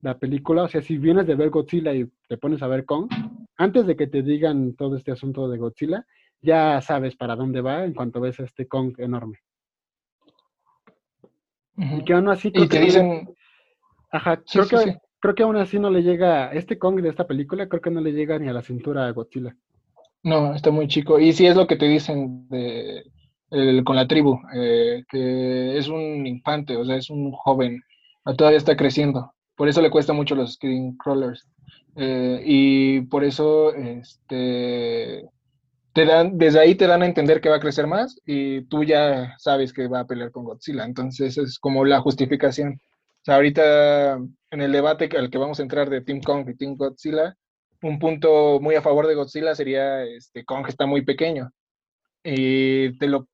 la 0.00 0.18
película, 0.18 0.64
o 0.64 0.68
sea, 0.68 0.82
si 0.82 0.98
vienes 0.98 1.26
de 1.26 1.36
ver 1.36 1.50
Godzilla 1.50 1.94
y 1.94 2.10
te 2.28 2.36
pones 2.36 2.60
a 2.62 2.66
ver 2.66 2.84
Kong, 2.84 3.08
antes 3.56 3.86
de 3.86 3.94
que 3.94 4.08
te 4.08 4.22
digan 4.22 4.74
todo 4.74 4.96
este 4.96 5.12
asunto 5.12 5.48
de 5.48 5.58
Godzilla, 5.58 6.04
ya 6.42 6.80
sabes 6.80 7.14
para 7.14 7.36
dónde 7.36 7.60
va 7.60 7.84
en 7.84 7.94
cuanto 7.94 8.20
ves 8.20 8.40
a 8.40 8.44
este 8.44 8.66
Kong 8.66 8.94
enorme. 8.98 9.38
Y 11.76 12.04
que 12.04 12.14
aún 12.14 12.28
así 12.28 12.50
creo 12.50 12.68
que 12.68 12.80
dicen... 12.80 13.34
Ajá, 14.10 14.42
creo, 14.42 14.66
que, 14.66 14.98
creo 15.20 15.34
que 15.36 15.42
aún 15.44 15.56
así 15.56 15.78
no 15.78 15.88
le 15.88 16.02
llega, 16.02 16.52
este 16.52 16.78
Kong 16.78 17.00
de 17.00 17.10
esta 17.10 17.28
película 17.28 17.68
creo 17.68 17.80
que 17.80 17.90
no 17.90 18.00
le 18.00 18.12
llega 18.12 18.40
ni 18.40 18.48
a 18.48 18.52
la 18.52 18.62
cintura 18.62 19.06
a 19.06 19.12
Godzilla. 19.12 19.54
No, 20.24 20.52
está 20.52 20.72
muy 20.72 20.88
chico. 20.88 21.20
Y 21.20 21.32
sí 21.32 21.46
es 21.46 21.56
lo 21.56 21.68
que 21.68 21.76
te 21.76 21.86
dicen 21.86 22.48
de, 22.48 23.04
con 23.84 23.96
la 23.96 24.06
tribu, 24.06 24.40
eh, 24.54 25.04
que 25.08 25.76
es 25.76 25.88
un 25.88 26.26
infante, 26.26 26.76
o 26.76 26.84
sea, 26.84 26.96
es 26.96 27.10
un 27.10 27.32
joven, 27.32 27.82
todavía 28.36 28.58
está 28.58 28.76
creciendo. 28.76 29.32
Por 29.56 29.68
eso 29.68 29.82
le 29.82 29.90
cuesta 29.90 30.12
mucho 30.12 30.34
los 30.34 30.54
screen 30.54 30.96
crawlers. 30.96 31.46
Eh, 31.96 32.42
y 32.46 33.00
por 33.02 33.24
eso 33.24 33.74
este, 33.74 35.28
te 35.92 36.04
dan, 36.04 36.38
desde 36.38 36.60
ahí 36.60 36.74
te 36.76 36.86
dan 36.86 37.02
a 37.02 37.06
entender 37.06 37.40
que 37.40 37.48
va 37.48 37.56
a 37.56 37.60
crecer 37.60 37.86
más 37.86 38.18
y 38.24 38.62
tú 38.66 38.84
ya 38.84 39.34
sabes 39.38 39.72
que 39.72 39.88
va 39.88 40.00
a 40.00 40.06
pelear 40.06 40.30
con 40.30 40.44
Godzilla. 40.44 40.84
Entonces 40.84 41.36
es 41.36 41.58
como 41.58 41.84
la 41.84 42.00
justificación. 42.00 42.80
O 43.26 43.32
ahorita 43.32 44.14
en 44.14 44.60
el 44.62 44.72
debate 44.72 45.10
al 45.16 45.30
que 45.30 45.38
vamos 45.38 45.58
a 45.60 45.62
entrar 45.62 45.90
de 45.90 46.00
Team 46.00 46.20
Kong 46.22 46.48
y 46.48 46.56
Team 46.56 46.76
Godzilla, 46.76 47.36
un 47.82 47.98
punto 47.98 48.60
muy 48.60 48.76
a 48.76 48.82
favor 48.82 49.06
de 49.06 49.14
Godzilla 49.14 49.54
sería 49.54 50.04
este 50.04 50.44
Kong 50.44 50.66
está 50.68 50.86
muy 50.86 51.02
pequeño. 51.04 51.50
Y 52.24 52.96
te 52.98 53.08
lo 53.08 53.28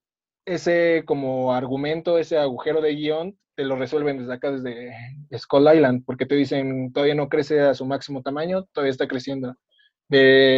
ese 0.47 1.03
como 1.05 1.53
argumento, 1.53 2.19
ese 2.19 2.39
agujero 2.39 2.81
de 2.81 2.95
guion, 2.95 3.39
te 3.57 3.65
lo 3.65 3.77
resuelven 3.77 4.19
desde 4.19 4.33
acá, 4.33 4.53
desde 4.53 4.95
Skull 5.37 5.69
Island, 5.75 6.05
porque 6.07 6.27
te 6.27 6.35
dicen, 6.35 6.93
todavía 6.93 7.15
no 7.15 7.29
crece 7.29 7.61
a 7.61 7.75
su 7.75 7.85
máximo 7.85 8.23
tamaño, 8.23 8.65
todavía 8.73 8.93
está 8.93 9.09
creciendo. 9.09 9.55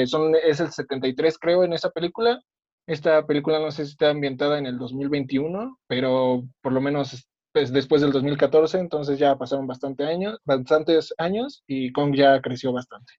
son, 0.07 0.35
es 0.37 0.61
el 0.61 0.71
73, 0.71 1.39
creo, 1.39 1.65
en 1.65 1.73
esa 1.73 1.91
película. 1.91 2.41
Esta 2.87 3.27
película 3.27 3.59
no 3.59 3.71
sé 3.71 3.85
si 3.85 3.93
está 3.93 4.11
ambientada 4.11 4.59
en 4.59 4.67
el 4.67 4.79
2021, 4.79 5.79
pero 5.87 6.45
por 6.63 6.73
lo 6.73 6.81
menos 6.81 7.29
pues, 7.53 7.73
después 7.73 8.03
del 8.03 8.13
2014, 8.13 8.79
entonces 8.79 9.19
ya 9.19 9.37
pasaron 9.37 9.67
bastante 9.67 10.05
años, 10.05 10.39
bastantes 10.45 11.15
años 11.19 11.63
y 11.67 11.93
Kong 11.93 12.15
ya 12.15 12.41
creció 12.41 12.73
bastante. 12.73 13.13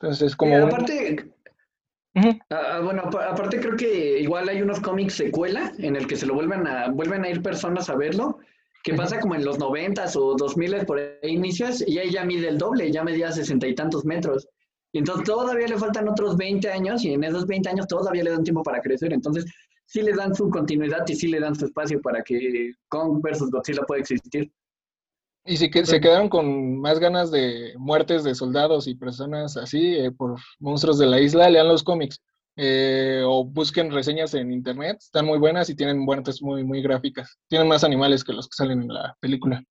Entonces, 0.00 0.36
como... 0.36 0.56
aparte, 0.56 1.32
Ah, 2.50 2.80
bueno, 2.82 3.02
aparte 3.02 3.60
creo 3.60 3.76
que 3.76 4.20
igual 4.20 4.48
hay 4.48 4.62
unos 4.62 4.80
cómics 4.80 5.14
secuela 5.14 5.72
en 5.78 5.96
el 5.96 6.06
que 6.06 6.16
se 6.16 6.26
lo 6.26 6.34
vuelven 6.34 6.66
a, 6.66 6.88
vuelven 6.90 7.24
a 7.24 7.30
ir 7.30 7.42
personas 7.42 7.88
a 7.90 7.96
verlo, 7.96 8.38
que 8.82 8.94
pasa 8.94 9.20
como 9.20 9.34
en 9.34 9.44
los 9.44 9.58
noventas 9.58 10.16
o 10.16 10.34
dos 10.36 10.56
miles 10.56 10.84
por 10.84 10.98
ahí 10.98 11.30
inicias, 11.30 11.84
y 11.86 11.98
ahí 11.98 12.10
ya 12.10 12.24
mide 12.24 12.48
el 12.48 12.58
doble, 12.58 12.90
ya 12.90 13.04
medía 13.04 13.32
sesenta 13.32 13.66
y 13.66 13.74
tantos 13.74 14.04
metros. 14.04 14.48
Y 14.92 14.98
entonces 14.98 15.24
todavía 15.24 15.68
le 15.68 15.76
faltan 15.76 16.08
otros 16.08 16.36
20 16.36 16.70
años, 16.70 17.04
y 17.04 17.12
en 17.12 17.24
esos 17.24 17.46
20 17.46 17.68
años 17.68 17.86
todavía 17.86 18.24
le 18.24 18.30
dan 18.30 18.44
tiempo 18.44 18.62
para 18.62 18.80
crecer. 18.80 19.12
Entonces 19.12 19.44
sí 19.88 20.02
le 20.02 20.12
dan 20.12 20.34
su 20.34 20.48
continuidad 20.50 21.04
y 21.08 21.14
sí 21.14 21.28
le 21.28 21.40
dan 21.40 21.54
su 21.54 21.66
espacio 21.66 22.00
para 22.00 22.22
que 22.22 22.72
Kong 22.88 23.20
versus 23.22 23.50
Godzilla 23.50 23.82
pueda 23.82 24.00
existir. 24.00 24.50
Y 25.44 25.56
si 25.56 25.70
que, 25.70 25.86
se 25.86 26.00
quedaron 26.00 26.28
con 26.28 26.78
más 26.78 26.98
ganas 26.98 27.30
de 27.30 27.72
muertes 27.78 28.22
de 28.24 28.34
soldados 28.34 28.86
y 28.86 28.94
personas 28.94 29.56
así 29.56 29.96
eh, 29.96 30.10
por 30.10 30.38
monstruos 30.58 30.98
de 30.98 31.06
la 31.06 31.20
isla, 31.20 31.48
lean 31.48 31.68
los 31.68 31.82
cómics. 31.82 32.20
Eh, 32.56 33.22
o 33.24 33.44
busquen 33.44 33.92
reseñas 33.92 34.34
en 34.34 34.52
internet, 34.52 34.96
están 34.98 35.26
muy 35.26 35.38
buenas 35.38 35.70
y 35.70 35.76
tienen 35.76 35.98
muertes 35.98 36.42
muy, 36.42 36.64
muy 36.64 36.82
gráficas. 36.82 37.38
Tienen 37.48 37.68
más 37.68 37.84
animales 37.84 38.24
que 38.24 38.32
los 38.32 38.48
que 38.48 38.56
salen 38.56 38.82
en 38.82 38.88
la 38.88 39.16
película. 39.20 39.62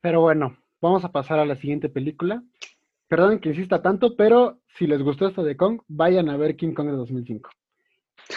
Pero 0.00 0.22
bueno, 0.22 0.56
vamos 0.80 1.04
a 1.04 1.12
pasar 1.12 1.38
a 1.38 1.44
la 1.46 1.56
siguiente 1.56 1.88
película. 1.88 2.42
Perdonen 3.06 3.38
que 3.38 3.50
insista 3.50 3.82
tanto, 3.82 4.16
pero 4.16 4.60
si 4.78 4.86
les 4.86 5.02
gustó 5.02 5.28
esto 5.28 5.44
de 5.44 5.56
Kong, 5.56 5.82
vayan 5.88 6.30
a 6.30 6.36
ver 6.38 6.56
King 6.56 6.72
Kong 6.72 6.86
de 6.86 6.96
2005 6.96 7.50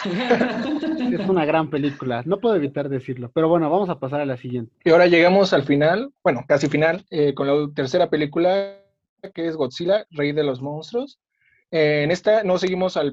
es 1.20 1.28
una 1.28 1.44
gran 1.44 1.70
película, 1.70 2.22
no 2.24 2.38
puedo 2.38 2.56
evitar 2.56 2.88
decirlo, 2.88 3.30
pero 3.34 3.48
bueno, 3.48 3.70
vamos 3.70 3.88
a 3.88 3.98
pasar 3.98 4.20
a 4.20 4.26
la 4.26 4.36
siguiente. 4.36 4.72
Y 4.84 4.90
ahora 4.90 5.06
llegamos 5.06 5.52
al 5.52 5.64
final, 5.64 6.12
bueno, 6.22 6.44
casi 6.46 6.68
final, 6.68 7.04
eh, 7.10 7.34
con 7.34 7.46
la 7.46 7.72
tercera 7.74 8.10
película 8.10 8.82
que 9.34 9.46
es 9.46 9.56
Godzilla, 9.56 10.06
Rey 10.10 10.32
de 10.32 10.44
los 10.44 10.60
Monstruos. 10.60 11.18
Eh, 11.70 12.02
en 12.04 12.10
esta 12.10 12.44
no 12.44 12.58
seguimos 12.58 12.96
al, 12.96 13.12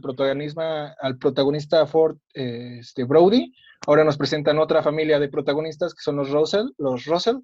al 1.02 1.18
protagonista 1.18 1.88
Ford 1.88 2.18
eh, 2.36 2.78
este, 2.80 3.04
Brody, 3.04 3.52
ahora 3.88 4.04
nos 4.04 4.18
presentan 4.18 4.60
otra 4.60 4.84
familia 4.84 5.20
de 5.20 5.30
protagonistas 5.30 5.94
que 5.94 6.04
son 6.04 6.18
los 6.18 6.30
Russell, 6.30 6.68
los 6.78 7.06
Russell, 7.06 7.38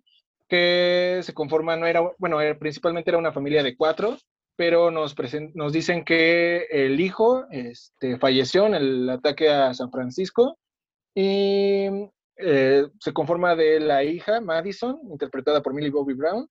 que 0.48 1.20
se 1.24 1.34
conforman, 1.34 1.80
no 1.80 1.88
era, 1.88 2.02
bueno, 2.18 2.38
principalmente 2.60 3.10
era 3.10 3.18
una 3.18 3.32
familia 3.32 3.64
de 3.64 3.76
cuatro, 3.76 4.18
pero 4.60 4.92
nos, 4.92 5.16
nos 5.54 5.72
dicen 5.72 6.04
que 6.04 6.68
el 6.70 7.00
hijo 7.00 7.46
este, 7.50 8.18
falleció 8.18 8.66
en 8.66 8.74
el 8.74 9.10
ataque 9.10 9.48
a 9.50 9.74
San 9.74 9.90
Francisco 9.90 10.60
y 11.16 11.88
eh, 12.36 12.86
se 13.00 13.14
conforma 13.14 13.56
de 13.56 13.80
la 13.80 14.04
hija 14.04 14.42
Madison, 14.42 15.00
interpretada 15.10 15.62
por 15.62 15.74
Millie 15.74 15.92
Bobby 15.92 16.14
Brown, 16.14 16.46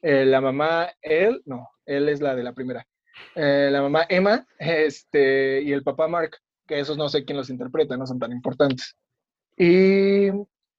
eh, 0.00 0.24
la 0.24 0.40
mamá 0.40 0.90
él, 1.00 1.40
no, 1.44 1.68
él 1.86 2.08
es 2.08 2.20
la 2.20 2.34
de 2.34 2.42
la 2.42 2.52
primera, 2.52 2.84
eh, 3.36 3.68
la 3.70 3.80
mamá 3.80 4.06
Emma 4.08 4.44
este, 4.58 5.62
y 5.62 5.70
el 5.70 5.84
papá 5.84 6.08
Mark, 6.08 6.38
que 6.66 6.80
esos 6.80 6.96
no 6.96 7.08
sé 7.08 7.24
quién 7.24 7.38
los 7.38 7.48
interpreta, 7.48 7.96
no 7.96 8.08
son 8.08 8.18
tan 8.18 8.32
importantes. 8.32 8.96
Y 9.56 10.32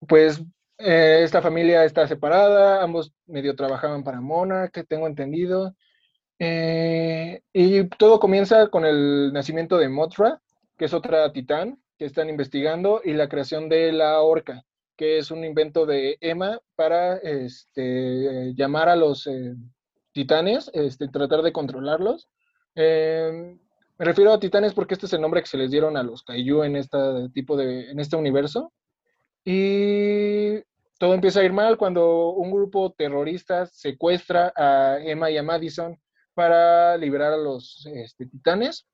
pues 0.06 0.44
esta 0.78 1.42
familia 1.42 1.86
está 1.86 2.10
separada, 2.10 2.84
ambos 2.84 3.14
medio 3.26 3.56
trabajaban 3.56 4.04
para 4.04 4.20
Monarch, 4.20 4.86
tengo 4.90 5.08
entendido. 5.08 5.74
Eh, 6.40 7.42
y 7.54 7.88
todo 7.90 8.20
comienza 8.20 8.68
con 8.68 8.86
el 8.86 9.32
nacimiento 9.34 9.78
de 9.78 9.90
Mothra, 9.90 10.42
que 10.78 10.86
es 10.86 10.94
otra 10.94 11.32
titán 11.32 11.80
que 11.98 12.06
están 12.06 12.30
investigando, 12.30 13.02
y 13.04 13.14
la 13.14 13.30
creación 13.30 13.70
de 13.70 13.92
la 13.92 14.22
orca, 14.22 14.64
que 14.96 15.20
es 15.20 15.32
un 15.32 15.44
invento 15.44 15.86
de 15.86 16.18
Emma 16.22 16.60
para 16.76 17.18
este, 17.18 18.54
llamar 18.56 18.90
a 18.90 18.96
los 18.96 19.28
eh, 19.28 19.56
titanes, 20.12 20.72
este, 20.74 21.08
tratar 21.08 21.42
de 21.44 21.54
controlarlos. 21.54 22.28
Me 22.76 24.06
refiero 24.06 24.34
a 24.34 24.40
titanes 24.40 24.74
porque 24.74 24.96
este 24.96 25.06
es 25.06 25.14
el 25.14 25.22
nombre 25.22 25.42
que 25.42 25.48
se 25.48 25.58
les 25.58 25.70
dieron 25.70 25.96
a 25.98 26.04
los 26.04 26.24
kaiju 26.24 26.64
en, 26.64 26.76
este 26.76 26.98
tipo 27.34 27.56
de, 27.56 27.92
en 27.92 28.00
este 28.00 28.16
universo. 28.16 28.74
Y 29.46 30.60
todo 30.98 31.14
empieza 31.14 31.42
a 31.42 31.44
ir 31.44 31.54
mal 31.54 31.78
cuando 31.78 32.32
un 32.32 32.52
grupo 32.52 32.92
terrorista 32.92 33.66
secuestra 33.68 34.52
a 34.56 34.98
Emma 35.00 35.30
y 35.30 35.38
a 35.38 35.44
Madison 35.44 36.00
para 36.34 36.98
liberar 36.98 37.34
a 37.34 37.38
los 37.38 37.86
este, 37.94 38.26
titanes. 38.26 38.86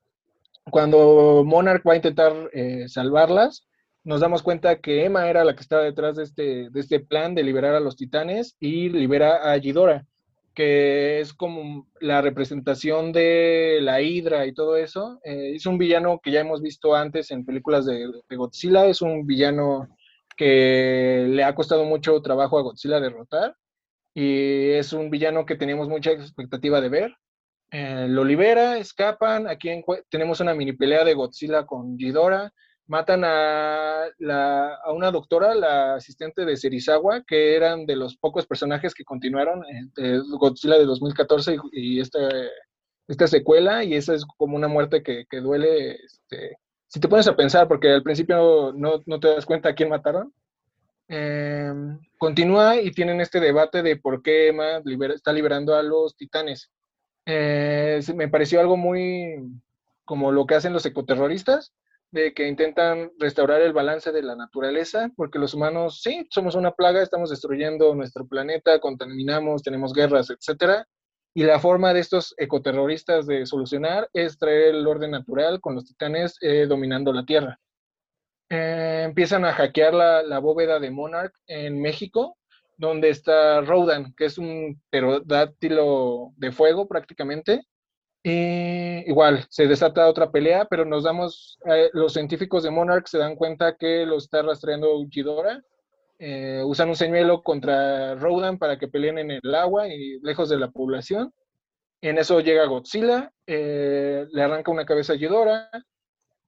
Cuando 0.71 1.43
Monarch 1.45 1.83
va 1.87 1.93
a 1.93 1.97
intentar 1.97 2.33
eh, 2.53 2.87
salvarlas, 2.87 3.67
nos 4.03 4.21
damos 4.21 4.43
cuenta 4.43 4.79
que 4.79 5.05
Emma 5.05 5.29
era 5.29 5.43
la 5.43 5.55
que 5.55 5.61
estaba 5.61 5.83
detrás 5.83 6.15
de 6.15 6.23
este, 6.23 6.69
de 6.69 6.79
este 6.79 6.99
plan 6.99 7.35
de 7.35 7.43
liberar 7.43 7.75
a 7.75 7.79
los 7.79 7.95
titanes 7.95 8.55
y 8.59 8.89
libera 8.89 9.51
a 9.51 9.57
Ghidorah, 9.57 10.05
que 10.53 11.19
es 11.19 11.33
como 11.33 11.87
la 11.99 12.21
representación 12.21 13.11
de 13.11 13.79
la 13.81 14.01
Hidra 14.01 14.45
y 14.45 14.53
todo 14.53 14.77
eso. 14.77 15.19
Eh, 15.23 15.53
es 15.55 15.65
un 15.65 15.77
villano 15.77 16.19
que 16.23 16.31
ya 16.31 16.41
hemos 16.41 16.61
visto 16.61 16.95
antes 16.95 17.31
en 17.31 17.45
películas 17.45 17.85
de, 17.85 18.07
de 18.29 18.35
Godzilla, 18.35 18.85
es 18.85 19.01
un 19.01 19.25
villano 19.25 19.89
que 20.37 21.25
le 21.27 21.43
ha 21.43 21.53
costado 21.53 21.83
mucho 21.83 22.21
trabajo 22.21 22.57
a 22.57 22.61
Godzilla 22.61 22.99
derrotar 22.99 23.55
y 24.13 24.71
es 24.71 24.93
un 24.93 25.09
villano 25.09 25.45
que 25.45 25.55
teníamos 25.55 25.87
mucha 25.87 26.11
expectativa 26.11 26.81
de 26.81 26.89
ver. 26.89 27.15
Eh, 27.71 28.07
lo 28.09 28.23
libera, 28.23 28.77
escapan, 28.77 29.47
aquí 29.47 29.69
tenemos 30.09 30.39
una 30.39 30.55
mini 30.55 30.73
pelea 30.73 31.03
de 31.03 31.13
Godzilla 31.13 31.65
con 31.65 31.97
Ghidorah, 31.97 32.51
matan 32.87 33.23
a, 33.23 34.05
a, 34.05 34.91
una 34.91 35.11
doctora, 35.11 35.53
la 35.53 35.95
asistente 35.95 36.45
de 36.45 36.57
Serizawa, 36.57 37.23
que 37.27 37.55
eran 37.55 37.85
de 37.85 37.95
los 37.95 38.17
pocos 38.17 38.47
personajes 38.47 38.95
que 38.95 39.03
continuaron 39.03 39.63
entre 39.69 40.19
Godzilla 40.19 40.77
de 40.79 40.85
2014 40.85 41.57
y, 41.71 41.99
esta, 41.99 42.19
esta, 43.07 43.27
secuela, 43.27 43.83
y 43.83 43.93
esa 43.93 44.15
es 44.15 44.25
como 44.25 44.55
una 44.55 44.67
muerte 44.67 45.03
que, 45.03 45.25
que 45.29 45.39
duele, 45.39 45.91
este, 45.91 46.57
si 46.87 46.99
te 46.99 47.07
pones 47.07 47.27
a 47.27 47.35
pensar, 47.35 47.67
porque 47.67 47.89
al 47.89 48.03
principio 48.03 48.73
no, 48.75 49.03
no, 49.05 49.19
te 49.19 49.27
das 49.27 49.45
cuenta 49.45 49.69
a 49.69 49.75
quién 49.75 49.89
mataron, 49.89 50.33
Em, 51.11 51.99
continúa 52.19 52.79
y 52.79 52.91
tienen 52.91 53.19
este 53.19 53.39
debate 53.39 53.81
de 53.81 53.97
por 53.97 54.21
qué 54.21 54.49
Emma 54.49 54.79
está 55.15 55.33
liberando 55.33 55.75
a 55.75 55.81
los 55.81 56.15
titanes. 56.15 56.69
Eh, 57.31 58.01
me 58.15 58.27
pareció 58.27 58.59
algo 58.59 58.75
muy 58.75 59.35
como 60.03 60.31
lo 60.31 60.47
que 60.47 60.55
hacen 60.55 60.73
los 60.73 60.87
ecoterroristas, 60.87 61.71
de 62.09 62.33
que 62.33 62.47
intentan 62.47 63.11
restaurar 63.19 63.61
el 63.61 63.71
balance 63.71 64.11
de 64.11 64.23
la 64.23 64.35
naturaleza, 64.35 65.11
porque 65.15 65.37
los 65.37 65.53
humanos, 65.53 66.01
sí, 66.01 66.25
somos 66.31 66.55
una 66.55 66.71
plaga, 66.71 67.03
estamos 67.03 67.29
destruyendo 67.29 67.93
nuestro 67.93 68.25
planeta, 68.25 68.79
contaminamos, 68.79 69.61
tenemos 69.61 69.93
guerras, 69.93 70.31
etcétera. 70.31 70.87
Y 71.35 71.43
la 71.43 71.59
forma 71.59 71.93
de 71.93 71.99
estos 71.99 72.33
ecoterroristas 72.37 73.27
de 73.27 73.45
solucionar 73.45 74.09
es 74.13 74.39
traer 74.39 74.73
el 74.73 74.87
orden 74.87 75.11
natural 75.11 75.61
con 75.61 75.75
los 75.75 75.85
titanes 75.85 76.35
eh, 76.41 76.65
dominando 76.67 77.13
la 77.13 77.25
Tierra. 77.25 77.59
Eh, 78.49 79.03
empiezan 79.05 79.45
a 79.45 79.53
hackear 79.53 79.93
la, 79.93 80.23
la, 80.23 80.39
bóveda 80.39 80.79
de 80.79 80.89
Monarch 80.89 81.35
en 81.45 81.79
México, 81.79 82.38
donde 82.79 83.09
está 83.09 83.61
Rodan, 83.61 84.13
que 84.15 84.25
es 84.25 84.37
un 84.37 84.81
pterodáctilo 84.89 86.31
de 86.37 86.51
fuego 86.51 86.87
prácticamente, 86.87 87.61
y 88.23 89.09
igual, 89.09 89.45
se 89.49 89.67
desata 89.67 90.07
otra 90.09 90.31
pelea, 90.31 90.65
pero 90.65 90.85
nos 90.85 91.03
damos, 91.03 91.57
eh, 91.65 91.89
los 91.93 92.13
científicos 92.13 92.63
de 92.63 92.71
Monarch 92.71 93.07
se 93.07 93.17
dan 93.17 93.35
cuenta 93.35 93.75
que 93.77 94.05
lo 94.05 94.17
está 94.17 94.41
rastreando 94.41 95.05
Ghidorah. 95.07 95.61
Eh, 96.19 96.61
usan 96.65 96.89
un 96.89 96.95
señuelo 96.97 97.41
contra 97.43 98.15
Rodan 98.15 98.57
para 98.57 98.77
que 98.77 98.89
peleen 98.89 99.19
en 99.19 99.31
el 99.31 99.55
agua 99.55 99.87
y 99.87 100.19
lejos 100.21 100.49
de 100.49 100.59
la 100.59 100.69
población. 100.69 101.33
En 102.01 102.17
eso 102.17 102.39
llega 102.41 102.65
Godzilla, 102.65 103.31
eh, 103.47 104.25
le 104.31 104.41
arranca 104.41 104.71
una 104.71 104.85
cabeza 104.85 105.13
a 105.13 105.15
Ghidorah, 105.17 105.69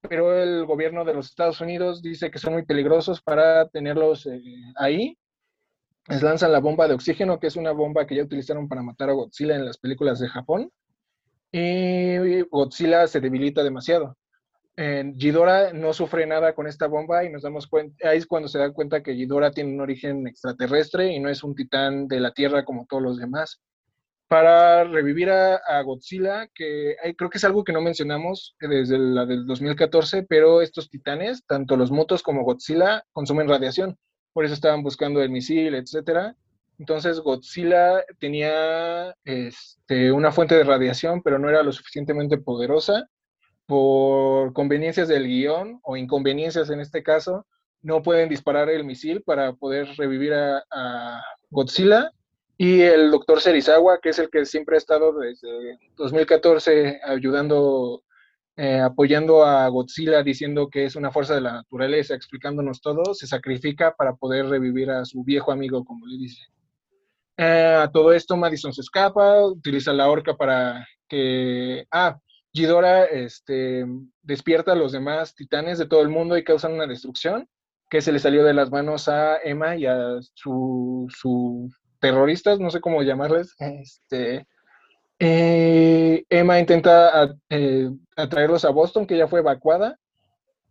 pero 0.10 0.34
el 0.42 0.66
gobierno 0.66 1.06
de 1.06 1.14
los 1.14 1.28
Estados 1.28 1.62
Unidos 1.62 2.02
dice 2.02 2.32
que 2.32 2.40
son 2.40 2.54
muy 2.54 2.66
peligrosos 2.66 3.22
para 3.22 3.68
tenerlos 3.70 4.28
ahí. 4.76 5.18
Les 6.12 6.22
lanzan 6.22 6.52
la 6.52 6.60
bomba 6.60 6.88
de 6.88 6.94
oxígeno, 6.94 7.40
que 7.40 7.48
es 7.48 7.56
una 7.56 7.72
bomba 7.72 8.06
que 8.06 8.16
ya 8.16 8.24
utilizaron 8.24 8.68
para 8.68 8.84
matar 8.84 9.10
a 9.10 9.14
Godzilla 9.14 9.56
en 9.56 9.66
las 9.66 9.78
películas 9.78 10.20
de 10.20 10.28
Japón 10.28 10.72
y 11.52 12.42
Godzilla 12.44 13.08
se 13.08 13.20
debilita 13.20 13.64
demasiado. 13.64 14.18
En 14.78 15.18
Ghidorah 15.18 15.74
no 15.74 15.94
sufre 15.94 16.26
nada 16.26 16.56
con 16.56 16.66
esta 16.66 16.88
bomba 16.88 17.26
y 17.26 17.30
nos 17.30 17.44
damos 17.44 17.68
cuenta, 17.68 18.10
ahí 18.10 18.18
es 18.18 18.26
cuando 18.26 18.48
se 18.48 18.58
da 18.58 18.72
cuenta 18.72 19.04
que 19.04 19.12
Ghidorah 19.12 19.52
tiene 19.52 19.74
un 19.74 19.82
origen 19.82 20.28
extraterrestre 20.28 21.12
y 21.12 21.20
no 21.20 21.30
es 21.30 21.44
un 21.44 21.56
titán 21.56 22.08
de 22.08 22.22
la 22.22 22.32
Tierra 22.32 22.64
como 22.64 22.86
todos 22.90 23.04
los 23.04 23.18
demás. 23.18 23.62
Para 24.28 24.86
revivir 24.86 25.30
a, 25.30 25.82
Godzilla, 25.82 26.48
que 26.56 26.96
creo 27.18 27.30
que 27.30 27.38
es 27.38 27.44
algo 27.44 27.66
que 27.66 27.74
no 27.74 27.82
mencionamos 27.82 28.56
desde 28.62 28.98
la 28.98 29.26
del 29.26 29.46
2014, 29.46 30.24
pero 30.24 30.62
estos 30.62 30.90
titanes, 30.90 31.46
tanto 31.46 31.76
los 31.76 31.92
motos 31.92 32.24
como 32.24 32.46
Godzilla, 32.46 33.04
consumen 33.12 33.50
radiación. 33.50 33.98
Por 34.34 34.46
eso 34.46 34.54
estaban 34.54 34.84
buscando 34.84 35.22
el 35.22 35.30
misil, 35.30 35.76
etcétera. 35.76 36.36
Entonces 36.80 37.20
Godzilla 37.20 38.04
tenía 38.20 39.16
este, 39.24 40.12
una 40.12 40.32
fuente 40.32 40.56
de 40.56 40.64
radiación, 40.64 41.22
pero 41.22 41.38
no 41.38 41.48
era 41.48 41.62
lo 41.62 41.72
suficientemente 41.72 42.38
poderosa. 42.40 43.08
Por 43.68 44.52
conveniencias 44.54 45.08
del 45.08 45.28
guion 45.28 45.80
o 45.84 45.96
inconveniencias 45.96 46.70
en 46.72 46.80
este 46.80 47.04
caso, 47.04 47.46
no 47.84 48.02
pueden 48.02 48.30
disparar 48.30 48.70
el 48.70 48.84
misil 48.84 49.22
para 49.22 49.54
poder 49.54 49.88
revivir 49.98 50.34
a, 50.34 51.22
Godzilla. 51.52 52.12
Y 52.58 52.82
el 52.82 53.12
doctor 53.12 53.42
Serizawa, 53.42 54.00
que 54.00 54.10
es 54.10 54.20
el 54.20 54.30
que 54.30 54.46
siempre 54.46 54.76
ha 54.76 54.78
estado 54.78 55.14
desde 55.20 55.78
2014 55.98 57.00
ayudando, 57.04 58.04
eh, 58.58 58.80
apoyando 58.80 59.46
a 59.46 59.68
Godzilla, 59.70 60.24
diciendo 60.24 60.70
que 60.70 60.86
es 60.86 60.96
una 60.96 61.12
fuerza 61.12 61.36
de 61.36 61.42
la 61.42 61.54
naturaleza, 61.54 62.16
explicándonos 62.16 62.82
todo, 62.82 63.14
se 63.14 63.28
sacrifica 63.28 63.96
para 63.96 64.16
poder 64.16 64.48
revivir 64.48 64.92
a 64.92 65.06
su 65.06 65.24
viejo 65.24 65.52
amigo, 65.52 65.84
como 65.84 66.06
le 66.06 66.18
dice. 66.18 66.42
Eh, 67.38 67.80
a 67.82 67.90
todo 67.92 68.14
esto, 68.14 68.38
Madison 68.38 68.74
se 68.74 68.82
escapa, 68.82 69.46
utiliza 69.46 69.94
la 69.94 70.10
horca 70.10 70.36
para 70.36 70.88
que. 71.08 71.86
Ah, 71.92 72.20
Ghidorah 72.54 73.06
este, 73.06 73.86
despierta 74.22 74.74
a 74.74 74.76
los 74.76 74.92
demás 74.92 75.34
titanes 75.36 75.78
de 75.78 75.88
todo 75.88 76.02
el 76.02 76.10
mundo 76.10 76.38
y 76.38 76.44
causan 76.44 76.74
una 76.74 76.86
destrucción 76.86 77.48
que 77.90 78.02
se 78.02 78.12
le 78.12 78.20
salió 78.20 78.44
de 78.44 78.54
las 78.54 78.72
manos 78.72 79.08
a 79.10 79.38
Emma 79.44 79.76
y 79.76 79.86
a 79.86 80.20
sus 80.34 81.14
terroristas, 82.00 82.60
no 82.60 82.70
sé 82.70 82.80
cómo 82.80 83.04
llamarles. 83.04 83.54
Este, 83.60 84.48
Emma 85.24 86.60
intenta 86.60 87.36
eh, 87.50 87.90
atraerlos 88.16 88.66
a 88.66 88.72
Boston, 88.72 89.06
que 89.06 89.18
ya 89.18 89.28
fue 89.28 89.42
evacuada. 89.42 90.00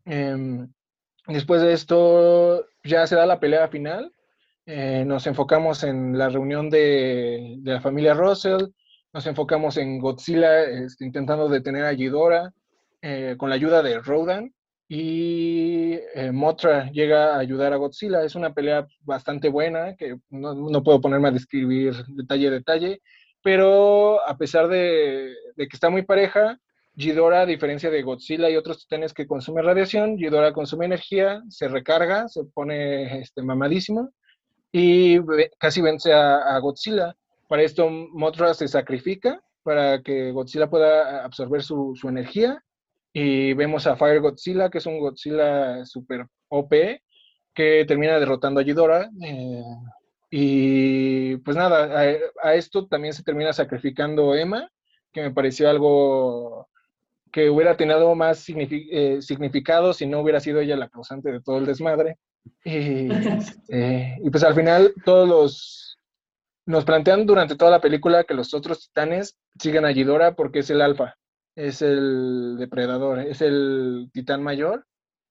Em, 0.04 0.68
después 1.28 1.62
de 1.62 1.72
esto, 1.72 2.66
ya 2.82 3.06
se 3.06 3.14
da 3.14 3.26
la 3.26 3.38
pelea 3.38 3.68
final 3.68 4.12
eh, 4.66 5.04
nos 5.04 5.26
enfocamos 5.26 5.82
en 5.84 6.16
la 6.18 6.28
reunión 6.28 6.70
de, 6.70 7.58
la 7.64 7.80
familia 7.80 8.14
Russell, 8.14 8.68
nos 9.12 9.26
enfocamos 9.26 9.76
en 9.76 9.98
Godzilla 9.98 10.64
intentando 11.00 11.48
detener 11.48 11.84
a 11.84 11.92
Ghidorah 11.92 12.52
eh, 13.02 13.34
con 13.38 13.48
la 13.48 13.56
ayuda 13.56 13.82
de 13.82 13.98
Rodan 14.00 14.54
y 14.88 15.98
Motra 16.32 16.90
llega 16.92 17.34
a 17.34 17.38
ayudar 17.38 17.72
a 17.72 17.76
Godzilla. 17.76 18.22
Es 18.22 18.34
una 18.34 18.52
pelea 18.52 18.86
bastante 19.02 19.48
buena 19.48 19.96
que 19.96 20.18
no, 20.30 20.82
puedo 20.82 21.00
ponerme 21.00 21.28
a 21.28 21.32
describir 21.32 21.94
detalle 22.08 22.48
a 22.48 22.50
detalle, 22.50 23.00
pero 23.42 24.26
a 24.26 24.36
pesar 24.36 24.68
de, 24.68 25.34
que 25.56 25.68
está 25.72 25.90
muy 25.90 26.02
pareja, 26.02 26.58
Ghidorah, 26.94 27.42
a 27.42 27.46
diferencia 27.46 27.90
de 27.90 28.02
Godzilla 28.02 28.50
y 28.50 28.56
otros 28.56 28.80
titanes 28.80 29.14
que 29.14 29.26
consumen 29.26 29.64
radiación, 29.64 30.16
Ghidorah 30.16 30.52
consume 30.52 30.86
energía, 30.86 31.42
se 31.48 31.68
recarga, 31.68 32.28
se 32.28 32.44
pone 32.44 33.20
este, 33.20 33.42
mamadísimo 33.42 34.10
y 34.72 35.18
casi 35.58 35.80
vence 35.80 36.12
a, 36.12 36.58
Godzilla. 36.58 37.16
Para 37.48 37.62
esto 37.62 37.88
Mothra 37.90 38.54
se 38.54 38.68
sacrifica 38.68 39.42
para 39.62 40.02
que 40.02 40.30
Godzilla 40.32 40.68
pueda 40.68 41.24
absorber 41.24 41.62
su, 41.62 41.94
energía 42.04 42.62
y 43.12 43.54
vemos 43.54 43.86
a 43.86 43.96
Fire 43.96 44.20
Godzilla, 44.20 44.70
que 44.70 44.78
es 44.78 44.86
un 44.86 44.98
Godzilla 44.98 45.84
super 45.84 46.26
OP, 46.48 46.72
que 47.54 47.84
termina 47.86 48.18
derrotando 48.18 48.60
a 48.60 48.62
Ghidorah. 48.62 49.10
Eh, 49.22 49.62
y 50.30 51.36
pues 51.38 51.56
nada, 51.56 51.98
a, 52.42 52.54
esto 52.54 52.86
también 52.86 53.12
se 53.12 53.24
termina 53.24 53.52
sacrificando 53.52 54.34
Emma, 54.34 54.70
que 55.12 55.22
me 55.22 55.32
pareció 55.32 55.68
algo 55.68 56.68
que 57.32 57.50
hubiera 57.50 57.76
tenido 57.76 58.14
más 58.14 58.44
eh, 58.48 59.18
significado 59.20 59.92
si 59.92 60.06
no 60.06 60.20
hubiera 60.20 60.40
sido 60.40 60.60
ella 60.60 60.76
la 60.76 60.88
causante 60.88 61.32
de 61.32 61.40
todo 61.40 61.58
el 61.58 61.66
desmadre. 61.66 62.18
Eh, 63.68 64.16
y, 64.24 64.30
pues 64.30 64.42
al 64.44 64.54
final 64.54 64.94
todos 65.04 65.28
los... 65.28 65.98
Nos 66.66 66.84
plantean 66.84 67.26
durante 67.26 67.56
toda 67.56 67.70
la 67.70 67.80
película 67.80 68.24
que 68.24 68.34
los 68.34 68.54
otros 68.54 68.86
titanes 68.86 69.36
siguen 69.58 69.84
a 69.84 69.90
Ghidorah 69.90 70.36
porque 70.36 70.60
es 70.60 70.70
el 70.70 70.80
alfa, 70.80 71.16
es 71.56 71.82
el 71.82 72.56
depredador, 72.58 73.18
es 73.18 73.42
el 73.42 74.08
titán 74.12 74.42
mayor, 74.42 74.86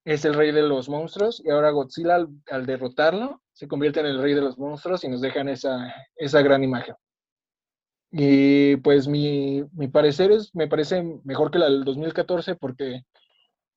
es 0.05 0.25
el 0.25 0.33
rey 0.33 0.51
de 0.51 0.63
los 0.63 0.89
monstruos 0.89 1.41
y 1.43 1.49
ahora 1.49 1.71
Godzilla 1.71 2.27
al, 2.47 2.65
derrotarlo 2.65 3.41
se 3.59 3.67
convierte 3.67 3.99
en 3.99 4.05
el 4.05 4.21
rey 4.21 4.33
de 4.33 4.39
los 4.39 4.57
monstruos 4.57 5.03
y 5.03 5.09
nos 5.09 5.19
dejan 5.19 5.49
esa, 5.49 5.93
esa 6.15 6.41
gran 6.41 6.63
imagen. 6.63 6.95
Y 8.09 8.77
pues 8.77 9.05
mi, 9.09 9.65
mi, 9.73 9.89
parecer 9.89 10.31
es, 10.31 10.55
me 10.55 10.69
parece 10.69 11.03
mejor 11.25 11.51
que 11.51 11.59
la 11.59 11.65
del 11.65 11.83
2014 11.83 12.55
porque 12.55 13.03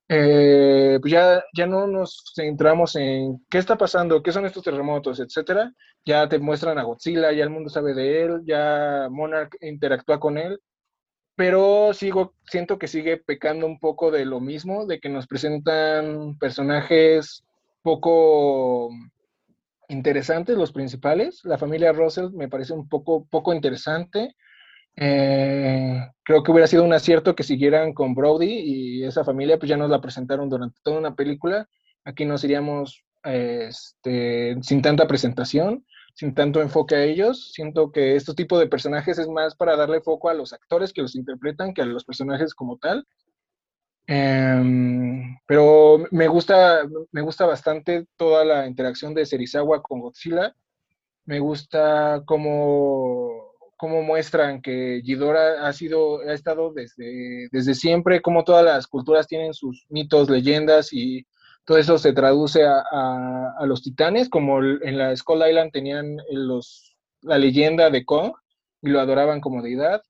eh, 0.08 0.98
pues 1.00 1.12
ya, 1.12 1.42
ya 1.52 1.66
no 1.66 1.88
nos 1.88 2.22
centramos 2.32 2.94
en 2.94 3.44
qué 3.50 3.58
está 3.58 3.76
pasando, 3.76 4.22
qué 4.22 4.30
son 4.30 4.46
estos 4.46 4.62
terremotos, 4.62 5.18
etcétera. 5.18 5.72
Ya 6.04 6.28
te 6.28 6.38
muestran 6.38 6.78
a 6.78 6.84
Godzilla, 6.84 7.32
ya 7.32 7.42
el 7.42 7.50
mundo 7.50 7.68
sabe 7.68 7.92
de 7.92 8.22
él, 8.22 8.42
ya 8.46 9.08
Monarch 9.10 9.56
interactúa 9.62 10.20
con 10.20 10.38
él, 10.38 10.60
pero 11.34 11.92
sigo, 11.92 12.34
siento 12.46 12.78
que 12.78 12.86
sigue 12.86 13.16
pecando 13.16 13.66
un 13.66 13.80
poco 13.80 14.12
de 14.12 14.26
lo 14.26 14.38
mismo, 14.38 14.86
de 14.86 15.00
que 15.00 15.08
nos 15.08 15.26
presentan 15.26 16.38
personajes 16.38 17.44
poco 17.82 18.90
interesantes, 19.92 20.56
los 20.56 20.72
principales. 20.72 21.44
La 21.44 21.58
familia 21.58 21.92
Russell 21.92 22.30
me 22.32 22.48
parece 22.48 22.72
un 22.72 22.88
poco, 22.88 23.26
poco 23.30 23.54
interesante. 23.54 24.34
Eh, 24.96 25.98
creo 26.22 26.42
que 26.42 26.50
hubiera 26.50 26.66
sido 26.66 26.84
un 26.84 26.92
acierto 26.92 27.34
que 27.34 27.42
siguieran 27.44 27.92
con 27.92 28.14
Brody 28.14 28.52
y 28.52 29.04
esa 29.04 29.24
familia, 29.24 29.58
pues 29.58 29.68
ya 29.68 29.76
nos 29.76 29.90
la 29.90 30.00
presentaron 30.00 30.48
durante 30.48 30.80
toda 30.82 30.98
una 30.98 31.14
película. 31.14 31.68
Aquí 32.04 32.24
nos 32.24 32.42
iríamos 32.44 33.04
este, 33.22 34.56
sin 34.62 34.82
tanta 34.82 35.06
presentación, 35.06 35.86
sin 36.14 36.34
tanto 36.34 36.60
enfoque 36.60 36.94
a 36.96 37.04
ellos. 37.04 37.52
Siento 37.52 37.92
que 37.92 38.16
este 38.16 38.34
tipo 38.34 38.58
de 38.58 38.66
personajes 38.66 39.18
es 39.18 39.28
más 39.28 39.54
para 39.54 39.76
darle 39.76 40.00
foco 40.00 40.28
a 40.28 40.34
los 40.34 40.52
actores 40.52 40.92
que 40.92 41.02
los 41.02 41.14
interpretan 41.14 41.72
que 41.74 41.82
a 41.82 41.86
los 41.86 42.04
personajes 42.04 42.54
como 42.54 42.78
tal. 42.78 43.06
Em, 44.06 45.38
pero 45.46 46.06
me 46.10 46.28
gusta, 46.28 46.82
me 47.12 47.20
gusta 47.22 47.46
bastante 47.46 48.06
toda 48.16 48.44
la 48.44 48.66
interacción 48.66 49.14
de 49.14 49.26
Serizawa 49.26 49.82
con 49.82 50.00
Godzilla. 50.00 50.54
Me 51.24 51.38
gusta 51.38 52.22
cómo 52.26 53.52
cómo 53.82 54.00
muestran 54.00 54.62
que 54.62 55.02
Ghidorah 55.02 55.66
ha 55.66 55.72
sido, 55.72 56.20
ha 56.20 56.32
estado 56.34 56.72
desde, 56.72 57.48
desde 57.50 57.74
siempre, 57.74 58.22
como 58.22 58.44
todas 58.44 58.64
las 58.64 58.86
culturas 58.86 59.26
tienen 59.26 59.54
sus 59.54 59.86
mitos, 59.88 60.30
leyendas 60.30 60.92
y 60.92 61.26
todo 61.64 61.78
eso 61.78 61.98
se 61.98 62.12
traduce 62.12 62.64
a, 62.64 63.66
los 63.66 63.82
titanes, 63.82 64.28
como 64.28 64.62
en 64.62 64.98
la 64.98 65.16
Skull 65.16 65.42
Island 65.48 65.72
tenían 65.72 66.18
los, 66.30 66.96
la 67.22 67.38
leyenda 67.38 67.90
de 67.90 68.04
Kong 68.04 68.34
y 68.82 68.90
lo 68.90 69.00
adoraban 69.00 69.40
como 69.40 69.62
deidad. 69.62 70.00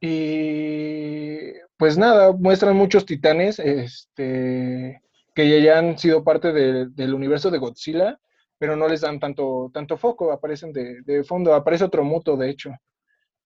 Y 0.00 1.52
pues 1.76 1.98
nada, 1.98 2.32
muestran 2.32 2.76
muchos 2.76 3.04
titanes 3.04 3.58
este, 3.58 5.02
que 5.34 5.62
ya 5.62 5.78
han 5.78 5.98
sido 5.98 6.24
parte 6.24 6.52
del 6.52 7.14
universo 7.14 7.50
de 7.50 7.58
Godzilla, 7.58 8.18
pero 8.58 8.76
no 8.76 8.88
les 8.88 9.00
dan 9.00 9.18
tanto, 9.18 9.70
tanto 9.72 9.96
foco, 9.96 10.32
aparecen 10.32 10.72
de, 10.72 11.02
de 11.02 11.24
fondo, 11.24 11.54
aparece 11.54 11.84
otro 11.84 12.04
muto, 12.04 12.36
de 12.36 12.50
hecho. 12.50 12.70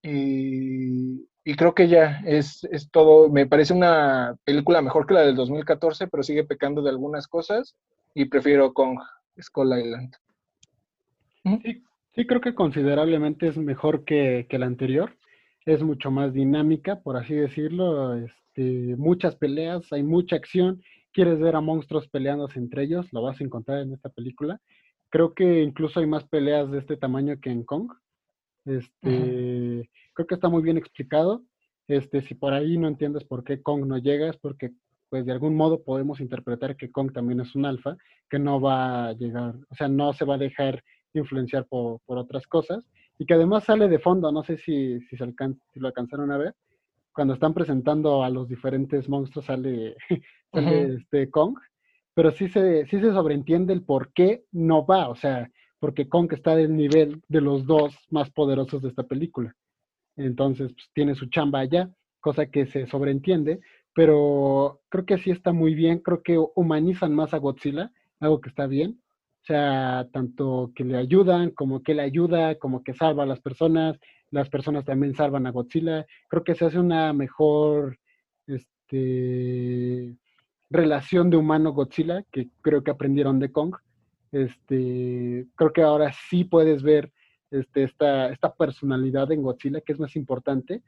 Y, 0.02 1.26
y 1.44 1.54
creo 1.54 1.74
que 1.74 1.88
ya 1.88 2.20
es, 2.26 2.62
es, 2.70 2.90
todo. 2.90 3.30
Me 3.30 3.46
parece 3.46 3.72
una 3.72 4.36
película 4.44 4.82
mejor 4.82 5.06
que 5.06 5.14
la 5.14 5.22
del 5.22 5.34
2014, 5.34 6.06
pero 6.06 6.22
sigue 6.22 6.44
pecando 6.44 6.82
de 6.82 6.90
algunas 6.90 7.26
cosas 7.26 7.74
y 8.14 8.26
prefiero 8.26 8.74
Kong, 8.74 8.98
Skull 9.40 9.78
Island. 9.78 10.14
Sí, 11.62 11.82
sí, 12.14 12.26
creo 12.26 12.40
que 12.40 12.54
considerablemente 12.54 13.48
es 13.48 13.56
mejor 13.56 14.04
que, 14.04 14.46
que, 14.48 14.58
la 14.58 14.66
anterior. 14.66 15.16
Es 15.68 15.82
mucho 15.82 16.10
más 16.10 16.32
dinámica, 16.32 17.02
por 17.02 17.18
así 17.18 17.34
decirlo. 17.34 18.14
Este, 18.14 18.96
muchas 18.96 19.36
peleas, 19.36 19.92
hay 19.92 20.02
mucha 20.02 20.34
acción. 20.34 20.82
Quieres 21.12 21.38
ver 21.40 21.56
a 21.56 21.60
monstruos 21.60 22.08
peleándose 22.08 22.58
entre 22.58 22.84
ellos, 22.84 23.06
lo 23.12 23.20
vas 23.20 23.38
a 23.38 23.44
encontrar 23.44 23.80
en 23.80 23.92
esta 23.92 24.08
película. 24.08 24.62
Creo 25.10 25.34
que 25.34 25.62
incluso 25.62 26.00
hay 26.00 26.06
más 26.06 26.24
peleas 26.24 26.70
de 26.70 26.78
este 26.78 26.96
tamaño 26.96 27.38
que 27.38 27.50
en 27.50 27.64
Kong. 27.64 27.92
Este, 28.64 29.90
creo 30.14 30.26
que 30.26 30.34
está 30.34 30.48
muy 30.48 30.62
bien 30.62 30.78
explicado. 30.78 31.42
Este, 31.86 32.22
si 32.22 32.34
por 32.34 32.54
ahí 32.54 32.78
no 32.78 32.88
entiendes 32.88 33.24
por 33.24 33.44
qué 33.44 33.60
Kong 33.60 33.84
no 33.84 33.98
llega, 33.98 34.30
es 34.30 34.38
porque 34.38 34.70
pues 35.10 35.26
de 35.26 35.32
algún 35.32 35.54
modo 35.54 35.82
podemos 35.84 36.18
interpretar 36.20 36.78
que 36.78 36.90
Kong 36.90 37.12
también 37.12 37.40
es 37.40 37.54
un 37.54 37.66
alfa, 37.66 37.98
que 38.30 38.38
no 38.38 38.58
va 38.58 39.08
a 39.08 39.12
llegar, 39.12 39.54
o 39.68 39.74
sea, 39.74 39.88
no 39.88 40.14
se 40.14 40.24
va 40.24 40.36
a 40.36 40.38
dejar 40.38 40.82
influenciar 41.12 41.66
por, 41.66 42.00
otras 42.06 42.46
cosas, 42.46 42.84
y 43.18 43.26
que 43.26 43.34
además 43.34 43.64
sale 43.64 43.88
de 43.88 43.98
fondo, 43.98 44.30
no 44.30 44.42
sé 44.44 44.56
si, 44.58 45.00
si, 45.02 45.16
se 45.16 45.26
si 45.72 45.80
lo 45.80 45.88
alcanzaron 45.88 46.30
a 46.30 46.38
ver, 46.38 46.54
cuando 47.12 47.34
están 47.34 47.52
presentando 47.52 48.22
a 48.22 48.30
los 48.30 48.48
diferentes 48.48 49.08
monstruos 49.08 49.46
sale, 49.46 49.96
este 50.52 51.30
Kong, 51.30 51.58
pero 52.14 52.30
sí 52.30 52.48
se, 52.48 52.86
sí 52.86 53.00
se 53.00 53.12
sobreentiende 53.12 53.72
el 53.72 53.82
por 53.82 54.12
qué 54.12 54.44
no 54.52 54.86
va, 54.86 55.08
o 55.08 55.16
sea, 55.16 55.50
porque 55.80 56.08
Kong 56.08 56.32
está 56.32 56.54
del 56.54 56.76
nivel 56.76 57.22
de 57.28 57.40
los 57.40 57.66
dos 57.66 57.96
más 58.10 58.30
poderosos 58.30 58.82
de 58.82 58.88
esta 58.88 59.04
película. 59.04 59.54
Entonces 60.16 60.72
pues, 60.72 60.90
tiene 60.92 61.14
su 61.14 61.26
chamba 61.26 61.60
allá, 61.60 61.90
cosa 62.20 62.46
que 62.46 62.66
se 62.66 62.86
sobreentiende, 62.86 63.60
pero 63.94 64.80
creo 64.88 65.06
que 65.06 65.18
sí 65.18 65.30
está 65.30 65.52
muy 65.52 65.74
bien, 65.74 65.98
creo 65.98 66.22
que 66.22 66.38
humanizan 66.54 67.14
más 67.14 67.34
a 67.34 67.38
Godzilla, 67.38 67.90
algo 68.20 68.40
que 68.40 68.48
está 68.48 68.66
bien, 68.66 69.00
o 69.42 69.46
sea, 69.46 70.06
tanto 70.12 70.72
que 70.74 70.84
le 70.84 70.96
ayudan, 70.96 71.50
como 71.50 71.82
que 71.82 71.94
le 71.94 72.02
ayuda, 72.02 72.56
como 72.56 72.82
que 72.82 72.92
salva 72.92 73.22
a 73.22 73.26
las 73.26 73.40
personas, 73.40 73.98
las 74.30 74.50
personas 74.50 74.84
también 74.84 75.14
salvan 75.14 75.46
a 75.46 75.50
Godzilla, 75.50 76.06
creo 76.28 76.44
que 76.44 76.54
se 76.54 76.66
hace 76.66 76.78
una 76.78 77.12
mejor 77.12 77.98
este, 78.46 80.16
relación 80.70 81.30
de 81.30 81.38
humano-Godzilla, 81.38 82.24
que 82.30 82.48
creo 82.60 82.82
que 82.82 82.90
aprendieron 82.90 83.38
de 83.38 83.50
Kong, 83.50 83.76
este, 84.32 85.46
creo 85.54 85.72
que 85.72 85.82
ahora 85.82 86.12
sí 86.28 86.44
puedes 86.44 86.82
ver 86.82 87.10
este, 87.50 87.84
esta, 87.84 88.28
esta 88.30 88.52
personalidad 88.54 89.32
en 89.32 89.42
Godzilla, 89.42 89.80
que 89.80 89.92
es 89.92 90.00
más 90.00 90.16
importante. 90.16 90.82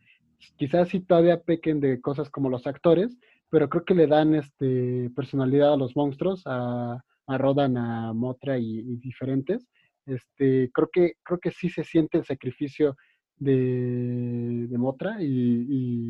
Quizás 0.57 0.89
sí 0.89 1.01
todavía 1.01 1.41
pequen 1.41 1.81
de 1.81 2.01
cosas 2.01 2.29
como 2.29 2.51
los 2.51 2.67
actores, 2.67 3.17
pero 3.49 3.69
creo 3.69 3.85
que 3.85 3.95
le 3.95 4.07
dan 4.07 4.35
este, 4.35 5.11
personalidad 5.17 5.73
a 5.73 5.77
los 5.77 5.97
monstruos, 5.97 6.43
a, 6.47 7.03
a 7.31 7.39
Rodan, 7.39 7.77
a 7.77 8.13
Motra 8.13 8.59
y, 8.59 8.83
diferentes. 8.97 9.67
Este, 10.05 10.71
creo, 10.73 10.89
que, 10.93 11.13
creo 11.23 11.39
que 11.39 11.53
sí 11.53 11.69
se 11.69 11.85
siente 11.85 12.19
el 12.19 12.25
sacrificio 12.25 12.97
de, 13.37 14.67
de 14.69 14.79
Motra 14.79 15.17
y, 15.21 16.09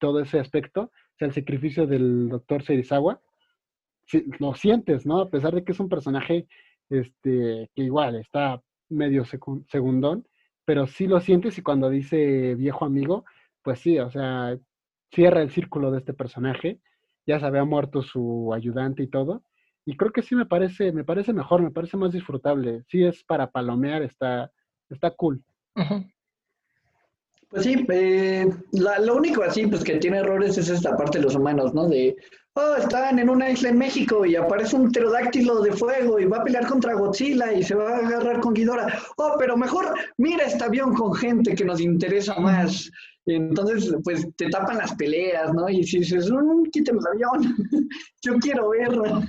todo 0.00 0.20
ese 0.20 0.38
aspecto, 0.38 0.82
o 0.82 1.16
sea, 1.18 1.26
el 1.26 1.34
sacrificio 1.34 1.86
del 1.86 2.28
doctor 2.28 2.62
Serizawa. 2.62 3.20
lo 4.38 4.54
sientes, 4.54 5.04
¿no? 5.06 5.20
A 5.20 5.28
pesar 5.28 5.54
de 5.54 5.64
que 5.64 5.72
es 5.72 5.80
un 5.80 5.88
personaje 5.88 6.46
este, 6.88 7.68
que 7.74 7.82
igual 7.82 8.14
está 8.14 8.62
medio 8.88 9.24
segundón, 9.24 10.26
pero 10.64 10.86
sí 10.86 11.08
lo 11.08 11.20
sientes 11.20 11.58
y 11.58 11.62
cuando 11.62 11.90
dice 11.90 12.54
viejo 12.54 12.84
amigo, 12.84 13.24
pues 13.62 13.80
sí, 13.80 13.98
o 13.98 14.08
sea, 14.10 14.56
cierra 15.12 15.42
el 15.42 15.50
círculo 15.50 15.90
de 15.90 15.98
este 15.98 16.14
personaje, 16.14 16.80
ya 17.26 17.40
se 17.40 17.46
había 17.46 17.64
muerto 17.64 18.02
su 18.02 18.52
ayudante 18.54 19.02
y 19.02 19.08
todo, 19.08 19.42
y 19.88 19.96
creo 19.96 20.12
que 20.12 20.20
sí 20.20 20.34
me 20.34 20.44
parece, 20.44 20.92
me 20.92 21.02
parece 21.02 21.32
mejor, 21.32 21.62
me 21.62 21.70
parece 21.70 21.96
más 21.96 22.12
disfrutable, 22.12 22.84
sí 22.90 23.04
es 23.04 23.24
para 23.24 23.50
palomear, 23.50 24.02
está, 24.02 24.52
está 24.90 25.10
cool. 25.12 25.42
Pues 27.48 27.62
sí, 27.62 27.86
eh, 27.88 28.46
lo 28.72 29.16
único 29.16 29.42
así, 29.42 29.66
pues 29.66 29.82
que 29.82 29.96
tiene 29.96 30.18
errores 30.18 30.58
es 30.58 30.68
esta 30.68 30.94
parte 30.94 31.16
de 31.16 31.24
los 31.24 31.36
humanos, 31.36 31.72
¿no? 31.72 31.88
De, 31.88 32.14
oh, 32.52 32.74
están 32.76 33.18
en 33.18 33.30
una 33.30 33.48
isla 33.48 33.70
en 33.70 33.78
México 33.78 34.26
y 34.26 34.36
aparece 34.36 34.76
un 34.76 34.92
pterodáctilo 34.92 35.62
de 35.62 35.72
fuego 35.72 36.20
y 36.20 36.26
va 36.26 36.36
a 36.36 36.44
pelear 36.44 36.66
contra 36.66 36.92
Godzilla 36.92 37.54
y 37.54 37.62
se 37.62 37.74
va 37.74 37.88
a 37.88 38.06
agarrar 38.06 38.40
con 38.40 38.52
Ghidorah. 38.52 38.92
Oh, 39.16 39.36
pero 39.38 39.56
mejor 39.56 39.94
mira 40.18 40.44
este 40.44 40.64
avión 40.64 40.92
con 40.92 41.14
gente 41.14 41.54
que 41.54 41.64
nos 41.64 41.80
interesa 41.80 42.38
más. 42.38 42.90
Entonces, 43.24 43.96
pues 44.04 44.28
te 44.36 44.50
tapan 44.50 44.76
las 44.76 44.94
peleas, 44.96 45.54
¿no? 45.54 45.66
Y 45.70 45.82
si 45.84 46.00
dices, 46.00 46.30
mmm, 46.30 46.64
quíteme 46.72 46.98
el 46.98 47.06
avión, 47.06 47.56
yo 48.22 48.34
quiero 48.38 48.68
verlo. 48.68 49.22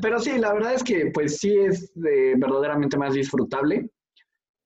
Pero 0.00 0.18
sí, 0.18 0.38
la 0.38 0.52
verdad 0.52 0.74
es 0.74 0.82
que 0.82 1.10
pues 1.12 1.38
sí 1.38 1.56
es 1.56 1.92
eh, 1.96 2.34
verdaderamente 2.36 2.96
más 2.96 3.14
disfrutable. 3.14 3.90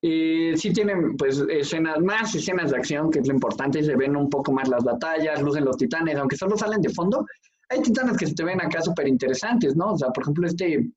Y 0.00 0.56
sí 0.56 0.72
tienen 0.72 1.16
pues 1.16 1.44
escenas, 1.48 1.98
más 2.00 2.34
escenas 2.34 2.70
de 2.70 2.76
acción, 2.76 3.10
que 3.10 3.18
es 3.18 3.26
lo 3.26 3.34
importante, 3.34 3.82
se 3.82 3.96
ven 3.96 4.16
un 4.16 4.30
poco 4.30 4.52
más 4.52 4.68
las 4.68 4.84
batallas, 4.84 5.42
lucen 5.42 5.64
los 5.64 5.76
titanes, 5.76 6.16
aunque 6.16 6.36
solo 6.36 6.56
salen 6.56 6.80
de 6.80 6.90
fondo, 6.90 7.26
hay 7.68 7.82
titanes 7.82 8.16
que 8.16 8.26
se 8.26 8.34
te 8.34 8.44
ven 8.44 8.60
acá 8.60 8.80
súper 8.80 9.08
interesantes, 9.08 9.76
¿no? 9.76 9.92
O 9.92 9.98
sea, 9.98 10.10
por 10.10 10.22
ejemplo, 10.22 10.46
este 10.46 10.88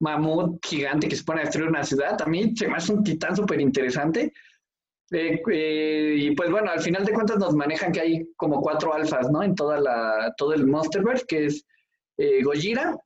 mamut 0.00 0.64
gigante 0.64 1.08
que 1.08 1.16
se 1.16 1.24
pone 1.24 1.40
a 1.40 1.44
destruir 1.44 1.68
una 1.68 1.84
ciudad, 1.84 2.20
a 2.20 2.26
mí 2.26 2.54
se 2.56 2.68
me 2.68 2.76
hace 2.76 2.92
un 2.92 3.02
titán 3.02 3.34
súper 3.34 3.60
interesante. 3.60 4.32
Eh, 5.12 5.42
eh, 5.50 6.14
y 6.18 6.36
pues 6.36 6.50
bueno, 6.50 6.70
al 6.70 6.80
final 6.80 7.04
de 7.04 7.12
cuentas 7.12 7.38
nos 7.38 7.54
manejan 7.54 7.90
que 7.90 8.00
hay 8.00 8.28
como 8.36 8.60
cuatro 8.60 8.94
alfas, 8.94 9.30
¿no? 9.30 9.42
En 9.42 9.54
toda 9.54 9.80
la, 9.80 10.32
todo 10.36 10.52
el 10.52 10.66
Monsterverse, 10.66 11.24
que 11.26 11.46
es 11.46 11.66
eh, 12.16 12.42
Gojira, 12.44 12.96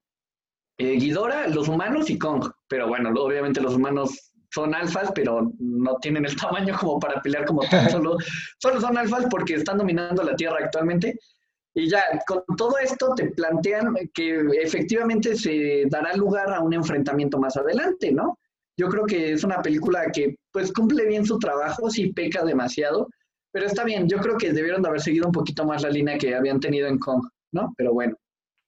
Ghidorah, 0.79 1.49
los 1.49 1.69
humanos 1.69 2.11
y 2.11 2.19
Kong. 2.19 2.51
Pero 2.69 2.89
bueno, 2.89 3.11
obviamente 3.11 3.61
los 3.61 3.75
humanos 3.75 4.33
son 4.55 4.75
alfas, 4.75 5.11
pero 5.15 5.53
no 5.59 5.97
tienen 5.97 6.25
el 6.25 6.37
tamaño 6.37 6.77
como 6.79 6.99
para 6.99 7.21
pelear 7.21 7.45
como 7.45 7.63
tal, 7.63 7.91
solo, 7.91 8.17
solo 8.59 8.81
son 8.81 8.97
alfas 8.97 9.27
porque 9.31 9.55
están 9.55 9.79
dominando 9.79 10.23
la 10.23 10.37
Tierra 10.37 10.59
actualmente. 10.63 11.19
Y 11.77 11.89
ya, 11.89 12.05
con 12.27 12.45
todo 12.57 12.79
esto 12.79 13.15
te 13.17 13.31
plantean 13.33 13.95
que 14.15 14.41
efectivamente 14.63 15.35
se 15.35 15.85
dará 15.91 16.15
lugar 16.15 16.53
a 16.53 16.61
un 16.61 16.73
enfrentamiento 16.73 17.39
más 17.41 17.57
adelante, 17.57 18.13
¿no? 18.13 18.39
Yo 18.77 18.89
creo 18.89 19.05
que 19.07 19.33
es 19.33 19.43
una 19.43 19.61
película 19.61 20.07
que 20.13 20.37
pues 20.53 20.73
cumple 20.73 21.07
bien 21.07 21.27
su 21.27 21.37
trabajo, 21.39 21.91
sí 21.91 22.13
peca 22.13 22.45
demasiado, 22.45 23.09
pero 23.53 23.67
está 23.67 23.83
bien, 23.83 24.09
yo 24.09 24.19
creo 24.19 24.37
que 24.37 24.53
debieron 24.53 24.83
de 24.83 24.89
haber 24.89 25.01
seguido 25.01 25.27
un 25.27 25.33
poquito 25.33 25.65
más 25.65 25.83
la 25.83 25.91
línea 25.91 26.17
que 26.17 26.35
habían 26.35 26.61
tenido 26.61 26.87
en 26.87 26.99
Kong, 26.99 27.25
¿no? 27.53 27.73
Pero 27.77 27.93
bueno, 27.93 28.17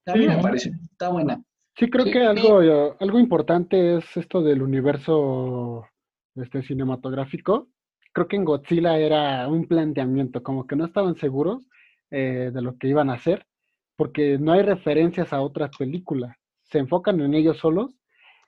a 0.07 0.15
mí 0.15 0.27
me 0.27 0.39
parece, 0.39 0.73
está 0.91 1.09
buena. 1.09 1.41
Sí, 1.79 1.91
creo 1.91 2.07
que 2.07 2.24
algo, 2.24 2.61
algo 2.99 3.18
importante 3.18 3.97
es 3.97 4.16
esto 4.16 4.41
del 4.43 4.62
universo 4.62 5.87
este, 6.35 6.62
cinematográfico. 6.62 7.68
Creo 8.14 8.29
que 8.29 8.37
en 8.37 8.47
Godzilla 8.47 8.99
era 8.99 9.47
un 9.47 9.66
planteamiento, 9.66 10.43
como 10.43 10.66
que 10.66 10.74
no 10.74 10.87
estaban 10.87 11.16
seguros 11.16 11.68
eh, 12.11 12.51
de 12.53 12.62
lo 12.62 12.79
que 12.79 12.89
iban 12.89 13.11
a 13.11 13.14
hacer, 13.14 13.47
porque 13.95 14.39
no 14.39 14.53
hay 14.53 14.62
referencias 14.62 15.35
a 15.35 15.43
otras 15.43 15.77
películas. 15.77 16.35
Se 16.62 16.79
enfocan 16.79 17.20
en 17.20 17.35
ellos 17.35 17.59
solos 17.59 17.95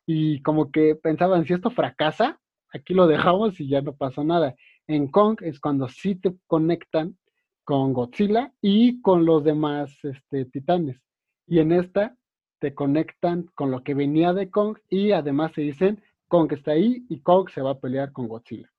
y 0.06 0.40
como 0.40 0.70
que 0.72 0.94
pensaban, 0.94 1.44
si 1.44 1.52
esto 1.52 1.70
fracasa, 1.70 2.40
aquí 2.72 2.94
lo 2.94 3.06
dejamos 3.08 3.60
y 3.60 3.68
ya 3.68 3.82
no 3.82 3.94
pasó 3.94 4.24
nada. 4.24 4.54
En 4.86 5.06
Kong 5.10 5.40
es 5.42 5.60
cuando 5.60 5.88
sí 5.88 6.14
te 6.14 6.34
conectan 6.46 7.18
con 7.62 7.92
Godzilla 7.92 8.54
y 8.62 9.02
con 9.02 9.26
los 9.26 9.44
demás 9.44 10.02
este, 10.02 10.46
titanes. 10.46 10.98
Y 11.46 11.58
en 11.58 11.72
esta 11.72 12.16
te 12.58 12.74
conectan 12.74 13.50
con 13.54 13.70
lo 13.70 13.82
que 13.82 13.94
venía 13.94 14.32
de 14.32 14.50
Kong 14.50 14.78
y 14.88 15.12
además 15.12 15.52
se 15.54 15.62
dicen 15.62 16.02
Kong 16.28 16.52
está 16.52 16.72
ahí 16.72 17.04
y 17.08 17.20
Kong 17.20 17.48
se 17.52 17.62
va 17.62 17.72
a 17.72 17.78
pelear 17.78 18.12
con 18.12 18.28
Godzilla. 18.28 18.70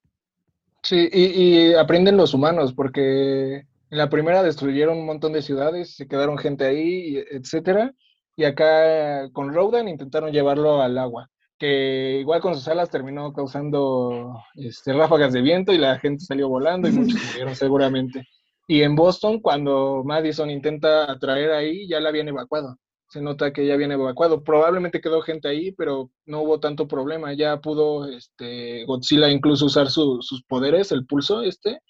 Sí, 0.84 1.10
y, 1.12 1.74
aprenden 1.74 2.16
los 2.16 2.34
humanos 2.34 2.74
porque 2.74 3.56
en 3.56 3.98
la 3.98 4.10
primera 4.10 4.44
destruyeron 4.44 4.98
un 4.98 5.06
montón 5.06 5.34
de 5.34 5.42
ciudades, 5.42 5.96
se 5.96 6.08
quedaron 6.08 6.38
gente 6.38 6.66
ahí, 6.66 7.22
etcétera, 7.32 7.94
y 8.36 8.46
acá 8.46 9.30
con 9.34 9.54
Rodan 9.54 9.90
intentaron 9.90 10.32
llevarlo 10.32 10.82
al 10.82 10.98
agua, 10.98 11.30
que 11.58 12.20
igual 12.22 12.40
con 12.40 12.56
sus 12.56 12.68
alas 12.70 12.90
terminó 12.90 13.34
causando 13.34 14.42
este, 14.56 14.94
ráfagas 14.94 15.34
de 15.34 15.42
viento 15.42 15.74
y 15.74 15.78
la 15.78 16.00
gente 16.00 16.24
salió 16.24 16.48
volando 16.48 16.88
y 16.88 16.94
muchos 16.94 17.20
murieron 17.34 17.56
seguramente. 17.56 18.26
Y 18.68 18.84
en 18.84 18.96
Boston, 18.96 19.42
cuando 19.42 20.04
Madison 20.06 20.50
intenta 20.50 21.12
atraer 21.12 21.52
ahí, 21.52 21.88
ya 21.88 22.00
la 22.00 22.10
habían 22.10 22.28
evacuado. 22.28 22.78
Se 23.10 23.22
nota 23.22 23.52
que 23.52 23.66
ya 23.66 23.76
viene 23.76 23.96
evacuado. 23.96 24.44
Probablemente 24.44 25.02
quedó 25.02 25.22
gente 25.22 25.48
ahí, 25.48 25.72
pero 25.72 26.12
no 26.26 26.42
hubo 26.42 26.60
tanto 26.60 26.88
problema. 26.88 27.34
Ya 27.34 27.60
pudo 27.60 28.08
este, 28.08 28.86
Godzilla 28.86 29.30
incluso 29.30 29.66
usar 29.66 29.90
sus 29.90 30.44
poderes, 30.48 30.92
el 30.92 31.06
pulso 31.06 31.42
este, 31.42 31.82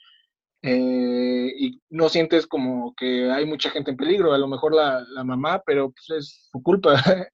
eh, 0.61 1.53
y 1.57 1.81
no 1.89 2.09
sientes 2.09 2.47
como 2.47 2.93
que 2.95 3.29
hay 3.31 3.45
mucha 3.45 3.69
gente 3.69 3.91
en 3.91 3.97
peligro, 3.97 4.33
a 4.33 4.37
lo 4.37 4.47
mejor 4.47 4.73
la, 4.73 5.05
mamá, 5.23 5.61
pero 5.65 5.91
pues 5.91 6.19
es 6.19 6.49
su 6.51 6.63
culpa. 6.63 6.95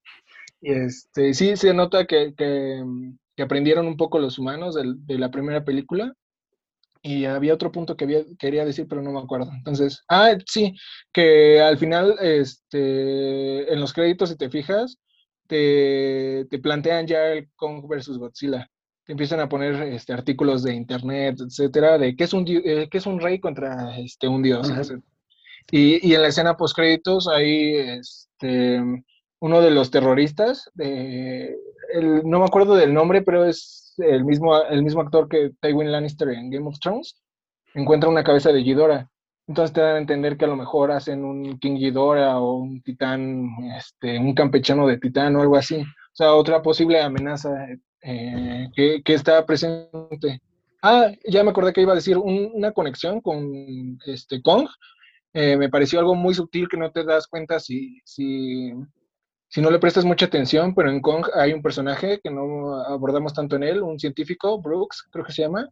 y 0.62 0.72
este, 0.72 1.34
sí 1.34 1.56
se 1.56 1.74
nota 1.74 2.06
que, 2.06 2.34
que, 2.36 2.84
aprendieron 3.44 3.88
un 3.88 3.98
poco 3.98 4.20
los 4.20 4.40
humanos 4.40 4.76
de 4.76 5.20
la 5.20 5.30
primera 5.30 5.64
película 5.66 6.14
y 7.06 7.26
había 7.26 7.54
otro 7.54 7.72
punto 7.72 7.96
que 7.96 8.26
quería 8.40 8.66
decir, 8.66 8.88
pero 8.90 9.04
no 9.04 9.12
me 9.12 9.20
acuerdo. 9.20 9.52
Entonces, 9.56 10.04
ah, 10.10 10.36
sí, 10.48 10.74
que 11.14 11.62
al 11.62 11.78
final, 11.78 12.16
este, 12.20 13.72
en 13.72 13.80
los 13.80 13.94
créditos, 13.94 14.30
si 14.30 14.38
te 14.38 14.50
fijas, 14.50 14.98
te, 15.46 16.48
plantean 16.64 17.06
ya 17.06 17.28
el 17.28 17.48
Kong 17.56 17.88
versus 17.88 18.18
Godzilla. 18.18 18.68
Te 19.06 19.12
empiezan 19.12 19.40
a 19.40 19.48
poner 19.48 19.76
este, 19.94 20.14
artículos 20.14 20.64
de 20.64 20.74
internet, 20.74 21.38
etcétera, 21.48 22.00
de 22.00 22.16
qué 22.16 22.24
es 22.24 22.34
un, 22.34 22.44
eh, 22.48 22.90
es 22.92 23.06
un 23.06 23.20
rey 23.20 23.40
contra 23.40 24.00
este, 24.00 24.28
un 24.28 24.42
dios. 24.42 24.68
y, 25.70 26.10
y, 26.10 26.16
en 26.16 26.24
la 26.24 26.30
escena 26.30 26.58
post 26.58 26.76
créditos 26.76 27.28
hay 27.28 27.76
este, 27.76 28.82
uno 29.40 29.62
de 29.62 29.70
los 29.70 29.92
terroristas, 29.92 30.72
de, 30.74 31.56
no 32.24 32.40
me 32.40 32.46
acuerdo 32.46 32.76
del 32.76 32.96
nombre, 32.96 33.22
pero 33.22 33.46
es 33.46 33.85
el 33.98 34.26
mismo, 34.26 34.62
el 34.64 34.84
mismo 34.84 35.02
actor 35.02 35.28
que 35.28 35.52
Tywin 35.62 35.92
Lannister 35.92 36.30
en 36.30 36.50
Game 36.50 36.68
of 36.68 36.80
Thrones, 36.80 37.22
encuentra 37.74 38.10
una 38.10 38.24
cabeza 38.24 38.52
de 38.52 38.64
Ghidorah. 38.64 39.10
Entonces 39.48 39.74
te 39.74 39.82
dan 39.82 39.96
a 39.96 40.00
entender 40.00 40.38
que 40.38 40.46
a 40.46 40.48
lo 40.48 40.56
mejor 40.56 40.92
hacen 40.92 41.24
un 41.24 41.60
King 41.60 41.76
Ghidorah 41.76 42.40
o 42.40 42.56
un 42.56 42.82
titán, 42.82 43.48
este, 43.78 44.18
un 44.18 44.34
campechano 44.34 44.88
de 44.88 44.98
titán 44.98 45.36
o 45.36 45.42
algo 45.42 45.56
así. 45.56 45.82
O 45.82 46.16
sea, 46.16 46.34
otra 46.34 46.62
posible 46.62 47.02
amenaza 47.02 47.52
eh, 48.02 48.70
que, 48.76 49.04
que, 49.04 49.14
está 49.14 49.46
presente. 49.46 50.42
Ah, 50.82 51.12
ya 51.28 51.44
me 51.44 51.52
acordé 51.52 51.74
que 51.74 51.82
iba 51.82 51.92
a 51.92 51.96
decir 51.96 52.18
una 52.18 52.72
conexión 52.72 53.22
con 53.22 54.00
este 54.06 54.42
Kong. 54.42 54.68
Eh, 55.34 55.58
me 55.58 55.70
pareció 55.70 56.00
algo 56.00 56.16
muy 56.16 56.34
sutil 56.34 56.68
que 56.70 56.78
no 56.78 56.92
te 56.92 57.04
das 57.04 57.28
cuenta 57.28 57.60
si, 57.60 58.00
si, 58.06 58.72
si 59.48 59.62
no 59.62 59.70
le 59.70 59.80
prestas 59.80 60.06
mucha 60.06 60.26
atención, 60.26 60.74
pero 60.74 60.90
en 60.90 61.02
Kong 61.02 61.28
hay 61.34 61.54
un 61.54 61.62
personaje 61.62 62.20
que 62.24 62.30
no 62.30 62.76
abordamos 62.84 63.34
tanto 63.34 63.56
en 63.56 63.64
él, 63.64 63.82
un 63.82 64.00
científico, 64.00 64.62
Brooks, 64.62 65.08
creo 65.12 65.24
que 65.24 65.32
se 65.32 65.44
llama, 65.44 65.70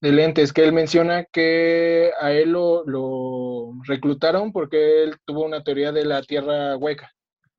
de 0.00 0.12
lentes, 0.12 0.52
que 0.52 0.64
él 0.64 0.72
menciona 0.72 1.24
que 1.24 2.10
a 2.20 2.32
él 2.32 2.50
lo, 2.50 3.72
reclutaron 3.84 4.52
porque 4.52 5.04
él 5.04 5.16
tuvo 5.24 5.44
una 5.44 5.62
teoría 5.62 5.92
de 5.92 6.04
la 6.04 6.22
Tierra 6.22 6.76
hueca, 6.76 7.12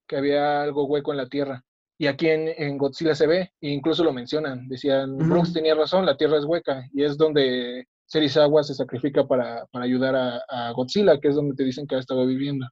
que 0.07 0.17
había 0.17 0.61
algo 0.61 0.85
hueco 0.85 1.11
en 1.11 1.17
la 1.17 1.27
Tierra. 1.27 1.63
Y 1.97 2.07
aquí 2.07 2.27
en, 2.27 2.77
Godzilla 2.77 3.15
se 3.15 3.27
ve, 3.27 3.53
e 3.61 3.69
incluso 3.69 4.03
lo 4.03 4.11
mencionan. 4.11 4.67
Decían, 4.67 5.17
Brooks 5.17 5.53
tenía 5.53 5.73
razón, 5.73 6.05
la 6.05 6.17
Tierra 6.17 6.37
es 6.37 6.43
hueca, 6.43 6.85
y 6.91 7.03
es 7.03 7.17
donde 7.17 7.87
Serizawa 8.05 8.61
se 8.63 8.73
sacrifica 8.73 9.25
para, 9.25 9.65
ayudar 9.71 10.15
a, 10.15 10.41
a, 10.49 10.71
Godzilla, 10.71 11.19
que 11.19 11.29
es 11.29 11.35
donde 11.35 11.55
te 11.55 11.63
dicen 11.63 11.87
que 11.87 11.95
ha 11.95 11.99
estado 11.99 12.25
viviendo 12.25 12.67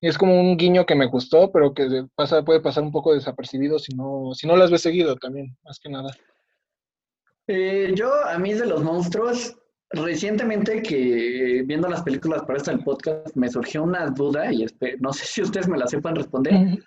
es 0.00 0.18
como 0.18 0.38
un 0.38 0.56
guiño 0.56 0.84
que 0.84 0.94
me 0.94 1.06
gustó, 1.06 1.50
pero 1.50 1.72
que 1.72 2.06
pasa, 2.14 2.44
puede 2.44 2.60
pasar 2.60 2.82
un 2.84 2.92
poco 2.92 3.14
desapercibido 3.14 3.78
si 3.78 3.94
no, 3.94 4.32
si 4.34 4.46
no 4.46 4.56
lo 4.56 4.64
has 4.64 4.80
seguido 4.80 5.16
también, 5.16 5.56
más 5.64 5.78
que 5.78 5.88
nada. 5.88 6.10
Eh, 7.46 7.92
yo, 7.94 8.12
a 8.26 8.38
mí 8.38 8.52
de 8.54 8.66
los 8.66 8.82
monstruos, 8.82 9.56
recientemente 9.90 10.82
que 10.82 11.62
viendo 11.64 11.88
las 11.88 12.02
películas 12.02 12.42
para 12.42 12.58
este 12.58 12.76
podcast, 12.78 13.34
me 13.36 13.48
surgió 13.48 13.84
una 13.84 14.06
duda 14.10 14.52
y 14.52 14.66
no 15.00 15.12
sé 15.12 15.24
si 15.24 15.42
ustedes 15.42 15.68
me 15.68 15.78
la 15.78 15.86
sepan 15.86 16.16
responder. 16.16 16.78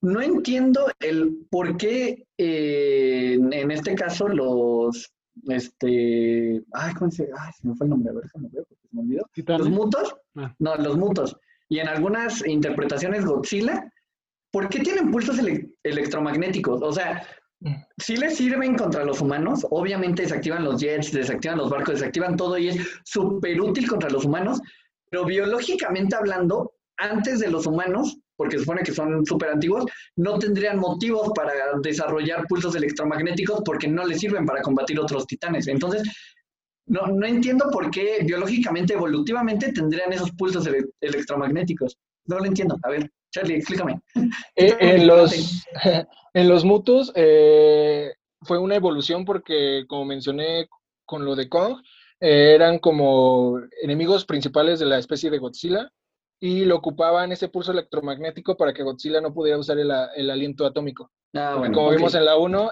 No 0.00 0.20
entiendo 0.20 0.86
el 1.00 1.46
por 1.50 1.76
qué 1.76 2.24
eh, 2.36 3.34
en, 3.34 3.70
este 3.70 3.96
caso 3.96 4.28
los 4.28 5.12
este 5.48 6.62
ay 6.72 6.94
cómo 6.94 7.10
se 7.10 7.24
ay 7.24 7.52
se 7.60 7.66
me 7.66 7.74
fue 7.74 7.86
el 7.86 7.90
nombre 7.90 8.10
a 8.10 8.14
ver 8.14 8.28
se 8.28 8.38
me 8.38 8.48
olvidó. 9.00 9.26
Los 9.58 9.70
mutos 9.70 10.14
ah. 10.36 10.54
no 10.60 10.76
los 10.76 10.96
mutos 10.96 11.36
y 11.68 11.78
en 11.80 11.88
algunas 11.88 12.46
interpretaciones 12.46 13.24
Godzilla, 13.24 13.90
¿por 14.50 14.68
qué 14.68 14.80
tienen 14.80 15.10
pulsos 15.10 15.38
electromagnéticos? 15.82 16.82
O 16.82 16.92
sea, 16.92 17.26
mm. 17.60 17.74
sí 17.98 18.16
les 18.16 18.36
sirven 18.36 18.76
contra 18.76 19.04
los 19.04 19.20
humanos, 19.20 19.66
obviamente 19.70 20.22
desactivan 20.22 20.64
los 20.64 20.80
jets, 20.80 21.12
desactivan 21.12 21.58
los 21.58 21.70
barcos, 21.70 21.94
desactivan 21.94 22.36
todo 22.36 22.56
y 22.58 22.68
es 22.68 23.00
súper 23.04 23.60
útil 23.60 23.86
contra 23.88 24.10
los 24.10 24.24
humanos, 24.24 24.60
pero 25.10 25.24
biológicamente 25.24 26.16
hablando, 26.16 26.72
antes 26.96 27.38
de 27.40 27.50
los 27.50 27.66
humanos, 27.66 28.18
porque 28.36 28.56
se 28.56 28.64
supone 28.64 28.82
que 28.82 28.92
son 28.92 29.26
súper 29.26 29.50
antiguos, 29.50 29.84
no 30.16 30.38
tendrían 30.38 30.78
motivos 30.78 31.30
para 31.34 31.52
desarrollar 31.82 32.46
pulsos 32.48 32.74
electromagnéticos 32.76 33.62
porque 33.64 33.88
no 33.88 34.06
les 34.06 34.20
sirven 34.20 34.46
para 34.46 34.62
combatir 34.62 34.98
otros 34.98 35.26
titanes. 35.26 35.66
Entonces, 35.66 36.02
no, 36.88 37.06
no 37.06 37.26
entiendo 37.26 37.70
por 37.70 37.90
qué 37.90 38.18
biológicamente, 38.24 38.94
evolutivamente 38.94 39.72
tendrían 39.72 40.12
esos 40.12 40.30
pulsos 40.32 40.68
electromagnéticos. 41.00 41.96
No 42.26 42.38
lo 42.38 42.46
entiendo. 42.46 42.76
A 42.82 42.90
ver, 42.90 43.10
Charlie, 43.30 43.56
explícame. 43.56 44.00
Eh, 44.56 44.76
en, 44.80 45.06
los, 45.06 45.64
en 46.34 46.48
los 46.48 46.64
mutos 46.64 47.12
eh, 47.14 48.12
fue 48.42 48.58
una 48.58 48.76
evolución 48.76 49.24
porque, 49.24 49.84
como 49.86 50.04
mencioné 50.04 50.68
con 51.04 51.24
lo 51.24 51.36
de 51.36 51.48
Kong, 51.48 51.80
eh, 52.20 52.54
eran 52.54 52.78
como 52.78 53.60
enemigos 53.82 54.24
principales 54.24 54.80
de 54.80 54.86
la 54.86 54.98
especie 54.98 55.30
de 55.30 55.38
Godzilla 55.38 55.92
y 56.40 56.64
lo 56.64 56.76
ocupaban 56.76 57.32
ese 57.32 57.48
pulso 57.48 57.72
electromagnético 57.72 58.56
para 58.56 58.72
que 58.72 58.82
Godzilla 58.82 59.20
no 59.20 59.32
pudiera 59.32 59.58
usar 59.58 59.78
el, 59.78 60.30
aliento 60.30 60.66
atómico. 60.66 61.10
Ah, 61.34 61.56
bueno, 61.58 61.74
como 61.74 61.90
vimos 61.90 62.14
en 62.14 62.24
la 62.24 62.36
1, 62.36 62.70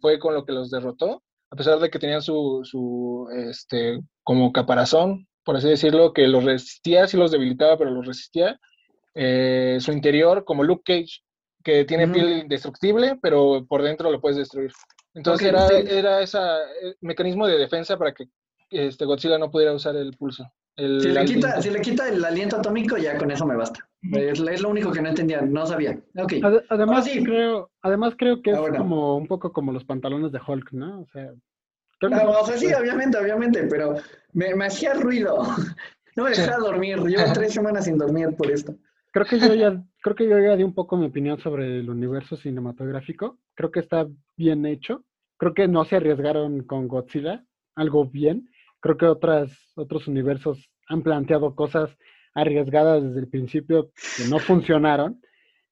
fue 0.00 0.18
con 0.18 0.34
lo 0.34 0.44
que 0.44 0.52
los 0.52 0.70
derrotó 0.70 1.22
a 1.52 1.54
pesar 1.54 1.78
de 1.78 1.90
que 1.90 1.98
tenían 1.98 2.22
su, 2.22 2.62
su 2.64 3.28
este, 3.30 4.00
como 4.22 4.52
caparazón, 4.52 5.28
por 5.44 5.54
así 5.54 5.68
decirlo, 5.68 6.14
que 6.14 6.26
los 6.26 6.44
resistía, 6.44 7.06
sí 7.06 7.18
los 7.18 7.30
debilitaba, 7.30 7.76
pero 7.76 7.90
los 7.90 8.06
resistía, 8.06 8.58
eh, 9.14 9.76
su 9.78 9.92
interior, 9.92 10.46
como 10.46 10.64
Luke 10.64 10.82
Cage, 10.82 11.20
que 11.62 11.84
tiene 11.84 12.08
piel 12.08 12.38
indestructible, 12.38 13.18
pero 13.20 13.66
por 13.68 13.82
dentro 13.82 14.10
lo 14.10 14.18
puedes 14.18 14.38
destruir. 14.38 14.72
Entonces 15.12 15.46
era, 15.46 15.68
era 15.68 16.22
ese 16.22 16.38
mecanismo 17.02 17.46
de 17.46 17.58
defensa 17.58 17.98
para 17.98 18.14
que 18.14 18.28
este 18.70 19.04
Godzilla 19.04 19.36
no 19.36 19.50
pudiera 19.50 19.74
usar 19.74 19.94
el 19.96 20.16
pulso. 20.16 20.50
si, 20.74 20.84
le 20.86 21.24
quita, 21.26 21.60
si, 21.60 21.68
le 21.68 21.82
quita, 21.82 22.08
el 22.08 22.24
aliento 22.24 22.56
atómico, 22.56 22.96
ya 22.96 23.18
con 23.18 23.30
eso 23.30 23.44
me 23.44 23.56
basta. 23.56 23.86
Es, 24.02 24.60
lo 24.60 24.68
único 24.68 24.90
que 24.90 25.00
no 25.00 25.10
entendía, 25.10 25.42
no 25.42 25.64
sabía. 25.64 25.98
además, 26.68 27.08
creo, 27.24 27.70
además 27.82 28.14
creo 28.18 28.42
que 28.42 28.50
es 28.50 28.58
como 28.58 29.16
un 29.16 29.28
poco 29.28 29.52
como 29.52 29.70
los 29.70 29.84
pantalones 29.84 30.32
de 30.32 30.40
Hulk, 30.44 30.72
¿no? 30.72 31.02
O 31.02 31.06
sea, 31.06 31.32
sí, 32.56 32.72
obviamente, 32.74 33.16
obviamente, 33.18 33.64
pero 33.70 33.94
me, 34.32 34.54
me 34.54 34.66
hacía 34.66 34.94
ruido. 34.94 35.38
No 36.14 36.24
me 36.24 36.30
dejaba 36.30 36.58
dormir. 36.58 36.98
Llevo 36.98 37.32
tres 37.32 37.54
semanas 37.54 37.86
sin 37.86 37.96
dormir 37.96 38.36
por 38.36 38.50
esto. 38.50 38.74
Creo 39.12 39.24
que 39.24 39.38
yo 39.38 39.54
ya, 39.54 39.82
creo 40.02 40.14
que 40.14 40.28
yo 40.28 40.38
ya 40.38 40.56
di 40.56 40.62
un 40.62 40.74
poco 40.74 40.98
mi 40.98 41.06
opinión 41.06 41.38
sobre 41.38 41.78
el 41.78 41.88
universo 41.88 42.36
cinematográfico. 42.36 43.38
Creo 43.54 43.70
que 43.70 43.80
está 43.80 44.06
bien 44.36 44.66
hecho. 44.66 45.06
Creo 45.38 45.54
que 45.54 45.68
no 45.68 45.86
se 45.86 45.96
arriesgaron 45.96 46.64
con 46.64 46.86
Godzilla, 46.86 47.44
algo 47.74 48.04
bien. 48.04 48.50
Creo 48.80 48.98
que 48.98 49.06
otras, 49.06 49.72
otros 49.74 50.06
universos 50.06 50.70
han 50.86 51.02
planteado 51.02 51.54
cosas 51.54 51.96
arriesgadas 52.34 53.02
desde 53.02 53.20
el 53.20 53.28
principio 53.28 53.90
que 54.16 54.24
no 54.28 54.38
funcionaron. 54.38 55.20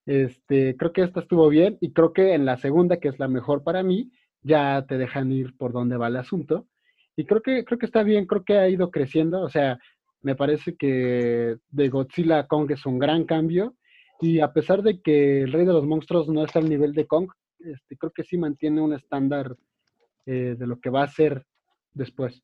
Este, 0.07 0.77
creo 0.77 0.93
que 0.93 1.03
esta 1.03 1.21
estuvo 1.21 1.49
bien 1.49 1.79
y 1.81 1.93
creo 1.93 2.13
que 2.13 2.35
en 2.35 2.45
la 2.45 2.57
segunda, 2.57 2.99
que 2.99 3.09
es 3.09 3.19
la 3.19 3.29
mejor 3.29 3.63
para 3.63 3.83
mí, 3.83 4.11
ya 4.43 4.85
te 4.89 4.99
dejan 4.99 5.31
ir 5.33 5.57
por 5.57 5.73
dónde 5.73 5.97
va 5.97 6.09
el 6.09 6.17
asunto. 6.17 6.67
Y 7.17 7.25
creo 7.25 7.43
que, 7.43 7.65
creo 7.65 7.79
que 7.79 7.87
está 7.87 8.03
bien, 8.03 8.27
creo 8.27 8.45
que 8.45 8.57
ha 8.57 8.69
ido 8.69 8.91
creciendo. 8.91 9.43
O 9.43 9.49
sea, 9.49 9.79
me 10.23 10.35
parece 10.35 10.77
que 10.77 11.57
de 11.69 11.89
Godzilla 11.89 12.41
a 12.41 12.47
Kong 12.47 12.71
es 12.71 12.87
un 12.87 12.99
gran 12.99 13.25
cambio. 13.25 13.75
Y 14.21 14.41
a 14.41 14.53
pesar 14.53 14.83
de 14.83 15.01
que 15.01 15.43
el 15.43 15.53
Rey 15.53 15.65
de 15.65 15.73
los 15.73 15.85
Monstruos 15.85 16.29
no 16.29 16.45
está 16.45 16.59
al 16.59 16.69
nivel 16.69 16.93
de 16.93 17.07
Kong, 17.07 17.31
este, 17.59 17.97
creo 17.97 18.13
que 18.13 18.25
sí 18.25 18.37
mantiene 18.37 18.81
un 18.81 18.93
estándar 18.93 19.57
eh, 20.27 20.57
de 20.59 20.67
lo 20.67 20.79
que 20.79 20.91
va 20.91 21.03
a 21.03 21.09
ser 21.09 21.45
después. 21.93 22.43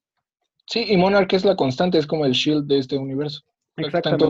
Sí, 0.67 0.85
y 0.89 0.97
Monarch 0.97 1.33
es 1.33 1.45
la 1.45 1.55
constante, 1.55 1.99
es 1.99 2.07
como 2.07 2.27
el 2.27 2.33
shield 2.33 2.67
de 2.67 2.79
este 2.79 2.99
universo. 2.99 3.43
Exactamente. 3.77 4.27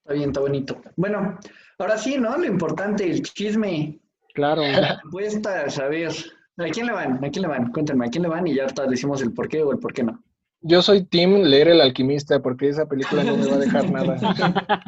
Está 0.00 0.14
bien, 0.14 0.30
está 0.30 0.40
bonito. 0.40 0.80
Bueno, 0.96 1.38
ahora 1.78 1.98
sí, 1.98 2.18
¿no? 2.18 2.36
Lo 2.36 2.46
importante, 2.46 3.10
el 3.10 3.22
chisme. 3.22 4.00
Claro. 4.34 4.62
Apuestas, 5.06 5.78
a 5.78 5.88
ver. 5.88 6.12
¿A 6.58 6.68
quién 6.70 6.86
le 6.86 6.92
van? 6.92 7.24
¿A 7.24 7.30
quién 7.30 7.42
le 7.42 7.48
van? 7.48 7.70
Cuéntenme, 7.70 8.06
¿a 8.06 8.10
quién 8.10 8.22
le 8.22 8.28
van? 8.28 8.46
Y 8.46 8.54
ya 8.54 8.66
decimos 8.88 9.22
el 9.22 9.32
por 9.32 9.48
qué 9.48 9.62
o 9.62 9.72
el 9.72 9.78
por 9.78 9.92
qué 9.92 10.02
no. 10.02 10.22
Yo 10.60 10.82
soy 10.82 11.04
Tim 11.04 11.42
leer 11.42 11.68
El 11.68 11.80
Alquimista 11.80 12.42
porque 12.42 12.68
esa 12.68 12.88
película 12.88 13.22
no 13.22 13.36
me 13.36 13.46
va 13.46 13.54
a 13.54 13.58
dejar 13.58 13.90
nada. 13.92 14.82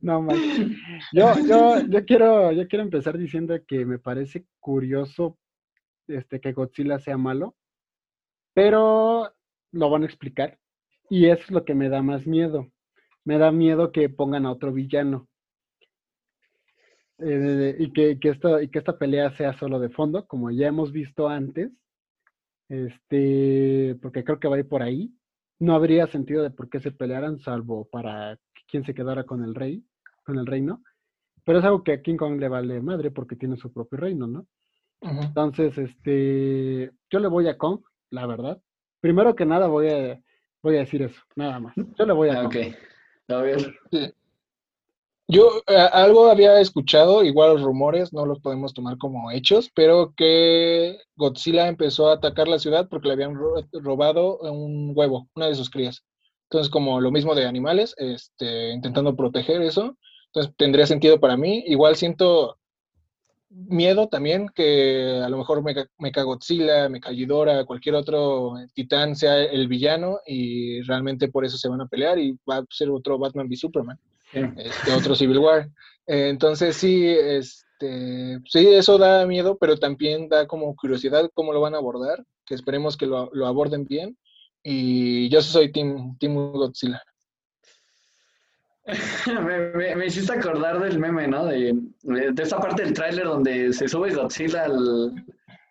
no, 0.00 0.20
más. 0.20 0.36
Yo, 1.12 1.32
yo, 1.48 1.80
yo, 1.88 2.04
quiero, 2.04 2.52
yo 2.52 2.68
quiero 2.68 2.84
empezar 2.84 3.16
diciendo 3.16 3.54
que 3.66 3.86
me 3.86 3.98
parece 3.98 4.44
curioso 4.60 5.38
este, 6.06 6.40
que 6.40 6.52
Godzilla 6.52 6.98
sea 6.98 7.16
malo, 7.16 7.56
pero 8.52 9.32
lo 9.72 9.90
van 9.90 10.02
a 10.02 10.06
explicar. 10.06 10.58
Y 11.08 11.26
eso 11.26 11.44
es 11.44 11.50
lo 11.50 11.64
que 11.64 11.74
me 11.74 11.88
da 11.88 12.02
más 12.02 12.26
miedo. 12.26 12.70
Me 13.26 13.38
da 13.38 13.52
miedo 13.52 13.92
que 13.92 14.08
pongan 14.08 14.46
a 14.46 14.52
otro 14.52 14.72
villano. 14.72 15.28
eh, 17.18 17.76
y, 17.78 17.92
que, 17.92 18.18
que 18.20 18.30
esto, 18.30 18.60
y 18.62 18.68
que 18.68 18.78
esta 18.78 18.98
pelea 18.98 19.36
sea 19.36 19.52
solo 19.58 19.80
de 19.80 19.90
fondo, 19.90 20.26
como 20.26 20.50
ya 20.50 20.68
hemos 20.68 20.92
visto 20.92 21.28
antes, 21.28 21.72
este, 22.68 23.96
porque 24.00 24.24
creo 24.24 24.38
que 24.38 24.48
va 24.48 24.56
a 24.56 24.60
ir 24.60 24.68
por 24.68 24.82
ahí. 24.82 25.12
No 25.58 25.74
habría 25.74 26.06
sentido 26.06 26.42
de 26.42 26.50
por 26.50 26.68
qué 26.70 26.80
se 26.80 26.92
pelearan, 26.92 27.38
salvo 27.40 27.88
para 27.90 28.38
quien 28.68 28.84
se 28.84 28.94
quedara 28.94 29.24
con 29.24 29.42
el 29.42 29.54
rey, 29.54 29.84
con 30.24 30.38
el 30.38 30.46
reino. 30.46 30.82
Pero 31.44 31.58
es 31.58 31.64
algo 31.64 31.82
que 31.82 31.92
a 31.92 32.02
King 32.02 32.16
Kong 32.16 32.38
le 32.38 32.48
vale 32.48 32.80
madre 32.80 33.10
porque 33.10 33.36
tiene 33.36 33.56
su 33.56 33.72
propio 33.72 33.98
reino, 33.98 34.26
¿no? 34.26 34.46
Entonces, 35.00 35.76
este, 35.78 36.92
yo 37.10 37.18
le 37.18 37.28
voy 37.28 37.48
a 37.48 37.56
Kong, 37.58 37.80
la 38.10 38.26
verdad. 38.26 38.60
Primero 39.00 39.34
que 39.34 39.46
nada 39.46 39.68
voy 39.68 39.88
a, 39.88 40.20
voy 40.62 40.76
a 40.76 40.80
decir 40.80 41.02
eso, 41.02 41.20
nada 41.36 41.60
más. 41.60 41.74
Yo 41.76 42.04
le 42.04 42.12
voy 42.12 42.28
a 42.28 42.40
ah, 42.40 42.42
Kong. 42.44 42.74
A. 43.28 43.42
Yo 45.28 45.60
eh, 45.66 45.76
algo 45.92 46.30
había 46.30 46.60
escuchado, 46.60 47.24
igual 47.24 47.54
los 47.54 47.62
rumores, 47.62 48.12
no 48.12 48.26
los 48.26 48.38
podemos 48.38 48.72
tomar 48.72 48.96
como 48.96 49.32
hechos, 49.32 49.70
pero 49.74 50.14
que 50.16 50.98
Godzilla 51.16 51.66
empezó 51.66 52.08
a 52.08 52.14
atacar 52.14 52.46
la 52.46 52.60
ciudad 52.60 52.88
porque 52.88 53.08
le 53.08 53.14
habían 53.14 53.34
robado 53.72 54.38
un 54.38 54.92
huevo, 54.94 55.28
una 55.34 55.48
de 55.48 55.56
sus 55.56 55.68
crías. 55.68 56.04
Entonces, 56.44 56.70
como 56.70 57.00
lo 57.00 57.10
mismo 57.10 57.34
de 57.34 57.44
animales, 57.44 57.94
este, 57.98 58.70
intentando 58.70 59.16
proteger 59.16 59.62
eso, 59.62 59.96
entonces 60.26 60.54
tendría 60.56 60.86
sentido 60.86 61.18
para 61.18 61.36
mí. 61.36 61.64
Igual 61.66 61.96
siento 61.96 62.58
miedo 63.68 64.08
también 64.08 64.48
que 64.54 65.20
a 65.24 65.28
lo 65.28 65.38
mejor 65.38 65.62
Mecha 65.62 66.22
Godzilla, 66.22 66.88
Mecha 66.88 67.10
cualquier 67.64 67.94
otro 67.94 68.54
titán 68.74 69.16
sea 69.16 69.42
el 69.42 69.66
villano 69.68 70.20
y 70.26 70.82
realmente 70.82 71.28
por 71.28 71.44
eso 71.44 71.56
se 71.56 71.68
van 71.68 71.80
a 71.80 71.86
pelear 71.86 72.18
y 72.18 72.38
va 72.48 72.58
a 72.58 72.66
ser 72.70 72.90
otro 72.90 73.18
Batman 73.18 73.48
v 73.48 73.56
Superman 73.56 73.98
este, 74.32 74.92
otro 74.92 75.14
Civil 75.14 75.38
War. 75.38 75.68
Eh, 76.06 76.28
entonces 76.28 76.76
sí, 76.76 77.06
este, 77.06 78.38
sí, 78.46 78.68
eso 78.68 78.98
da 78.98 79.26
miedo, 79.26 79.56
pero 79.58 79.76
también 79.76 80.28
da 80.28 80.46
como 80.46 80.74
curiosidad 80.76 81.30
cómo 81.34 81.52
lo 81.52 81.60
van 81.60 81.74
a 81.74 81.78
abordar, 81.78 82.24
que 82.44 82.54
esperemos 82.54 82.96
que 82.96 83.06
lo, 83.06 83.30
lo 83.32 83.46
aborden 83.46 83.84
bien. 83.84 84.16
Y 84.62 85.28
yo 85.28 85.42
soy 85.42 85.70
Team, 85.70 86.16
team 86.18 86.34
Godzilla. 86.34 87.00
me, 89.26 89.94
me, 89.96 90.06
hiciste 90.06 90.32
acordar 90.32 90.80
del 90.80 90.98
meme, 90.98 91.26
¿no? 91.26 91.46
De, 91.46 91.74
de 92.02 92.42
esa 92.42 92.58
parte 92.58 92.82
del 92.82 92.92
tráiler 92.92 93.24
donde 93.24 93.72
se 93.72 93.88
sube 93.88 94.14
Godzilla 94.14 94.64
al, 94.64 95.24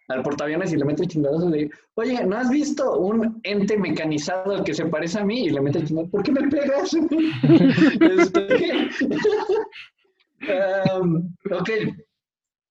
al 0.09 0.21
portaaviones 0.21 0.73
y 0.73 0.77
le 0.77 0.85
mete 0.85 1.03
el 1.03 1.09
chingadazo 1.09 1.49
de, 1.49 1.69
oye, 1.95 2.23
¿no 2.25 2.37
has 2.37 2.49
visto 2.49 2.97
un 2.99 3.39
ente 3.43 3.77
mecanizado 3.77 4.63
que 4.63 4.73
se 4.73 4.85
parece 4.85 5.19
a 5.19 5.23
mí? 5.23 5.45
Y 5.45 5.49
le 5.49 5.61
mete 5.61 5.79
el 5.79 5.87
chingadazo, 5.87 6.11
¿por 6.11 6.23
qué 6.23 6.31
me 6.31 6.47
pegas? 6.49 6.93
Um, 10.93 11.33
ok. 11.51 11.69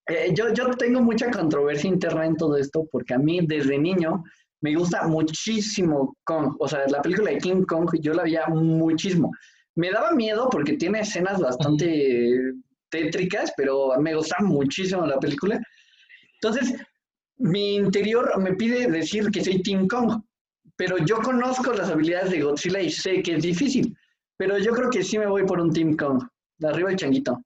Eh, 0.07 0.35
yo, 0.35 0.53
yo 0.53 0.71
tengo 0.73 1.01
mucha 1.01 1.31
controversia 1.31 1.89
interna 1.89 2.27
en 2.27 2.37
todo 2.37 2.59
esto 2.59 2.87
porque 2.93 3.15
a 3.15 3.19
mí 3.19 3.41
desde 3.47 3.79
niño 3.79 4.23
me 4.61 4.75
gusta 4.75 5.07
muchísimo 5.07 6.17
Kong. 6.25 6.57
O 6.59 6.69
sea, 6.69 6.87
la 6.89 7.01
película 7.01 7.31
de 7.31 7.39
King 7.39 7.63
Kong 7.65 7.89
yo 8.01 8.13
la 8.13 8.25
veía 8.25 8.47
muchísimo. 8.49 9.31
Me 9.77 9.91
daba 9.91 10.13
miedo 10.13 10.49
porque 10.51 10.77
tiene 10.77 11.01
escenas 11.01 11.41
bastante 11.41 12.55
tétricas, 12.91 13.53
pero 13.57 13.99
me 14.01 14.15
gusta 14.15 14.37
muchísimo 14.41 15.07
la 15.07 15.19
película. 15.19 15.61
Entonces, 16.41 16.75
mi 17.39 17.75
interior 17.77 18.39
me 18.41 18.55
pide 18.55 18.91
decir 18.91 19.31
que 19.31 19.43
soy 19.43 19.63
Team 19.63 19.89
Kong, 19.89 20.23
pero 20.77 20.99
yo 20.99 21.19
conozco 21.19 21.73
las 21.73 21.91
habilidades 21.91 22.31
de 22.31 22.43
Godzilla 22.43 22.81
y 22.81 22.91
sé 22.91 23.23
que 23.23 23.35
es 23.35 23.43
difícil, 23.43 23.97
pero 24.37 24.59
yo 24.59 24.73
creo 24.73 24.91
que 24.91 25.03
sí 25.03 25.19
me 25.19 25.27
voy 25.27 25.45
por 25.45 25.61
un 25.61 25.73
Team 25.73 25.97
Kong. 25.97 26.23
De 26.57 26.69
arriba 26.69 26.91
el 26.91 26.97
changuito. 26.97 27.43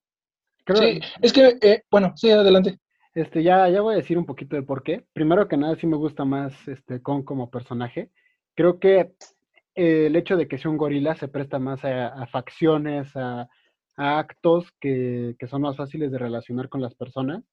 sí, 0.66 1.00
es 1.22 1.32
que, 1.32 1.56
eh, 1.62 1.82
bueno, 1.90 2.12
sí, 2.14 2.30
adelante. 2.30 2.78
Este, 3.14 3.42
ya, 3.42 3.68
ya 3.70 3.80
voy 3.80 3.94
a 3.94 3.98
decir 3.98 4.18
un 4.18 4.26
poquito 4.26 4.54
de 4.54 4.62
por 4.62 4.82
qué. 4.82 5.06
Primero 5.14 5.48
que 5.48 5.56
nada, 5.56 5.76
sí 5.76 5.86
me 5.86 5.96
gusta 5.96 6.24
más 6.24 6.52
este 6.68 7.00
Kong 7.00 7.24
como 7.24 7.50
personaje. 7.50 8.10
Creo 8.54 8.78
que 8.78 9.12
eh, 9.78 10.06
el 10.06 10.16
hecho 10.16 10.36
de 10.36 10.48
que 10.48 10.58
sea 10.58 10.70
un 10.70 10.76
gorila 10.76 11.14
se 11.16 11.28
presta 11.28 11.58
más 11.58 11.84
a, 11.84 12.26
facciones, 12.26 13.14
a, 13.16 13.48
a 13.96 14.18
actos 14.18 14.70
que, 14.80 15.36
que, 15.38 15.46
son 15.46 15.62
más 15.62 15.76
fáciles 15.76 16.10
de 16.12 16.18
relacionar 16.18 16.68
con 16.68 16.82
las 16.82 16.94
personas 16.94 17.44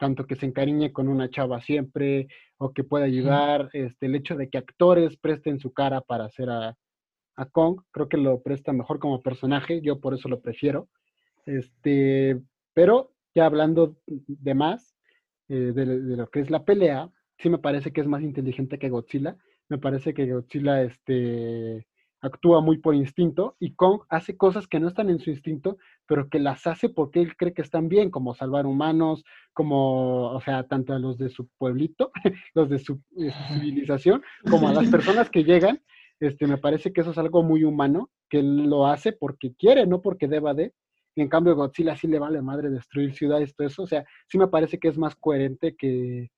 tanto 0.00 0.26
que 0.26 0.34
se 0.34 0.46
encariñe 0.46 0.92
con 0.92 1.08
una 1.08 1.28
chava 1.28 1.60
siempre 1.60 2.26
o 2.56 2.72
que 2.72 2.84
pueda 2.84 3.04
ayudar, 3.04 3.68
este, 3.74 4.06
el 4.06 4.14
hecho 4.16 4.34
de 4.34 4.48
que 4.48 4.58
actores 4.58 5.16
presten 5.18 5.60
su 5.60 5.72
cara 5.72 6.00
para 6.00 6.24
hacer 6.24 6.48
a, 6.48 6.74
a 7.36 7.46
Kong, 7.46 7.82
creo 7.92 8.08
que 8.08 8.16
lo 8.16 8.42
presta 8.42 8.72
mejor 8.72 8.98
como 8.98 9.22
personaje, 9.22 9.82
yo 9.82 10.00
por 10.00 10.14
eso 10.14 10.28
lo 10.28 10.40
prefiero. 10.40 10.88
Este, 11.44 12.40
pero 12.72 13.12
ya 13.34 13.44
hablando 13.44 13.98
de 14.06 14.54
más, 14.54 14.96
eh, 15.48 15.72
de, 15.74 15.84
de, 15.84 16.16
lo 16.16 16.28
que 16.30 16.40
es 16.40 16.50
la 16.50 16.64
pelea, 16.64 17.10
sí 17.38 17.50
me 17.50 17.58
parece 17.58 17.92
que 17.92 18.00
es 18.00 18.06
más 18.06 18.22
inteligente 18.22 18.78
que 18.78 18.88
Godzilla. 18.88 19.36
Me 19.70 19.78
parece 19.78 20.12
que 20.12 20.30
Godzilla 20.30 20.82
este, 20.82 21.86
actúa 22.20 22.60
muy 22.60 22.78
por 22.78 22.94
instinto 22.94 23.56
y 23.58 23.74
Kong 23.74 24.02
hace 24.08 24.36
cosas 24.36 24.66
que 24.66 24.80
no 24.80 24.88
están 24.88 25.10
en 25.10 25.20
su 25.20 25.30
instinto, 25.30 25.78
pero 26.06 26.28
que 26.28 26.38
las 26.38 26.66
hace 26.66 26.88
porque 26.88 27.20
él 27.20 27.36
cree 27.36 27.54
que 27.54 27.62
están 27.62 27.88
bien, 27.88 28.10
como 28.10 28.34
salvar 28.34 28.66
humanos, 28.66 29.24
como, 29.52 30.32
o 30.32 30.40
sea, 30.40 30.64
tanto 30.66 30.92
a 30.92 30.98
los 30.98 31.18
de 31.18 31.30
su 31.30 31.48
pueblito, 31.56 32.10
los 32.54 32.68
de 32.68 32.78
su, 32.78 33.00
civilización, 33.48 34.22
como 34.50 34.68
a 34.68 34.74
las 34.74 34.88
personas 34.90 35.30
que 35.30 35.44
llegan. 35.44 35.80
Este, 36.18 36.46
me 36.46 36.58
parece 36.58 36.92
que 36.92 37.00
eso 37.00 37.12
es 37.12 37.18
algo 37.18 37.42
muy 37.42 37.64
humano, 37.64 38.10
que 38.28 38.40
él 38.40 38.68
lo 38.68 38.86
hace 38.86 39.12
porque 39.12 39.54
quiere, 39.54 39.86
no 39.86 40.02
porque 40.02 40.28
deba 40.28 40.52
de. 40.52 40.74
Y 41.14 41.22
en 41.22 41.28
cambio 41.28 41.56
Godzilla 41.56 41.96
sí 41.96 42.06
le 42.06 42.18
vale 42.18 42.42
madre 42.42 42.70
destruir 42.70 43.14
ciudades, 43.14 43.54
todo 43.54 43.66
eso. 43.66 43.82
O 43.84 43.86
sea, 43.86 44.04
sí 44.26 44.36
me 44.36 44.48
parece 44.48 44.78
que 44.78 44.88
es 44.88 44.98
más 44.98 45.16
coherente 45.16 45.74
que, 45.76 46.30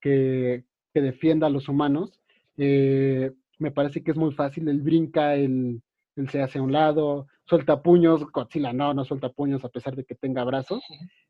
que, 0.00 0.64
que 0.92 1.00
defienda 1.00 1.48
a 1.48 1.50
los 1.50 1.68
humanos. 1.68 2.20
Eh, 2.56 3.32
me 3.58 3.70
parece 3.70 4.02
que 4.02 4.10
es 4.10 4.16
muy 4.16 4.32
fácil, 4.32 4.68
él 4.68 4.80
brinca, 4.80 5.34
él, 5.34 5.82
se 6.28 6.42
hace 6.42 6.58
a 6.58 6.62
un 6.62 6.72
lado, 6.72 7.26
suelta 7.44 7.82
puños, 7.82 8.24
Godzilla 8.30 8.72
no, 8.72 8.94
no 8.94 9.04
suelta 9.04 9.28
puños 9.30 9.64
a 9.64 9.68
pesar 9.68 9.96
de 9.96 10.04
que 10.04 10.14
tenga 10.14 10.44
brazos, 10.44 10.82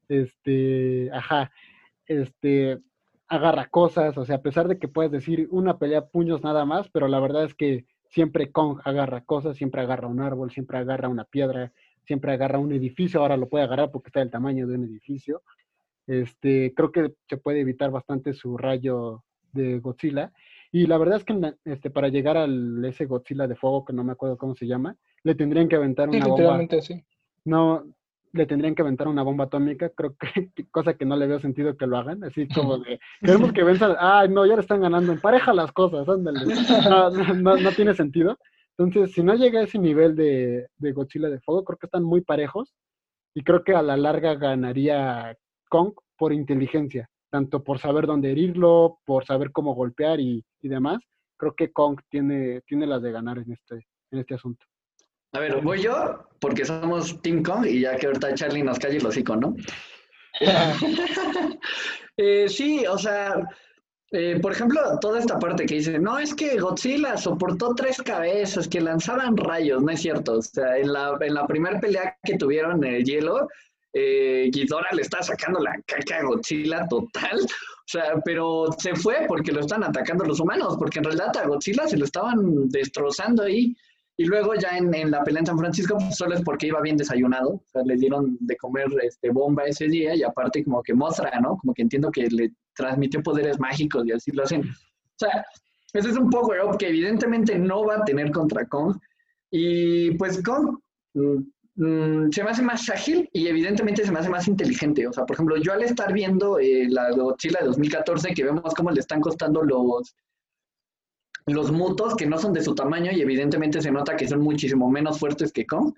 este, 0.08 1.10
ajá, 1.12 1.52
este, 2.06 2.80
agarra 3.28 3.68
cosas, 3.68 4.16
o 4.18 4.24
sea, 4.24 4.36
a 4.36 4.42
pesar 4.42 4.68
de 4.68 4.78
que 4.78 4.88
puedes 4.88 5.10
decir 5.10 5.48
una 5.50 5.78
pelea 5.78 6.06
puños 6.06 6.42
nada 6.42 6.64
más, 6.64 6.88
pero 6.90 7.08
la 7.08 7.20
verdad 7.20 7.44
es 7.44 7.54
que 7.54 7.86
siempre 8.08 8.52
Kong 8.52 8.80
agarra 8.84 9.24
cosas, 9.24 9.56
siempre 9.56 9.80
agarra 9.80 10.08
un 10.08 10.20
árbol, 10.20 10.50
siempre 10.50 10.78
agarra 10.78 11.08
una 11.08 11.24
piedra, 11.24 11.72
siempre 12.04 12.32
agarra 12.32 12.58
un 12.58 12.72
edificio, 12.72 13.20
ahora 13.20 13.36
lo 13.36 13.48
puede 13.48 13.64
agarrar 13.64 13.90
porque 13.90 14.08
está 14.08 14.20
del 14.20 14.30
tamaño 14.30 14.66
de 14.66 14.74
un 14.76 14.84
edificio. 14.84 15.42
Este, 16.06 16.74
creo 16.74 16.92
que 16.92 17.14
se 17.28 17.38
puede 17.38 17.60
evitar 17.60 17.90
bastante 17.90 18.34
su 18.34 18.56
rayo 18.56 19.24
de 19.52 19.78
Godzilla. 19.80 20.32
Y 20.74 20.88
la 20.88 20.98
verdad 20.98 21.18
es 21.18 21.24
que 21.24 21.54
este, 21.66 21.88
para 21.88 22.08
llegar 22.08 22.36
al 22.36 22.84
ese 22.84 23.06
Godzilla 23.06 23.46
de 23.46 23.54
fuego, 23.54 23.84
que 23.84 23.92
no 23.92 24.02
me 24.02 24.10
acuerdo 24.10 24.36
cómo 24.36 24.56
se 24.56 24.66
llama, 24.66 24.96
le 25.22 25.36
tendrían 25.36 25.68
que 25.68 25.76
aventar 25.76 26.08
una 26.08 26.26
bomba. 26.26 26.66
Sí. 26.82 27.00
No, 27.44 27.84
le 28.32 28.44
tendrían 28.44 28.74
que 28.74 28.82
aventar 28.82 29.06
una 29.06 29.22
bomba 29.22 29.44
atómica, 29.44 29.90
creo 29.90 30.16
que, 30.16 30.50
cosa 30.72 30.94
que 30.94 31.04
no 31.04 31.16
le 31.16 31.28
veo 31.28 31.38
sentido 31.38 31.76
que 31.76 31.86
lo 31.86 31.96
hagan, 31.96 32.24
así 32.24 32.48
como 32.48 32.78
de, 32.78 32.98
queremos 33.20 33.52
que 33.52 33.62
venzan, 33.62 33.94
ay, 34.00 34.28
no, 34.30 34.44
ya 34.46 34.56
le 34.56 34.62
están 34.62 34.80
ganando, 34.80 35.12
empareja 35.12 35.54
las 35.54 35.70
cosas, 35.70 36.08
ándale, 36.08 36.40
no, 36.44 37.10
no, 37.10 37.56
no, 37.56 37.70
tiene 37.70 37.94
sentido. 37.94 38.36
Entonces, 38.76 39.14
si 39.14 39.22
no 39.22 39.36
llega 39.36 39.60
a 39.60 39.64
ese 39.64 39.78
nivel 39.78 40.16
de, 40.16 40.66
de 40.76 40.92
Godzilla 40.92 41.28
de 41.28 41.38
fuego, 41.38 41.62
creo 41.62 41.78
que 41.78 41.86
están 41.86 42.02
muy 42.02 42.22
parejos 42.22 42.74
y 43.32 43.44
creo 43.44 43.62
que 43.62 43.76
a 43.76 43.82
la 43.82 43.96
larga 43.96 44.34
ganaría 44.34 45.38
Kong 45.68 45.92
por 46.16 46.32
inteligencia 46.32 47.08
tanto 47.34 47.64
por 47.64 47.80
saber 47.80 48.06
dónde 48.06 48.30
herirlo, 48.30 49.00
por 49.04 49.24
saber 49.24 49.50
cómo 49.50 49.74
golpear 49.74 50.20
y, 50.20 50.44
demás. 50.62 50.98
Creo 51.36 51.52
que 51.56 51.72
Kong 51.72 51.98
tiene, 52.08 52.60
tiene 52.60 52.86
las 52.86 53.02
de 53.02 53.10
ganar 53.10 53.38
en 53.38 53.50
este, 53.50 53.84
en 54.12 54.20
este 54.20 54.34
asunto. 54.34 54.64
A 55.32 55.40
ver, 55.40 55.60
voy 55.60 55.82
yo, 55.82 56.28
porque 56.38 56.64
somos 56.64 57.20
Team 57.22 57.42
Kong 57.42 57.66
y 57.66 57.80
ya 57.80 57.96
que 57.96 58.06
ahorita 58.06 58.34
Charlie 58.34 58.62
nos 58.62 58.78
calle 58.78 58.98
el 58.98 59.06
hocico, 59.06 59.34
¿no? 59.34 59.56
Eh, 62.16 62.48
sí, 62.48 62.86
o 62.86 62.96
sea, 62.96 63.34
eh, 64.12 64.38
por 64.40 64.52
ejemplo, 64.52 64.80
toda 65.00 65.18
esta 65.18 65.36
parte 65.36 65.66
que 65.66 65.74
dice, 65.74 65.98
no, 65.98 66.16
es 66.20 66.32
que 66.32 66.60
Godzilla 66.60 67.16
soportó 67.16 67.74
tres 67.74 68.00
cabezas 68.00 68.68
que 68.68 68.80
lanzaban 68.80 69.36
rayos, 69.36 69.82
no 69.82 69.90
es 69.90 70.00
cierto. 70.00 70.34
O 70.34 70.42
sea, 70.42 70.76
en 70.76 70.92
la, 70.92 71.18
en 71.20 71.34
la 71.34 71.44
primera 71.48 71.80
pelea 71.80 72.16
que 72.22 72.38
tuvieron 72.38 72.84
en 72.84 72.94
el 72.94 73.04
hielo, 73.04 73.48
eh, 73.94 74.50
Ghidorah 74.52 74.92
le 74.92 75.02
está 75.02 75.22
sacando 75.22 75.60
la 75.60 75.80
caca 75.86 76.18
a 76.18 76.24
Godzilla 76.24 76.86
total, 76.88 77.38
o 77.40 77.86
sea, 77.86 78.20
pero 78.24 78.66
se 78.76 78.94
fue 78.94 79.24
porque 79.28 79.52
lo 79.52 79.60
están 79.60 79.84
atacando 79.84 80.24
los 80.24 80.40
humanos, 80.40 80.76
porque 80.78 80.98
en 80.98 81.04
realidad 81.04 81.36
a 81.36 81.46
Godzilla 81.46 81.86
se 81.86 81.96
lo 81.96 82.04
estaban 82.04 82.68
destrozando 82.68 83.44
ahí. 83.44 83.74
Y 84.16 84.26
luego 84.26 84.54
ya 84.54 84.76
en, 84.76 85.10
la 85.10 85.24
pelea 85.24 85.40
en 85.40 85.46
San 85.46 85.58
Francisco, 85.58 85.96
pues, 85.96 86.16
solo 86.16 86.36
es 86.36 86.42
porque 86.42 86.68
iba 86.68 86.80
bien 86.80 86.96
desayunado, 86.96 87.54
o 87.54 87.64
sea, 87.66 87.82
le 87.82 87.96
dieron 87.96 88.36
de 88.38 88.56
comer 88.56 88.86
este, 89.02 89.30
bomba 89.30 89.64
ese 89.64 89.88
día 89.88 90.14
y 90.14 90.22
aparte 90.22 90.62
como 90.62 90.82
que 90.84 90.94
Mothra, 90.94 91.40
¿no? 91.40 91.56
Como 91.56 91.74
que 91.74 91.82
entiendo 91.82 92.12
que 92.12 92.28
le 92.28 92.52
transmitió 92.76 93.20
poderes 93.22 93.58
mágicos 93.58 94.06
y 94.06 94.12
así 94.12 94.30
lo 94.30 94.44
hacen. 94.44 94.60
O 94.60 95.18
sea, 95.18 95.44
ese 95.92 96.10
es 96.10 96.16
un 96.16 96.30
power-up 96.30 96.78
que 96.78 96.88
evidentemente 96.88 97.58
no 97.58 97.84
va 97.84 97.96
a 97.96 98.04
tener 98.04 98.30
contra 98.30 98.66
Kong. 98.66 98.96
Y 99.50 100.12
pues 100.12 100.40
Kong, 100.44 100.78
mm, 101.76 102.30
se 102.30 102.44
me 102.44 102.50
hace 102.50 102.62
más 102.62 102.88
ágil 102.88 103.28
y 103.32 103.46
evidentemente 103.46 104.04
se 104.04 104.12
me 104.12 104.18
hace 104.18 104.30
más 104.30 104.48
inteligente. 104.48 105.06
O 105.06 105.12
sea, 105.12 105.24
por 105.24 105.34
ejemplo, 105.34 105.56
yo 105.56 105.72
al 105.72 105.82
estar 105.82 106.12
viendo 106.12 106.58
eh, 106.58 106.86
la 106.88 107.10
Godzilla 107.10 107.60
de 107.60 107.66
2014, 107.66 108.34
que 108.34 108.44
vemos 108.44 108.74
cómo 108.74 108.90
le 108.90 109.00
están 109.00 109.20
costando 109.20 109.62
los, 109.62 110.14
los 111.46 111.72
mutos, 111.72 112.14
que 112.16 112.26
no 112.26 112.38
son 112.38 112.52
de 112.52 112.62
su 112.62 112.74
tamaño 112.74 113.12
y 113.12 113.20
evidentemente 113.20 113.80
se 113.80 113.90
nota 113.90 114.16
que 114.16 114.28
son 114.28 114.40
muchísimo 114.40 114.90
menos 114.90 115.18
fuertes 115.18 115.52
que 115.52 115.66
Kong, 115.66 115.92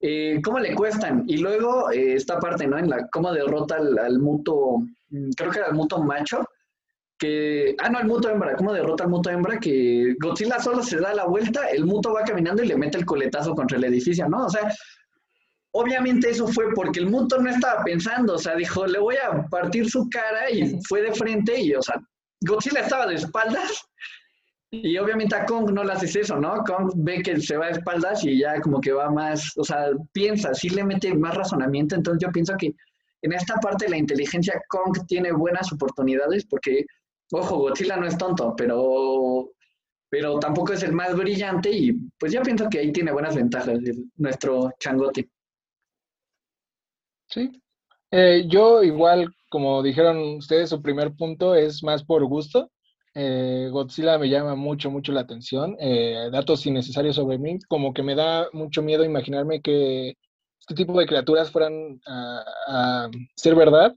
eh, 0.00 0.40
¿cómo 0.44 0.58
le 0.58 0.74
cuestan? 0.74 1.24
Y 1.26 1.38
luego 1.38 1.90
eh, 1.90 2.14
esta 2.14 2.38
parte, 2.38 2.66
¿no? 2.66 2.78
En 2.78 2.90
la 2.90 3.08
cómo 3.08 3.32
derrota 3.32 3.76
al, 3.76 3.98
al 3.98 4.18
muto, 4.18 4.78
mm, 5.08 5.30
creo 5.36 5.50
que 5.50 5.58
era 5.58 5.68
el 5.68 5.74
muto 5.74 6.02
macho, 6.02 6.44
que, 7.18 7.74
ah, 7.78 7.88
no, 7.88 8.00
el 8.00 8.06
muto 8.06 8.28
hembra, 8.30 8.56
¿cómo 8.56 8.72
derrota 8.72 9.04
al 9.04 9.10
muto 9.10 9.30
hembra? 9.30 9.58
Que 9.58 10.14
Godzilla 10.20 10.60
solo 10.60 10.82
se 10.82 10.98
da 10.98 11.14
la 11.14 11.24
vuelta, 11.24 11.68
el 11.68 11.84
muto 11.84 12.12
va 12.12 12.22
caminando 12.22 12.62
y 12.62 12.68
le 12.68 12.76
mete 12.76 12.98
el 12.98 13.06
coletazo 13.06 13.54
contra 13.54 13.78
el 13.78 13.84
edificio, 13.84 14.28
¿no? 14.28 14.46
O 14.46 14.50
sea, 14.50 14.70
obviamente 15.72 16.30
eso 16.30 16.46
fue 16.48 16.72
porque 16.74 17.00
el 17.00 17.10
muto 17.10 17.38
no 17.38 17.50
estaba 17.50 17.82
pensando, 17.84 18.34
o 18.34 18.38
sea, 18.38 18.54
dijo, 18.54 18.86
le 18.86 18.98
voy 18.98 19.16
a 19.16 19.46
partir 19.48 19.88
su 19.88 20.08
cara 20.10 20.50
y 20.50 20.78
fue 20.82 21.02
de 21.02 21.12
frente 21.12 21.58
y, 21.60 21.74
o 21.74 21.82
sea, 21.82 21.96
Godzilla 22.40 22.80
estaba 22.80 23.06
de 23.06 23.14
espaldas 23.14 23.82
y 24.70 24.98
obviamente 24.98 25.34
a 25.36 25.46
Kong 25.46 25.70
no 25.72 25.84
le 25.84 25.92
haces 25.92 26.16
eso, 26.16 26.36
¿no? 26.36 26.62
Kong 26.64 26.92
ve 26.96 27.22
que 27.22 27.40
se 27.40 27.56
va 27.56 27.66
de 27.66 27.72
espaldas 27.72 28.24
y 28.24 28.40
ya 28.40 28.60
como 28.60 28.80
que 28.80 28.92
va 28.92 29.10
más, 29.10 29.52
o 29.56 29.64
sea, 29.64 29.86
piensa, 30.12 30.52
sí 30.52 30.68
le 30.68 30.84
mete 30.84 31.14
más 31.14 31.34
razonamiento, 31.34 31.94
entonces 31.94 32.22
yo 32.26 32.32
pienso 32.32 32.54
que 32.58 32.74
en 33.22 33.32
esta 33.32 33.54
parte 33.56 33.86
de 33.86 33.92
la 33.92 33.96
inteligencia 33.96 34.60
Kong 34.68 34.98
tiene 35.06 35.32
buenas 35.32 35.72
oportunidades 35.72 36.44
porque 36.46 36.84
Ojo, 37.32 37.58
Godzilla 37.58 37.96
no 37.96 38.06
es 38.06 38.16
tonto, 38.16 38.54
pero, 38.56 39.50
pero 40.08 40.38
tampoco 40.38 40.72
es 40.72 40.82
el 40.82 40.92
más 40.92 41.16
brillante 41.16 41.70
y 41.70 41.92
pues 42.18 42.32
ya 42.32 42.42
pienso 42.42 42.68
que 42.68 42.78
ahí 42.78 42.92
tiene 42.92 43.12
buenas 43.12 43.34
ventajas 43.34 43.80
nuestro 44.16 44.72
changote. 44.78 45.28
Sí. 47.28 47.50
Eh, 48.12 48.44
yo 48.48 48.84
igual, 48.84 49.34
como 49.50 49.82
dijeron 49.82 50.36
ustedes, 50.36 50.70
su 50.70 50.80
primer 50.80 51.16
punto 51.16 51.54
es 51.56 51.82
más 51.82 52.04
por 52.04 52.24
gusto. 52.24 52.70
Eh, 53.14 53.68
Godzilla 53.72 54.18
me 54.18 54.28
llama 54.28 54.54
mucho, 54.54 54.90
mucho 54.90 55.10
la 55.10 55.22
atención. 55.22 55.76
Eh, 55.80 56.28
datos 56.30 56.64
innecesarios 56.66 57.16
sobre 57.16 57.38
mí, 57.38 57.58
como 57.66 57.92
que 57.92 58.04
me 58.04 58.14
da 58.14 58.46
mucho 58.52 58.82
miedo 58.82 59.04
imaginarme 59.04 59.60
que 59.60 60.16
este 60.60 60.74
tipo 60.74 60.98
de 60.98 61.06
criaturas 61.06 61.50
fueran 61.50 62.00
a 62.06 63.10
ser 63.34 63.54
verdad 63.54 63.96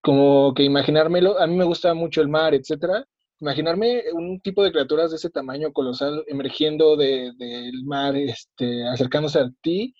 como 0.00 0.54
que 0.54 0.64
imaginármelo, 0.64 1.38
a 1.40 1.46
mí 1.46 1.56
me 1.56 1.64
gusta 1.64 1.94
mucho 1.94 2.22
el 2.22 2.28
mar, 2.28 2.54
etcétera, 2.54 3.04
imaginarme 3.40 4.04
un 4.12 4.40
tipo 4.40 4.62
de 4.62 4.72
criaturas 4.72 5.10
de 5.10 5.16
ese 5.16 5.30
tamaño 5.30 5.72
colosal 5.72 6.24
emergiendo 6.28 6.96
del 6.96 7.84
mar, 7.84 8.16
este, 8.16 8.86
acercándose 8.88 9.40
a 9.40 9.50
ti, 9.62 9.94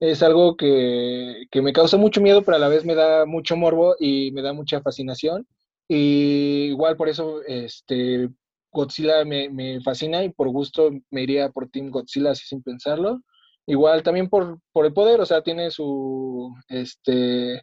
es 0.00 0.22
algo 0.22 0.56
que, 0.56 1.46
me 1.54 1.72
causa 1.72 1.96
mucho 1.96 2.20
miedo, 2.20 2.42
pero 2.42 2.56
a 2.56 2.60
la 2.60 2.68
vez 2.68 2.84
me 2.84 2.94
da 2.94 3.26
mucho 3.26 3.56
morbo 3.56 3.96
y 3.98 4.30
me 4.32 4.42
da 4.42 4.52
mucha 4.52 4.80
fascinación. 4.82 5.46
Y 5.88 6.66
igual 6.70 6.96
por 6.96 7.08
eso 7.08 7.42
este, 7.46 8.28
Godzilla 8.72 9.24
me, 9.24 9.48
me 9.48 9.80
fascina 9.80 10.24
y 10.24 10.30
por 10.30 10.48
gusto 10.50 10.90
me 11.10 11.22
iría 11.22 11.50
por 11.50 11.70
Team 11.70 11.90
Godzilla 11.90 12.32
así 12.32 12.44
sin 12.46 12.62
pensarlo. 12.62 13.20
Igual 13.66 14.02
también 14.02 14.28
por, 14.28 14.60
por 14.72 14.86
el 14.86 14.92
poder, 14.92 15.20
o 15.20 15.26
sea, 15.26 15.42
tiene 15.42 15.70
su, 15.70 16.54
este, 16.68 17.62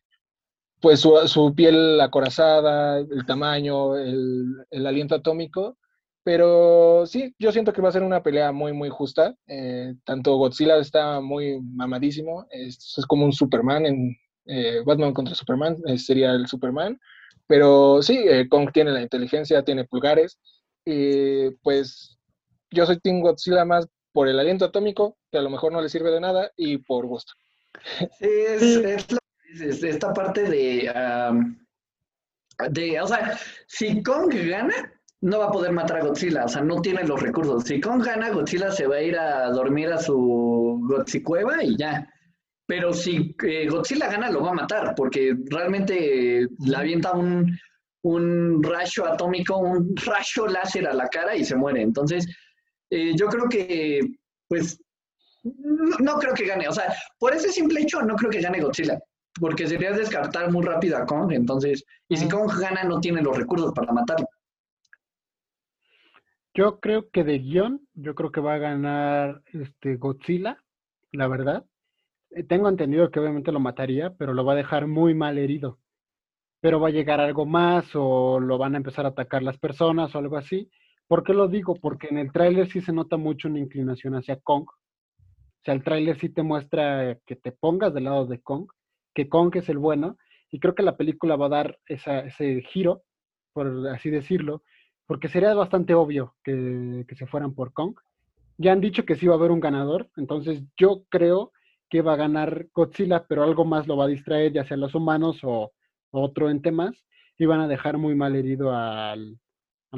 pues 0.84 1.00
su, 1.00 1.54
piel 1.56 2.02
acorazada, 2.02 3.00
el 3.00 3.26
tamaño, 3.26 3.96
el, 3.96 4.66
aliento 4.86 5.16
atómico. 5.16 5.78
Pero 6.24 7.06
sí, 7.06 7.34
yo 7.40 7.54
siento 7.54 7.72
que 7.72 7.82
va 7.82 7.88
a 7.88 7.94
ser 7.94 8.04
una 8.04 8.22
pelea 8.22 8.52
muy, 8.52 8.74
muy 8.74 8.90
justa. 8.90 9.34
Eh, 9.48 9.96
tanto 10.04 10.36
Godzilla 10.36 10.78
está 10.80 11.22
muy 11.22 11.62
mamadísimo, 11.62 12.48
es, 12.50 12.98
como 13.08 13.24
un 13.24 13.32
Superman 13.32 13.86
en 13.86 14.18
eh, 14.46 14.82
Batman 14.86 15.14
contra 15.14 15.36
Superman, 15.36 15.78
eh, 15.88 15.98
sería 15.98 16.32
el 16.32 16.48
Superman. 16.48 17.00
Pero 17.48 18.02
sí, 18.02 18.26
Kong 18.50 18.70
tiene 18.74 18.92
la 18.92 19.02
inteligencia, 19.02 19.64
tiene 19.64 19.86
pulgares. 19.86 20.38
Y 20.84 21.50
pues 21.62 22.18
yo 22.72 22.86
soy 22.86 23.00
Team 23.00 23.22
Godzilla 23.22 23.64
más 23.64 23.88
por 24.12 24.28
el 24.28 24.38
aliento 24.38 24.66
atómico, 24.66 25.18
que 25.32 25.38
a 25.38 25.42
lo 25.42 25.50
mejor 25.50 25.72
no 25.72 25.82
le 25.82 25.88
sirve 25.88 26.12
de 26.12 26.20
nada, 26.20 26.52
y 26.58 26.78
por 26.80 27.06
gusto. 27.06 27.32
Sí, 28.20 28.28
es, 28.28 29.12
lo 29.12 29.23
esta 29.62 30.14
parte 30.14 30.44
de, 30.44 30.92
de, 32.70 33.02
o 33.02 33.08
sea, 33.08 33.38
si 33.68 34.02
Kong 34.04 34.34
gana, 34.50 34.92
no 35.22 35.40
va 35.40 35.46
a 35.46 35.52
poder 35.52 35.72
matar 35.72 35.98
a 35.98 36.06
Godzilla, 36.06 36.46
o 36.46 36.48
sea, 36.48 36.62
no 36.62 36.82
tiene 36.82 37.04
los 37.06 37.22
recursos. 37.22 37.64
Si 37.64 37.80
Kong 37.80 38.04
gana, 38.04 38.30
Godzilla 38.30 38.72
se 38.72 38.88
va 38.88 38.98
a 38.98 39.02
ir 39.02 39.18
a 39.18 39.50
dormir 39.52 39.92
a 39.92 39.98
su 39.98 40.82
Godzicueva 40.84 41.64
y 41.64 41.78
ya. 41.78 42.08
Pero 42.66 42.94
si 42.94 43.36
eh, 43.44 43.68
Godzilla 43.70 44.10
gana, 44.10 44.30
lo 44.30 44.42
va 44.42 44.52
a 44.52 44.56
matar, 44.56 44.94
porque 44.96 45.36
realmente 45.50 46.48
le 46.60 46.76
avienta 46.76 47.12
un, 47.14 47.58
un 48.04 48.64
rayo 48.64 49.06
atómico, 49.06 49.58
un 49.58 49.96
rayo 49.96 50.48
láser 50.48 50.88
a 50.88 50.94
la 50.94 51.08
cara 51.08 51.36
y 51.36 51.44
se 51.44 51.56
muere. 51.56 51.82
Entonces, 51.82 52.26
eh, 52.90 53.14
yo 53.16 53.28
creo 53.28 53.48
que, 53.50 54.02
pues, 54.48 54.80
no, 55.44 56.18
creo 56.20 56.34
que 56.34 56.46
gane. 56.46 56.68
O 56.68 56.74
sea, 56.74 56.94
por 57.20 57.34
ese 57.34 57.50
simple 57.50 57.82
hecho, 57.82 58.02
no 58.02 58.16
creo 58.16 58.32
que 58.32 58.42
gane 58.42 58.62
Godzilla 58.62 59.00
porque 59.40 59.68
sería 59.68 59.92
descartar 59.92 60.52
muy 60.52 60.64
rápido 60.64 60.98
a 60.98 61.06
Kong, 61.06 61.32
entonces, 61.32 61.86
y 62.08 62.18
si 62.18 62.28
Kong 62.28 62.52
gana 62.60 62.84
no 62.84 63.00
tiene 63.00 63.22
los 63.22 63.38
recursos 63.38 63.74
para 63.74 63.92
matarlo. 63.92 64.28
Yo 66.56 66.80
creo 66.80 67.10
que 67.10 67.24
de 67.24 67.40
guion, 67.40 67.88
yo 67.96 68.14
creo 68.14 68.32
que 68.32 68.42
va 68.42 68.54
a 68.54 68.60
ganar 68.60 69.42
este 69.54 69.96
Godzilla, 69.96 70.64
la 71.12 71.28
verdad. 71.28 71.66
Eh, 72.30 72.44
tengo 72.44 72.70
entendido 72.70 73.10
que 73.10 73.20
obviamente 73.20 73.52
lo 73.52 73.60
mataría, 73.60 74.14
pero 74.14 74.34
lo 74.34 74.46
va 74.46 74.54
a 74.54 74.58
dejar 74.58 74.86
muy 74.86 75.16
mal 75.16 75.40
herido. 75.40 75.80
Pero 76.62 76.80
va 76.80 76.90
a 76.90 76.92
llegar 76.92 77.20
algo 77.20 77.48
más 77.48 77.90
o 77.96 78.40
lo 78.40 78.60
van 78.60 78.76
a 78.76 78.78
empezar 78.78 79.06
a 79.06 79.10
atacar 79.10 79.42
las 79.42 79.58
personas 79.58 80.14
o 80.14 80.20
algo 80.20 80.38
así. 80.38 80.70
¿Por 81.08 81.24
qué 81.24 81.34
lo 81.34 81.48
digo? 81.48 81.74
Porque 81.76 82.08
en 82.10 82.20
el 82.20 82.32
tráiler 82.32 82.70
sí 82.70 82.82
se 82.82 82.94
nota 82.94 83.18
mucho 83.18 83.48
una 83.48 83.60
inclinación 83.60 84.14
hacia 84.14 84.40
Kong. 84.40 84.68
O 84.70 85.66
sea, 85.66 85.74
el 85.74 85.84
tráiler 85.84 86.20
sí 86.20 86.30
te 86.30 86.44
muestra 86.44 87.18
que 87.26 87.36
te 87.36 87.52
pongas 87.52 87.96
del 87.96 88.04
lado 88.04 88.28
de 88.28 88.40
Kong 88.40 88.68
que 89.14 89.30
Kong 89.30 89.56
es 89.56 89.70
el 89.70 89.78
bueno, 89.78 90.18
y 90.52 90.60
creo 90.60 90.76
que 90.76 90.84
la 90.84 90.98
película 90.98 91.36
va 91.36 91.48
a 91.48 91.50
dar 91.50 91.80
ese 91.88 92.62
giro, 92.62 93.04
por 93.54 93.88
así 93.90 94.10
decirlo, 94.10 94.64
porque 95.08 95.28
sería 95.28 95.54
bastante 95.54 95.94
obvio 95.94 96.36
que, 96.44 97.06
se 97.16 97.28
fueran 97.28 97.54
por 97.54 97.74
Kong. 97.74 97.96
Ya 98.58 98.72
han 98.72 98.82
dicho 98.82 99.06
que 99.06 99.16
sí 99.16 99.28
va 99.28 99.34
a 99.34 99.38
haber 99.38 99.52
un 99.52 99.60
ganador, 99.60 100.10
entonces 100.16 100.64
yo 100.78 101.06
creo 101.10 101.52
que 101.90 102.02
va 102.02 102.14
a 102.14 102.18
ganar 102.18 102.68
Godzilla, 102.74 103.26
pero 103.28 103.44
algo 103.44 103.66
más 103.66 103.88
lo 103.88 103.98
va 103.98 104.06
a 104.06 104.10
distraer, 104.10 104.54
ya 104.54 104.64
sea 104.64 104.78
los 104.78 104.96
humanos 104.96 105.40
o, 105.44 105.72
otro 106.12 106.50
ente 106.50 106.72
más, 106.72 107.04
y 107.40 107.46
van 107.46 107.60
a 107.60 107.68
dejar 107.68 107.98
muy 107.98 108.14
mal 108.14 108.36
herido 108.36 108.72
al, 108.72 109.40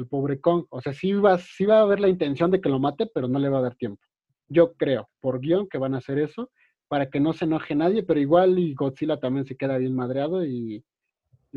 pobre 0.08 0.40
Kong. 0.40 0.64
O 0.70 0.80
sea, 0.80 0.92
sí 0.92 1.12
va, 1.12 1.38
sí 1.38 1.66
va 1.66 1.78
a 1.78 1.82
haber 1.82 2.00
la 2.00 2.08
intención 2.08 2.50
de 2.50 2.60
que 2.60 2.68
lo 2.70 2.78
mate, 2.78 3.10
pero 3.14 3.28
no 3.28 3.38
le 3.38 3.50
va 3.50 3.58
a 3.58 3.62
dar 3.62 3.76
tiempo. 3.76 4.00
Yo 4.48 4.74
creo, 4.74 5.08
por 5.20 5.40
guion, 5.40 5.68
que 5.68 5.78
van 5.78 5.94
a 5.94 5.98
hacer 5.98 6.18
eso, 6.18 6.50
para 6.88 7.10
que 7.10 7.20
no 7.20 7.32
se 7.32 7.44
enoje 7.44 7.74
nadie, 7.74 8.02
pero 8.02 8.20
igual 8.20 8.58
y 8.58 8.74
Godzilla 8.74 9.18
también 9.18 9.46
se 9.46 9.56
queda 9.56 9.78
bien 9.78 9.94
madreado 9.94 10.44
y, 10.44 10.84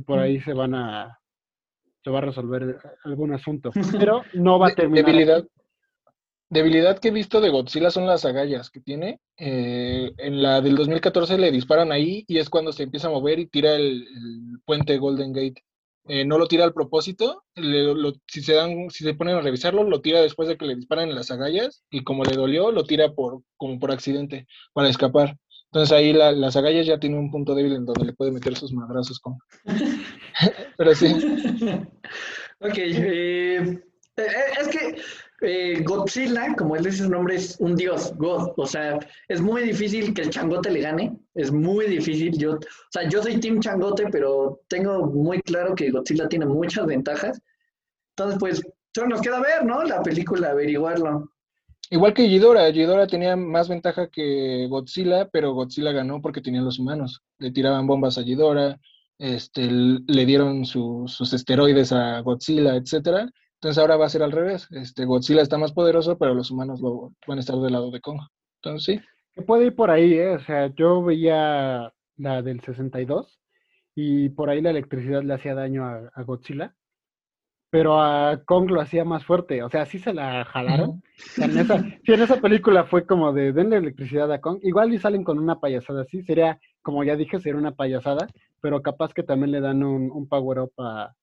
por 0.06 0.20
mm. 0.20 0.22
ahí 0.22 0.42
se 0.42 0.54
van 0.54 0.76
a 0.76 1.20
se 2.04 2.10
va 2.10 2.20
a 2.20 2.22
resolver 2.22 2.78
algún 3.04 3.34
asunto, 3.34 3.72
pero 3.92 4.24
no 4.34 4.58
va 4.58 4.70
a 4.70 4.76
terminar. 4.76 5.06
Debilidad, 5.06 5.46
debilidad 6.50 7.00
que 7.00 7.10
he 7.10 7.12
visto 7.12 7.42
de 7.42 7.50
Godzilla 7.50 7.92
son 7.92 8.08
las 8.08 8.26
agallas 8.26 8.70
que 8.70 8.80
tiene. 8.80 9.20
Eh, 9.38 10.12
en 10.18 10.42
la 10.42 10.62
del 10.62 10.76
2014 10.76 11.38
le 11.38 11.52
disparan 11.52 11.92
ahí 11.92 12.24
y 12.28 12.38
es 12.38 12.50
cuando 12.50 12.72
se 12.72 12.84
empieza 12.84 13.08
a 13.08 13.12
mover 13.12 13.40
y 13.40 13.48
tira 13.48 13.76
el, 13.76 14.08
puente 14.66 14.98
Golden 14.98 15.34
Gate. 15.34 15.64
Eh, 16.12 16.26
no 16.26 16.40
lo 16.40 16.48
tira 16.48 16.64
al 16.64 16.74
propósito, 16.74 17.44
si, 18.28 18.42
se 18.42 18.54
dan, 18.54 18.90
si 18.90 19.04
se 19.04 19.14
ponen 19.14 19.36
a 19.36 19.42
revisarlo, 19.42 19.84
lo 19.84 20.02
tira 20.02 20.22
después 20.22 20.50
de 20.50 20.58
que 20.58 20.66
le 20.66 20.76
disparan 20.76 21.14
las 21.14 21.30
agallas 21.30 21.84
y 21.92 22.04
como 22.04 22.24
le 22.24 22.36
dolió, 22.36 22.72
lo 22.72 22.84
tira 22.84 23.14
por, 23.14 23.44
como 23.58 23.78
por 23.78 23.92
accidente 23.92 24.48
para 24.74 24.90
escapar. 24.90 25.38
Entonces 25.72 25.96
ahí 25.96 26.12
las 26.14 26.56
agallas 26.56 26.88
ya 26.88 27.00
tienen 27.00 27.20
un 27.20 27.30
punto 27.30 27.54
débil 27.54 27.74
en 27.74 27.86
donde 27.86 28.06
le 28.06 28.14
puede 28.14 28.32
meter 28.32 28.56
sus 28.56 28.74
madrazos 28.74 29.20
con. 29.20 29.38
Pero 30.78 30.96
sí. 30.96 31.14
ok, 32.60 32.78
eh, 32.78 33.80
eh, 34.18 34.28
es 34.60 34.68
que 34.68 34.96
eh, 35.42 35.84
Godzilla, 35.84 36.56
como 36.56 36.76
él 36.76 36.84
dice 36.84 37.04
su 37.04 37.10
nombre, 37.10 37.36
es 37.36 37.58
un 37.60 37.76
dios, 37.76 38.16
God. 38.18 38.54
O 38.58 38.66
sea, 38.66 38.98
es 39.28 39.42
muy 39.42 39.62
difícil 39.62 40.12
que 40.16 40.24
el 40.24 40.32
changote 40.32 40.72
le 40.72 40.82
gane. 40.82 41.19
Es 41.40 41.52
muy 41.52 41.88
difícil. 41.88 42.38
Yo, 42.38 42.54
o 42.54 42.60
sea, 42.92 43.08
yo 43.08 43.22
soy 43.22 43.40
Team 43.40 43.60
Changote, 43.60 44.06
pero 44.12 44.62
tengo 44.68 45.08
muy 45.08 45.42
claro 45.42 45.76
que 45.76 45.92
Godzilla 45.92 46.28
tiene 46.28 46.46
muchas 46.46 46.86
ventajas. 46.86 47.42
Entonces, 48.16 48.40
pues, 48.40 48.62
solo 48.94 49.08
nos 49.08 49.22
queda 49.22 49.40
ver, 49.40 49.66
¿no? 49.66 49.84
La 49.84 50.02
película, 50.02 50.52
averiguarlo. 50.52 51.32
Igual 51.92 52.14
que 52.14 52.28
Ghidorah, 52.28 52.70
Ghidorah 52.70 53.08
tenía 53.08 53.36
más 53.36 53.70
ventaja 53.70 54.10
que 54.10 54.68
Godzilla, 54.70 55.28
pero 55.30 55.54
Godzilla 55.54 55.92
ganó 55.92 56.22
porque 56.22 56.42
tenían 56.42 56.66
los 56.66 56.78
humanos. 56.78 57.22
Le 57.38 57.52
tiraban 57.52 57.88
bombas 57.88 58.18
a 58.18 58.22
Ghidorah, 58.22 58.80
este, 59.18 59.70
le 59.72 60.26
dieron 60.26 60.66
sus 60.66 61.34
esteroides 61.34 61.92
a 61.92 62.20
Godzilla, 62.22 62.76
etcétera 62.76 63.30
entonces 63.62 63.78
ahora 63.78 63.98
va 63.98 64.06
a 64.06 64.10
ser 64.10 64.24
al 64.24 64.32
revés. 64.32 64.68
Este, 64.72 65.04
Godzilla 65.04 65.42
está 65.42 65.58
más 65.58 65.74
poderoso, 65.74 66.18
pero 66.18 66.34
los 66.34 66.50
humanos 66.50 66.80
lo, 66.80 67.12
van 67.28 67.40
a 67.40 67.42
estar 67.42 67.58
del 67.58 67.74
lado 67.74 67.92
de 67.92 68.00
Kong. 68.00 68.22
Entonces 68.62 68.86
sí. 68.86 69.06
Puede 69.46 69.68
ir 69.68 69.76
por 69.76 69.92
ahí, 69.92 70.14
¿eh? 70.14 70.30
O 70.36 70.40
sea, 70.40 70.68
yo 70.76 71.04
veía 71.04 71.94
la 72.18 72.42
del 72.42 72.62
62 72.62 73.40
y 73.96 74.30
por 74.30 74.50
ahí 74.50 74.62
la 74.62 74.70
electricidad 74.70 75.24
le 75.24 75.34
hacía 75.34 75.56
daño 75.56 75.86
a, 75.86 76.24
Godzilla, 76.24 76.76
pero 77.70 78.02
a 78.02 78.42
Kong 78.46 78.70
lo 78.72 78.82
hacía 78.82 79.04
más 79.06 79.26
fuerte, 79.26 79.64
o 79.64 79.70
sea, 79.70 79.86
sí 79.86 80.00
se 80.00 80.14
la 80.14 80.46
jalaron. 80.46 81.04
en 81.38 81.58
esa, 81.58 81.80
sí, 82.06 82.14
en 82.14 82.22
esa 82.22 82.40
película 82.40 82.86
fue 82.86 83.06
como 83.06 83.34
de 83.34 83.52
denle 83.52 83.78
electricidad 83.78 84.32
a 84.32 84.42
Kong, 84.42 84.60
igual 84.64 84.94
y 84.94 85.00
salen 85.00 85.24
con 85.24 85.40
una 85.40 85.60
payasada 85.60 86.04
así, 86.04 86.24
sería, 86.24 86.60
como 86.82 87.04
ya 87.04 87.16
dije, 87.16 87.40
sería 87.40 87.60
una 87.60 87.76
payasada, 87.76 88.28
pero 88.62 88.82
capaz 88.82 89.14
que 89.14 89.24
también 89.24 89.52
le 89.52 89.62
dan 89.62 89.84
un, 89.84 90.28
power 90.28 90.60
up 90.60 90.74
a, 90.78 91.14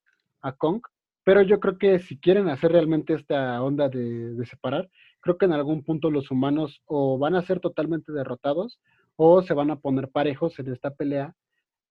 a, 0.41 0.51
Kong. 0.53 0.81
Pero 1.23 1.41
yo 1.41 1.59
creo 1.59 1.77
que 1.77 1.99
si 1.99 2.17
quieren 2.19 2.47
hacer 2.47 2.71
realmente 2.71 3.13
esta 3.13 3.61
onda 3.61 3.89
de, 3.89 4.33
de 4.33 4.45
separar, 4.45 4.89
creo 5.27 5.37
que 5.37 5.45
en 5.45 5.51
algún 5.51 5.83
punto 5.83 6.09
los 6.09 6.31
humanos 6.31 6.81
o 6.85 7.17
van 7.17 7.35
a 7.35 7.41
ser 7.41 7.59
totalmente 7.59 8.13
derrotados 8.13 8.79
o 9.17 9.41
se 9.41 9.53
van 9.53 9.71
a 9.71 9.79
poner 9.79 10.07
parejos 10.07 10.57
en 10.59 10.71
esta 10.71 10.95
pelea, 10.95 11.35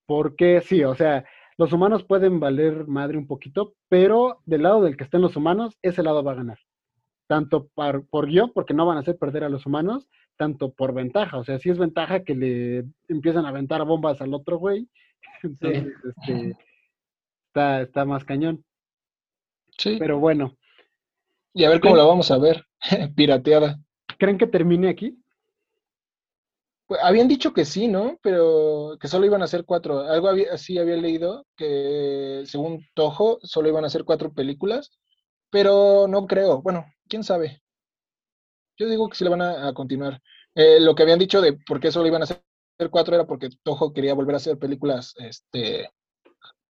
porque 0.06 0.62
sí, 0.62 0.84
o 0.84 0.94
sea, 0.94 1.26
los 1.58 1.70
humanos 1.74 2.02
pueden 2.02 2.40
valer 2.40 2.86
madre 2.86 3.18
un 3.18 3.26
poquito, 3.26 3.74
pero 3.90 4.40
del 4.46 4.62
lado 4.62 4.80
del 4.80 4.96
que 4.96 5.04
estén 5.04 5.20
los 5.20 5.36
humanos, 5.36 5.76
ese 5.82 6.02
lado 6.02 6.24
va 6.24 6.32
a 6.32 6.36
ganar. 6.36 6.58
Tanto 7.26 7.68
por, 7.74 8.06
por 8.06 8.26
guion, 8.26 8.52
porque 8.54 8.72
no 8.72 8.86
van 8.86 8.96
a 8.96 9.00
hacer 9.00 9.18
perder 9.18 9.44
a 9.44 9.50
los 9.50 9.66
humanos, 9.66 10.08
tanto 10.36 10.72
por 10.72 10.94
ventaja. 10.94 11.36
O 11.36 11.44
sea, 11.44 11.58
si 11.58 11.68
es 11.68 11.76
ventaja 11.76 12.24
que 12.24 12.34
le 12.34 12.84
empiezan 13.08 13.44
a 13.44 13.50
aventar 13.50 13.84
bombas 13.84 14.22
al 14.22 14.32
otro 14.32 14.56
güey, 14.56 14.88
entonces 15.42 15.92
este, 16.04 16.56
está, 17.48 17.82
está 17.82 18.06
más 18.06 18.24
cañón. 18.24 18.64
Sí. 19.76 19.96
Pero 19.98 20.18
bueno. 20.20 20.56
Y 21.56 21.64
a 21.64 21.70
ver 21.70 21.80
cómo 21.80 21.96
la 21.96 22.04
vamos 22.04 22.30
a 22.30 22.36
ver, 22.36 22.66
pirateada. 23.16 23.80
¿Creen 24.18 24.36
que 24.36 24.46
termine 24.46 24.90
aquí? 24.90 25.18
Pues, 26.86 27.00
habían 27.02 27.28
dicho 27.28 27.54
que 27.54 27.64
sí, 27.64 27.88
¿no? 27.88 28.18
Pero 28.22 28.98
que 29.00 29.08
solo 29.08 29.24
iban 29.24 29.42
a 29.42 29.46
ser 29.46 29.64
cuatro. 29.64 30.00
Algo 30.00 30.28
así 30.52 30.76
había 30.76 30.96
leído, 30.96 31.46
que 31.56 32.42
según 32.44 32.84
Toho 32.92 33.38
solo 33.42 33.70
iban 33.70 33.86
a 33.86 33.88
ser 33.88 34.04
cuatro 34.04 34.34
películas, 34.34 34.90
pero 35.48 36.06
no 36.06 36.26
creo. 36.26 36.60
Bueno, 36.60 36.92
quién 37.08 37.24
sabe. 37.24 37.62
Yo 38.76 38.86
digo 38.86 39.08
que 39.08 39.16
sí 39.16 39.24
la 39.24 39.30
van 39.30 39.40
a, 39.40 39.72
continuar. 39.72 40.20
Eh, 40.54 40.78
lo 40.78 40.94
que 40.94 41.04
habían 41.04 41.18
dicho 41.18 41.40
de 41.40 41.54
por 41.54 41.80
qué 41.80 41.90
solo 41.90 42.06
iban 42.06 42.22
a 42.22 42.26
ser 42.26 42.42
cuatro 42.90 43.14
era 43.14 43.26
porque 43.26 43.48
Toho 43.62 43.94
quería 43.94 44.12
volver 44.12 44.34
a 44.34 44.36
hacer 44.36 44.58
películas 44.58 45.14
este, 45.16 45.88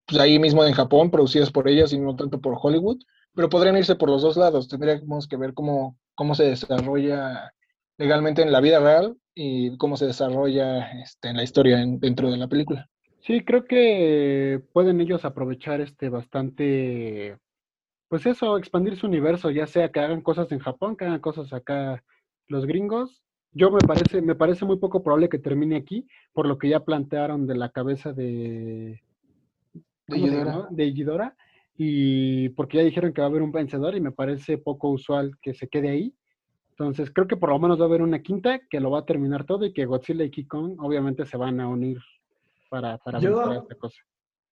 pues 0.06 0.20
ahí 0.20 0.38
mismo 0.38 0.64
en 0.64 0.74
Japón, 0.74 1.10
producidas 1.10 1.50
por 1.50 1.66
ellas 1.66 1.92
y 1.92 1.98
no 1.98 2.14
tanto 2.14 2.40
por 2.40 2.56
Hollywood, 2.62 2.98
pero 3.36 3.50
podrían 3.50 3.76
irse 3.76 3.94
por 3.94 4.08
los 4.08 4.22
dos 4.22 4.36
lados. 4.36 4.66
Tendríamos 4.66 5.28
que 5.28 5.36
ver 5.36 5.52
cómo, 5.52 5.98
cómo 6.14 6.34
se 6.34 6.44
desarrolla 6.44 7.52
legalmente 7.98 8.42
en 8.42 8.50
la 8.50 8.60
vida 8.60 8.80
real 8.80 9.16
y 9.34 9.76
cómo 9.76 9.98
se 9.98 10.06
desarrolla 10.06 10.90
este, 11.02 11.28
en 11.28 11.36
la 11.36 11.42
historia 11.42 11.84
dentro 11.86 12.30
de 12.30 12.38
la 12.38 12.48
película. 12.48 12.88
Sí, 13.20 13.44
creo 13.44 13.66
que 13.66 14.62
pueden 14.72 15.00
ellos 15.02 15.24
aprovechar 15.24 15.82
este 15.82 16.08
bastante, 16.08 17.36
pues 18.08 18.24
eso, 18.24 18.56
expandir 18.56 18.96
su 18.96 19.06
universo, 19.06 19.50
ya 19.50 19.66
sea 19.66 19.90
que 19.90 20.00
hagan 20.00 20.22
cosas 20.22 20.50
en 20.52 20.60
Japón, 20.60 20.96
que 20.96 21.04
hagan 21.04 21.20
cosas 21.20 21.52
acá 21.52 22.02
los 22.48 22.64
gringos. 22.64 23.22
Yo 23.52 23.70
me 23.70 23.80
parece, 23.80 24.22
me 24.22 24.34
parece 24.34 24.64
muy 24.64 24.78
poco 24.78 25.02
probable 25.02 25.28
que 25.28 25.38
termine 25.38 25.76
aquí, 25.76 26.06
por 26.32 26.46
lo 26.46 26.56
que 26.56 26.70
ya 26.70 26.80
plantearon 26.80 27.46
de 27.46 27.54
la 27.54 27.68
cabeza 27.68 28.14
de 28.14 29.02
de 30.06 30.66
de 30.70 30.92
y 31.78 32.48
porque 32.50 32.78
ya 32.78 32.84
dijeron 32.84 33.12
que 33.12 33.20
va 33.20 33.26
a 33.26 33.30
haber 33.30 33.42
un 33.42 33.52
vencedor 33.52 33.94
y 33.94 34.00
me 34.00 34.12
parece 34.12 34.58
poco 34.58 34.88
usual 34.90 35.32
que 35.42 35.54
se 35.54 35.68
quede 35.68 35.90
ahí. 35.90 36.14
Entonces, 36.70 37.10
creo 37.10 37.26
que 37.26 37.36
por 37.36 37.50
lo 37.50 37.58
menos 37.58 37.78
va 37.78 37.84
a 37.84 37.88
haber 37.88 38.02
una 38.02 38.22
quinta 38.22 38.60
que 38.70 38.80
lo 38.80 38.90
va 38.90 39.00
a 39.00 39.06
terminar 39.06 39.44
todo 39.44 39.64
y 39.64 39.72
que 39.72 39.86
Godzilla 39.86 40.24
y 40.24 40.30
King 40.30 40.44
Kong 40.44 40.76
obviamente 40.78 41.24
se 41.24 41.36
van 41.36 41.60
a 41.60 41.68
unir 41.68 41.98
para, 42.68 42.98
para 42.98 43.18
yo, 43.18 43.52
esta 43.52 43.74
cosa. 43.76 43.98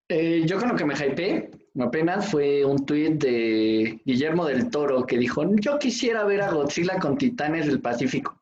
Eh, 0.08 0.42
yo 0.46 0.58
con 0.58 0.68
lo 0.68 0.76
que 0.76 0.84
me 0.84 0.94
hypeé 0.94 1.50
apenas 1.80 2.30
fue 2.30 2.64
un 2.64 2.84
tuit 2.84 3.22
de 3.22 4.00
Guillermo 4.04 4.46
del 4.46 4.70
Toro 4.70 5.04
que 5.04 5.18
dijo, 5.18 5.44
yo 5.56 5.78
quisiera 5.78 6.24
ver 6.24 6.42
a 6.42 6.50
Godzilla 6.50 6.98
con 6.98 7.16
Titanes 7.16 7.66
del 7.66 7.80
Pacífico. 7.80 8.40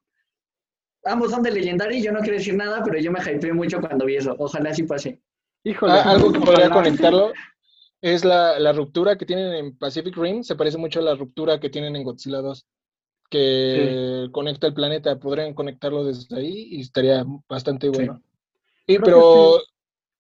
Ambos 1.04 1.32
son 1.32 1.42
de 1.42 1.50
Legendary, 1.50 2.02
yo 2.02 2.12
no 2.12 2.20
quiero 2.20 2.38
decir 2.38 2.54
nada, 2.54 2.82
pero 2.84 2.98
yo 2.98 3.10
me 3.10 3.20
hypeé 3.20 3.52
mucho 3.52 3.80
cuando 3.80 4.06
vi 4.06 4.16
eso. 4.16 4.36
Ojalá 4.38 4.70
así 4.70 4.84
pase. 4.84 5.20
Híjole. 5.64 5.92
Ah, 5.92 6.10
algo 6.10 6.32
que 6.32 6.40
podría 6.40 6.70
conectarlo 6.70 7.32
es 8.02 8.24
la, 8.24 8.58
la, 8.58 8.72
ruptura 8.72 9.16
que 9.16 9.24
tienen 9.24 9.54
en 9.54 9.78
Pacific 9.78 10.16
Rim, 10.16 10.42
se 10.42 10.56
parece 10.56 10.76
mucho 10.76 11.00
a 11.00 11.02
la 11.02 11.14
ruptura 11.14 11.58
que 11.60 11.70
tienen 11.70 11.96
en 11.96 12.02
Godzilla 12.02 12.42
2 12.42 12.66
que 13.32 14.28
conecta 14.30 14.66
el 14.66 14.74
planeta, 14.74 15.18
podrían 15.18 15.54
conectarlo 15.54 16.04
desde 16.04 16.36
ahí 16.36 16.68
y 16.72 16.82
estaría 16.82 17.24
bastante 17.48 17.88
bueno. 17.88 18.20
Y 18.86 18.98
pero 18.98 19.58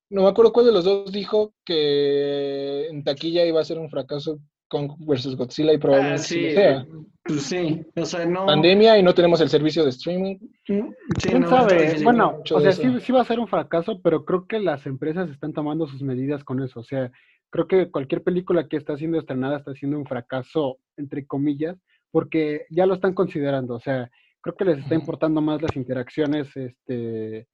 no 0.08 0.22
me 0.22 0.28
acuerdo 0.28 0.52
cuál 0.52 0.66
de 0.66 0.72
los 0.72 0.84
dos 0.84 1.12
dijo 1.12 1.52
que 1.64 2.86
en 2.88 3.04
taquilla 3.04 3.44
iba 3.44 3.60
a 3.60 3.64
ser 3.64 3.78
un 3.78 3.90
fracaso 3.90 4.40
con 4.66 4.96
versus 5.00 5.36
Godzilla 5.36 5.74
y 5.74 5.78
probablemente 5.78 6.22
ah, 6.22 6.24
sí, 6.24 6.52
sea. 6.52 6.86
Pues 7.24 7.42
sí, 7.42 7.84
o 7.94 8.06
sea, 8.06 8.24
no. 8.24 8.46
Pandemia 8.46 8.98
y 8.98 9.02
no 9.02 9.14
tenemos 9.14 9.42
el 9.42 9.50
servicio 9.50 9.84
de 9.84 9.90
streaming. 9.90 10.38
Mm, 10.68 10.88
¿Quién 11.20 11.46
sabe? 11.46 12.02
Bueno, 12.02 12.38
o 12.50 12.60
sea, 12.60 12.72
sí, 12.72 12.98
sí 13.00 13.12
va 13.12 13.20
a 13.20 13.26
ser 13.26 13.38
un 13.38 13.46
fracaso, 13.48 14.00
pero 14.02 14.24
creo 14.24 14.46
que 14.46 14.58
las 14.58 14.86
empresas 14.86 15.28
están 15.28 15.52
tomando 15.52 15.86
sus 15.86 16.02
medidas 16.02 16.42
con 16.44 16.62
eso. 16.62 16.80
O 16.80 16.84
sea, 16.84 17.12
creo 17.52 17.68
que 17.68 17.90
cualquier 17.90 18.22
película 18.22 18.66
que 18.66 18.78
está 18.78 18.96
siendo 18.96 19.18
estrenada 19.18 19.58
está 19.58 19.74
siendo 19.74 19.98
un 19.98 20.06
fracaso, 20.06 20.78
entre 20.96 21.26
comillas, 21.26 21.76
porque 22.10 22.66
ya 22.70 22.86
lo 22.86 22.94
están 22.94 23.14
considerando, 23.14 23.74
o 23.74 23.80
sea, 23.80 24.10
creo 24.40 24.56
que 24.56 24.64
les 24.64 24.78
está 24.78 24.94
importando 24.94 25.40
más 25.42 25.60
las 25.60 25.76
interacciones 25.76 26.56
este, 26.56 27.46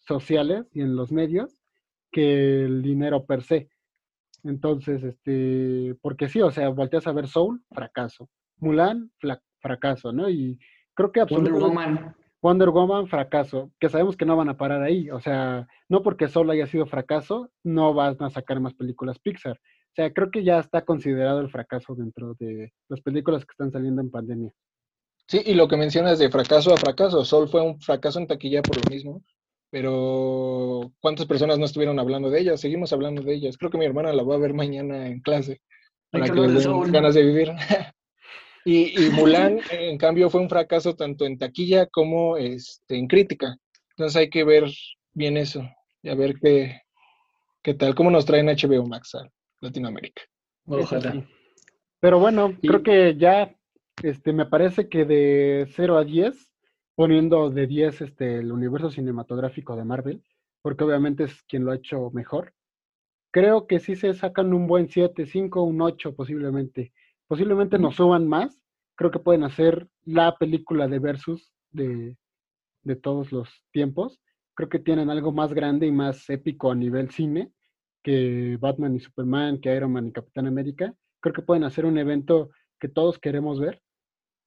sociales 0.00 0.66
y 0.74 0.80
en 0.80 0.96
los 0.96 1.12
medios 1.12 1.56
que 2.10 2.64
el 2.64 2.82
dinero 2.82 3.26
per 3.26 3.42
se. 3.44 3.70
Entonces, 4.42 5.04
este, 5.04 5.96
porque 6.02 6.28
sí, 6.28 6.40
o 6.40 6.50
sea, 6.50 6.68
volteas 6.70 7.06
a 7.06 7.12
ver 7.12 7.28
Soul, 7.28 7.62
fracaso. 7.70 8.28
Mulan, 8.56 9.12
fracaso, 9.60 10.12
¿no? 10.12 10.28
Y 10.28 10.58
creo 10.94 11.12
que 11.12 11.20
absolutamente... 11.20 11.64
Wonder 11.64 11.96
Woman. 11.96 12.16
Wonder 12.40 12.70
Woman, 12.70 13.08
fracaso, 13.08 13.72
que 13.80 13.88
sabemos 13.88 14.16
que 14.16 14.24
no 14.24 14.36
van 14.36 14.48
a 14.48 14.56
parar 14.56 14.82
ahí, 14.82 15.10
o 15.10 15.20
sea, 15.20 15.66
no 15.88 16.02
porque 16.02 16.28
Soul 16.28 16.50
haya 16.50 16.66
sido 16.66 16.86
fracaso, 16.86 17.50
no 17.64 17.94
van 17.94 18.16
a 18.20 18.30
sacar 18.30 18.60
más 18.60 18.74
películas 18.74 19.18
Pixar. 19.18 19.56
O 19.56 19.94
sea, 19.94 20.12
creo 20.12 20.30
que 20.30 20.44
ya 20.44 20.60
está 20.60 20.84
considerado 20.84 21.40
el 21.40 21.50
fracaso 21.50 21.94
dentro 21.96 22.34
de 22.38 22.72
las 22.88 23.00
películas 23.00 23.44
que 23.44 23.50
están 23.50 23.72
saliendo 23.72 24.00
en 24.00 24.10
pandemia. 24.10 24.52
Sí, 25.26 25.42
y 25.44 25.54
lo 25.54 25.66
que 25.66 25.76
mencionas 25.76 26.18
de 26.18 26.30
fracaso 26.30 26.72
a 26.72 26.76
fracaso, 26.76 27.24
Sol 27.24 27.48
fue 27.48 27.60
un 27.60 27.80
fracaso 27.80 28.20
en 28.20 28.28
taquilla 28.28 28.62
por 28.62 28.76
lo 28.76 28.90
mismo, 28.90 29.22
pero 29.70 30.92
¿cuántas 31.00 31.26
personas 31.26 31.58
no 31.58 31.64
estuvieron 31.64 31.98
hablando 31.98 32.30
de 32.30 32.40
ella? 32.40 32.56
Seguimos 32.56 32.92
hablando 32.92 33.22
de 33.22 33.34
ellas. 33.34 33.58
Creo 33.58 33.70
que 33.70 33.78
mi 33.78 33.84
hermana 33.84 34.12
la 34.12 34.22
va 34.22 34.36
a 34.36 34.38
ver 34.38 34.54
mañana 34.54 35.08
en 35.08 35.20
clase 35.20 35.60
para 36.10 36.26
que 36.26 36.40
le 36.40 36.52
den 36.52 36.92
ganas 36.92 37.14
de 37.14 37.22
vivir. 37.24 37.50
y, 38.64 39.06
y, 39.06 39.10
Mulan, 39.10 39.60
en 39.70 39.98
cambio, 39.98 40.30
fue 40.30 40.40
un 40.40 40.48
fracaso 40.48 40.94
tanto 40.94 41.24
en 41.24 41.38
taquilla 41.38 41.86
como 41.86 42.36
este, 42.36 42.96
en 42.96 43.06
crítica. 43.06 43.56
Entonces 43.90 44.16
hay 44.16 44.30
que 44.30 44.44
ver 44.44 44.64
bien 45.12 45.36
eso 45.36 45.68
y 46.02 46.08
a 46.08 46.14
ver 46.14 46.36
qué, 46.40 46.82
qué 47.62 47.74
tal, 47.74 47.94
cómo 47.94 48.10
nos 48.10 48.26
traen 48.26 48.46
HBO 48.46 48.86
Max. 48.86 49.16
Latinoamérica. 49.60 50.22
Ojalá. 50.66 51.26
Pero 52.00 52.20
bueno, 52.20 52.56
creo 52.62 52.82
que 52.82 53.16
ya 53.16 53.54
este, 54.02 54.32
me 54.32 54.46
parece 54.46 54.88
que 54.88 55.04
de 55.04 55.66
0 55.74 55.98
a 55.98 56.04
10, 56.04 56.52
poniendo 56.94 57.50
de 57.50 57.66
10 57.66 58.00
este, 58.02 58.38
el 58.38 58.52
universo 58.52 58.90
cinematográfico 58.90 59.76
de 59.76 59.84
Marvel, 59.84 60.22
porque 60.62 60.84
obviamente 60.84 61.24
es 61.24 61.42
quien 61.42 61.64
lo 61.64 61.72
ha 61.72 61.76
hecho 61.76 62.10
mejor, 62.12 62.54
creo 63.30 63.66
que 63.66 63.80
sí 63.80 63.96
se 63.96 64.14
sacan 64.14 64.54
un 64.54 64.66
buen 64.66 64.88
7, 64.88 65.26
5, 65.26 65.62
un 65.62 65.82
8 65.82 66.14
posiblemente. 66.14 66.92
Posiblemente 67.28 67.78
nos 67.78 67.96
suban 67.96 68.26
más. 68.26 68.58
Creo 68.96 69.10
que 69.10 69.20
pueden 69.20 69.44
hacer 69.44 69.88
la 70.04 70.36
película 70.36 70.88
de 70.88 70.98
Versus 70.98 71.52
de, 71.70 72.16
de 72.82 72.96
todos 72.96 73.30
los 73.30 73.48
tiempos. 73.70 74.20
Creo 74.54 74.68
que 74.68 74.80
tienen 74.80 75.10
algo 75.10 75.30
más 75.30 75.52
grande 75.52 75.86
y 75.86 75.92
más 75.92 76.28
épico 76.30 76.72
a 76.72 76.74
nivel 76.74 77.10
cine 77.10 77.52
que 78.02 78.56
Batman 78.60 78.96
y 78.96 79.00
Superman, 79.00 79.60
que 79.60 79.74
Iron 79.74 79.92
Man 79.92 80.08
y 80.08 80.12
Capitán 80.12 80.46
América. 80.46 80.94
Creo 81.20 81.34
que 81.34 81.42
pueden 81.42 81.64
hacer 81.64 81.84
un 81.84 81.98
evento 81.98 82.50
que 82.80 82.88
todos 82.88 83.18
queremos 83.18 83.60
ver, 83.60 83.82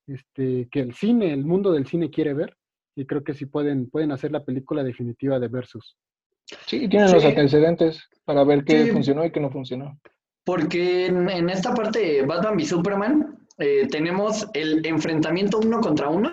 este, 0.08 0.68
que 0.72 0.80
el 0.80 0.94
cine, 0.94 1.34
el 1.34 1.46
mundo 1.46 1.72
del 1.72 1.86
cine 1.86 2.10
quiere 2.10 2.34
ver, 2.34 2.58
y 2.96 3.06
creo 3.06 3.24
que 3.24 3.34
sí 3.34 3.46
pueden, 3.46 3.90
pueden 3.90 4.12
hacer 4.12 4.32
la 4.32 4.44
película 4.44 4.84
definitiva 4.84 5.40
de 5.40 5.48
Versus. 5.48 5.98
Sí, 6.66 6.90
tienen 6.90 7.12
los 7.12 7.24
antecedentes 7.24 8.10
para 8.26 8.44
ver 8.44 8.64
qué 8.64 8.88
funcionó 8.88 9.26
y 9.26 9.32
qué 9.32 9.40
no 9.40 9.52
funcionó. 9.52 10.00
Porque 10.44 11.08
en, 11.08 11.50
esta 11.50 11.74
parte 11.74 12.00
de 12.00 12.22
Batman 12.24 12.60
y 12.60 12.66
Superman 12.66 13.38
eh, 13.58 13.88
tenemos 13.90 14.48
el 14.54 14.86
enfrentamiento 14.86 15.60
uno 15.60 15.80
contra 15.80 16.10
uno, 16.10 16.32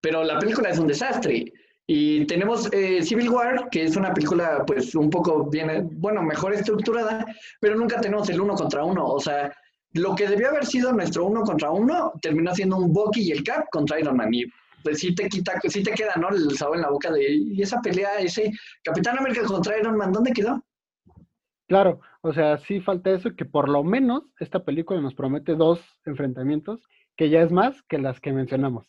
pero 0.00 0.24
la 0.24 0.38
película 0.38 0.70
es 0.70 0.78
un 0.78 0.86
desastre. 0.86 1.52
Y 1.86 2.24
tenemos 2.26 2.72
eh, 2.72 3.02
Civil 3.02 3.30
War, 3.30 3.68
que 3.70 3.82
es 3.82 3.96
una 3.96 4.14
película 4.14 4.64
pues 4.66 4.94
un 4.94 5.10
poco 5.10 5.50
bien, 5.50 5.90
bueno, 6.00 6.22
mejor 6.22 6.54
estructurada, 6.54 7.26
pero 7.60 7.74
nunca 7.74 8.00
tenemos 8.00 8.28
el 8.30 8.40
uno 8.40 8.54
contra 8.54 8.84
uno. 8.84 9.04
O 9.06 9.20
sea, 9.20 9.52
lo 9.94 10.14
que 10.14 10.28
debió 10.28 10.50
haber 10.50 10.64
sido 10.64 10.92
nuestro 10.92 11.26
uno 11.26 11.42
contra 11.42 11.70
uno 11.70 12.12
terminó 12.22 12.54
siendo 12.54 12.76
un 12.76 12.92
Bucky 12.92 13.22
y 13.22 13.32
el 13.32 13.42
Cap 13.42 13.66
contra 13.70 13.98
Iron 13.98 14.16
Man. 14.16 14.32
Y 14.32 14.44
pues 14.82 15.00
sí 15.00 15.14
te 15.14 15.28
quita, 15.28 15.60
sí 15.68 15.82
te 15.82 15.92
queda, 15.92 16.14
¿no? 16.16 16.28
El 16.28 16.56
sabor 16.56 16.76
en 16.76 16.82
la 16.82 16.90
boca 16.90 17.10
de, 17.10 17.28
y 17.28 17.60
esa 17.60 17.80
pelea, 17.80 18.18
ese 18.18 18.50
Capitán 18.84 19.18
América 19.18 19.42
contra 19.44 19.78
Iron 19.78 19.96
Man, 19.96 20.12
¿dónde 20.12 20.32
quedó? 20.32 20.64
Claro, 21.66 22.00
o 22.22 22.32
sea, 22.32 22.58
sí 22.58 22.80
falta 22.80 23.10
eso, 23.10 23.34
que 23.34 23.44
por 23.44 23.68
lo 23.68 23.82
menos 23.82 24.24
esta 24.38 24.64
película 24.64 25.00
nos 25.00 25.14
promete 25.14 25.54
dos 25.54 25.80
enfrentamientos, 26.04 26.82
que 27.16 27.30
ya 27.30 27.42
es 27.42 27.50
más 27.50 27.82
que 27.84 27.98
las 27.98 28.20
que 28.20 28.32
mencionamos. 28.32 28.86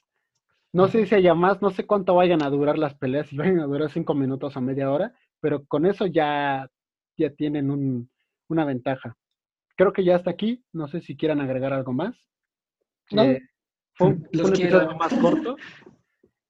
No 0.74 0.88
sé 0.88 1.06
si 1.06 1.16
haya 1.16 1.34
más, 1.34 1.62
no 1.62 1.70
sé 1.70 1.86
cuánto 1.86 2.16
vayan 2.16 2.44
a 2.44 2.49
durar 2.49 2.78
las 2.78 2.95
peleas, 2.95 3.28
si 3.28 3.38
vayan 3.38 3.60
a 3.60 3.66
durar 3.66 3.91
cinco 3.91 4.14
minutos 4.14 4.56
o 4.56 4.62
media 4.62 4.90
hora, 4.91 5.14
pero 5.41 5.66
con 5.66 5.86
eso 5.86 6.06
ya, 6.06 6.70
ya 7.18 7.30
tienen 7.32 7.72
un, 7.72 8.10
una 8.48 8.64
ventaja. 8.66 9.18
Creo 9.76 9.91
que 9.91 10.03
ya 10.03 10.16
hasta 10.16 10.32
aquí, 10.32 10.64
no 10.72 10.88
sé 10.88 11.02
si 11.02 11.18
quieran 11.18 11.41
agregar 11.41 11.74
algo 11.74 11.91
más. 11.91 12.16
No. 13.12 13.24
Eh, 13.24 13.41
fue 13.94 14.08
un, 14.08 14.28
Los 14.32 14.49
un 14.49 14.56
quiero. 14.56 14.78
episodio 14.78 14.98
más 14.98 15.14
corto. 15.16 15.56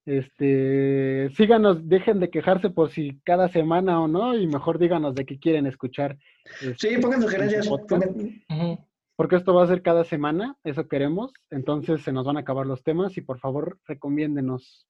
Este, 0.06 1.30
síganos, 1.36 1.88
dejen 1.88 2.20
de 2.20 2.30
quejarse 2.30 2.70
por 2.72 2.90
si 2.90 3.20
cada 3.24 3.48
semana 3.50 4.02
o 4.02 4.08
no, 4.08 4.36
y 4.36 4.48
mejor 4.48 4.80
díganos 4.80 5.14
de 5.16 5.26
qué 5.26 5.38
quieren 5.40 5.68
escuchar. 5.68 6.18
Sí, 6.60 6.70
este, 6.70 7.00
pongan 7.00 7.22
en 7.22 7.28
sugerencias. 7.28 7.68
Ujú. 7.68 8.80
Porque 9.16 9.36
esto 9.36 9.54
va 9.54 9.64
a 9.64 9.68
ser 9.68 9.84
cada 9.84 10.04
semana, 10.04 10.56
eso 10.64 10.88
queremos. 10.88 11.32
Entonces 11.52 12.02
se 12.02 12.12
nos 12.12 12.26
van 12.26 12.38
a 12.38 12.40
acabar 12.40 12.66
los 12.66 12.82
temas 12.82 13.16
y 13.18 13.22
por 13.22 13.40
favor 13.40 13.78
recomiéndenos. 13.86 14.88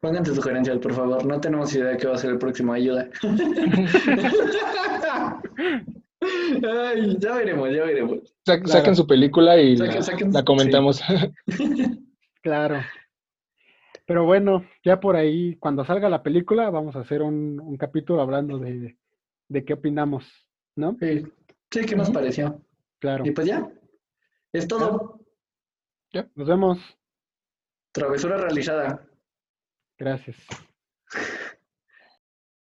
Pongan 0.00 0.22
tus 0.22 0.36
sugerencias, 0.36 0.76
por 0.78 0.92
favor. 0.92 1.24
No 1.24 1.40
tenemos 1.40 1.74
idea 1.74 1.86
de 1.86 1.96
qué 1.96 2.06
va 2.06 2.14
a 2.14 2.18
ser 2.18 2.32
el 2.32 2.38
próximo. 2.38 2.74
Ayuda. 2.74 3.08
Ay, 6.20 7.16
ya 7.18 7.34
veremos, 7.34 7.70
ya 7.74 7.84
veremos. 7.84 8.18
Sa- 8.44 8.56
Claro. 8.60 8.66
Saquen 8.68 8.96
su 8.96 9.06
película 9.06 9.60
y 9.60 9.76
Saquen- 9.76 9.94
la, 9.94 10.00
saquen- 10.02 10.32
la 10.32 10.44
comentamos. 10.44 11.02
Claro. 12.42 12.80
Pero 14.06 14.24
bueno, 14.24 14.64
ya 14.84 15.00
por 15.00 15.16
ahí, 15.16 15.56
cuando 15.56 15.84
salga 15.84 16.08
la 16.08 16.22
película, 16.22 16.70
vamos 16.70 16.94
a 16.96 17.00
hacer 17.00 17.22
un, 17.22 17.60
un 17.60 17.76
capítulo 17.76 18.22
hablando 18.22 18.58
de, 18.58 18.96
de 19.48 19.64
qué 19.64 19.74
opinamos, 19.74 20.48
¿no? 20.76 20.96
Sí, 21.00 21.24
sí, 21.70 21.84
¿qué 21.84 21.96
nos 21.96 22.10
pareció? 22.10 22.62
Claro. 23.00 23.26
Y 23.26 23.32
pues 23.32 23.46
ya. 23.46 23.68
Es 24.52 24.68
todo. 24.68 25.20
Nos 26.34 26.48
vemos. 26.48 26.78
Travesura 27.92 28.36
realizada. 28.36 29.06
Gracias. 29.98 30.36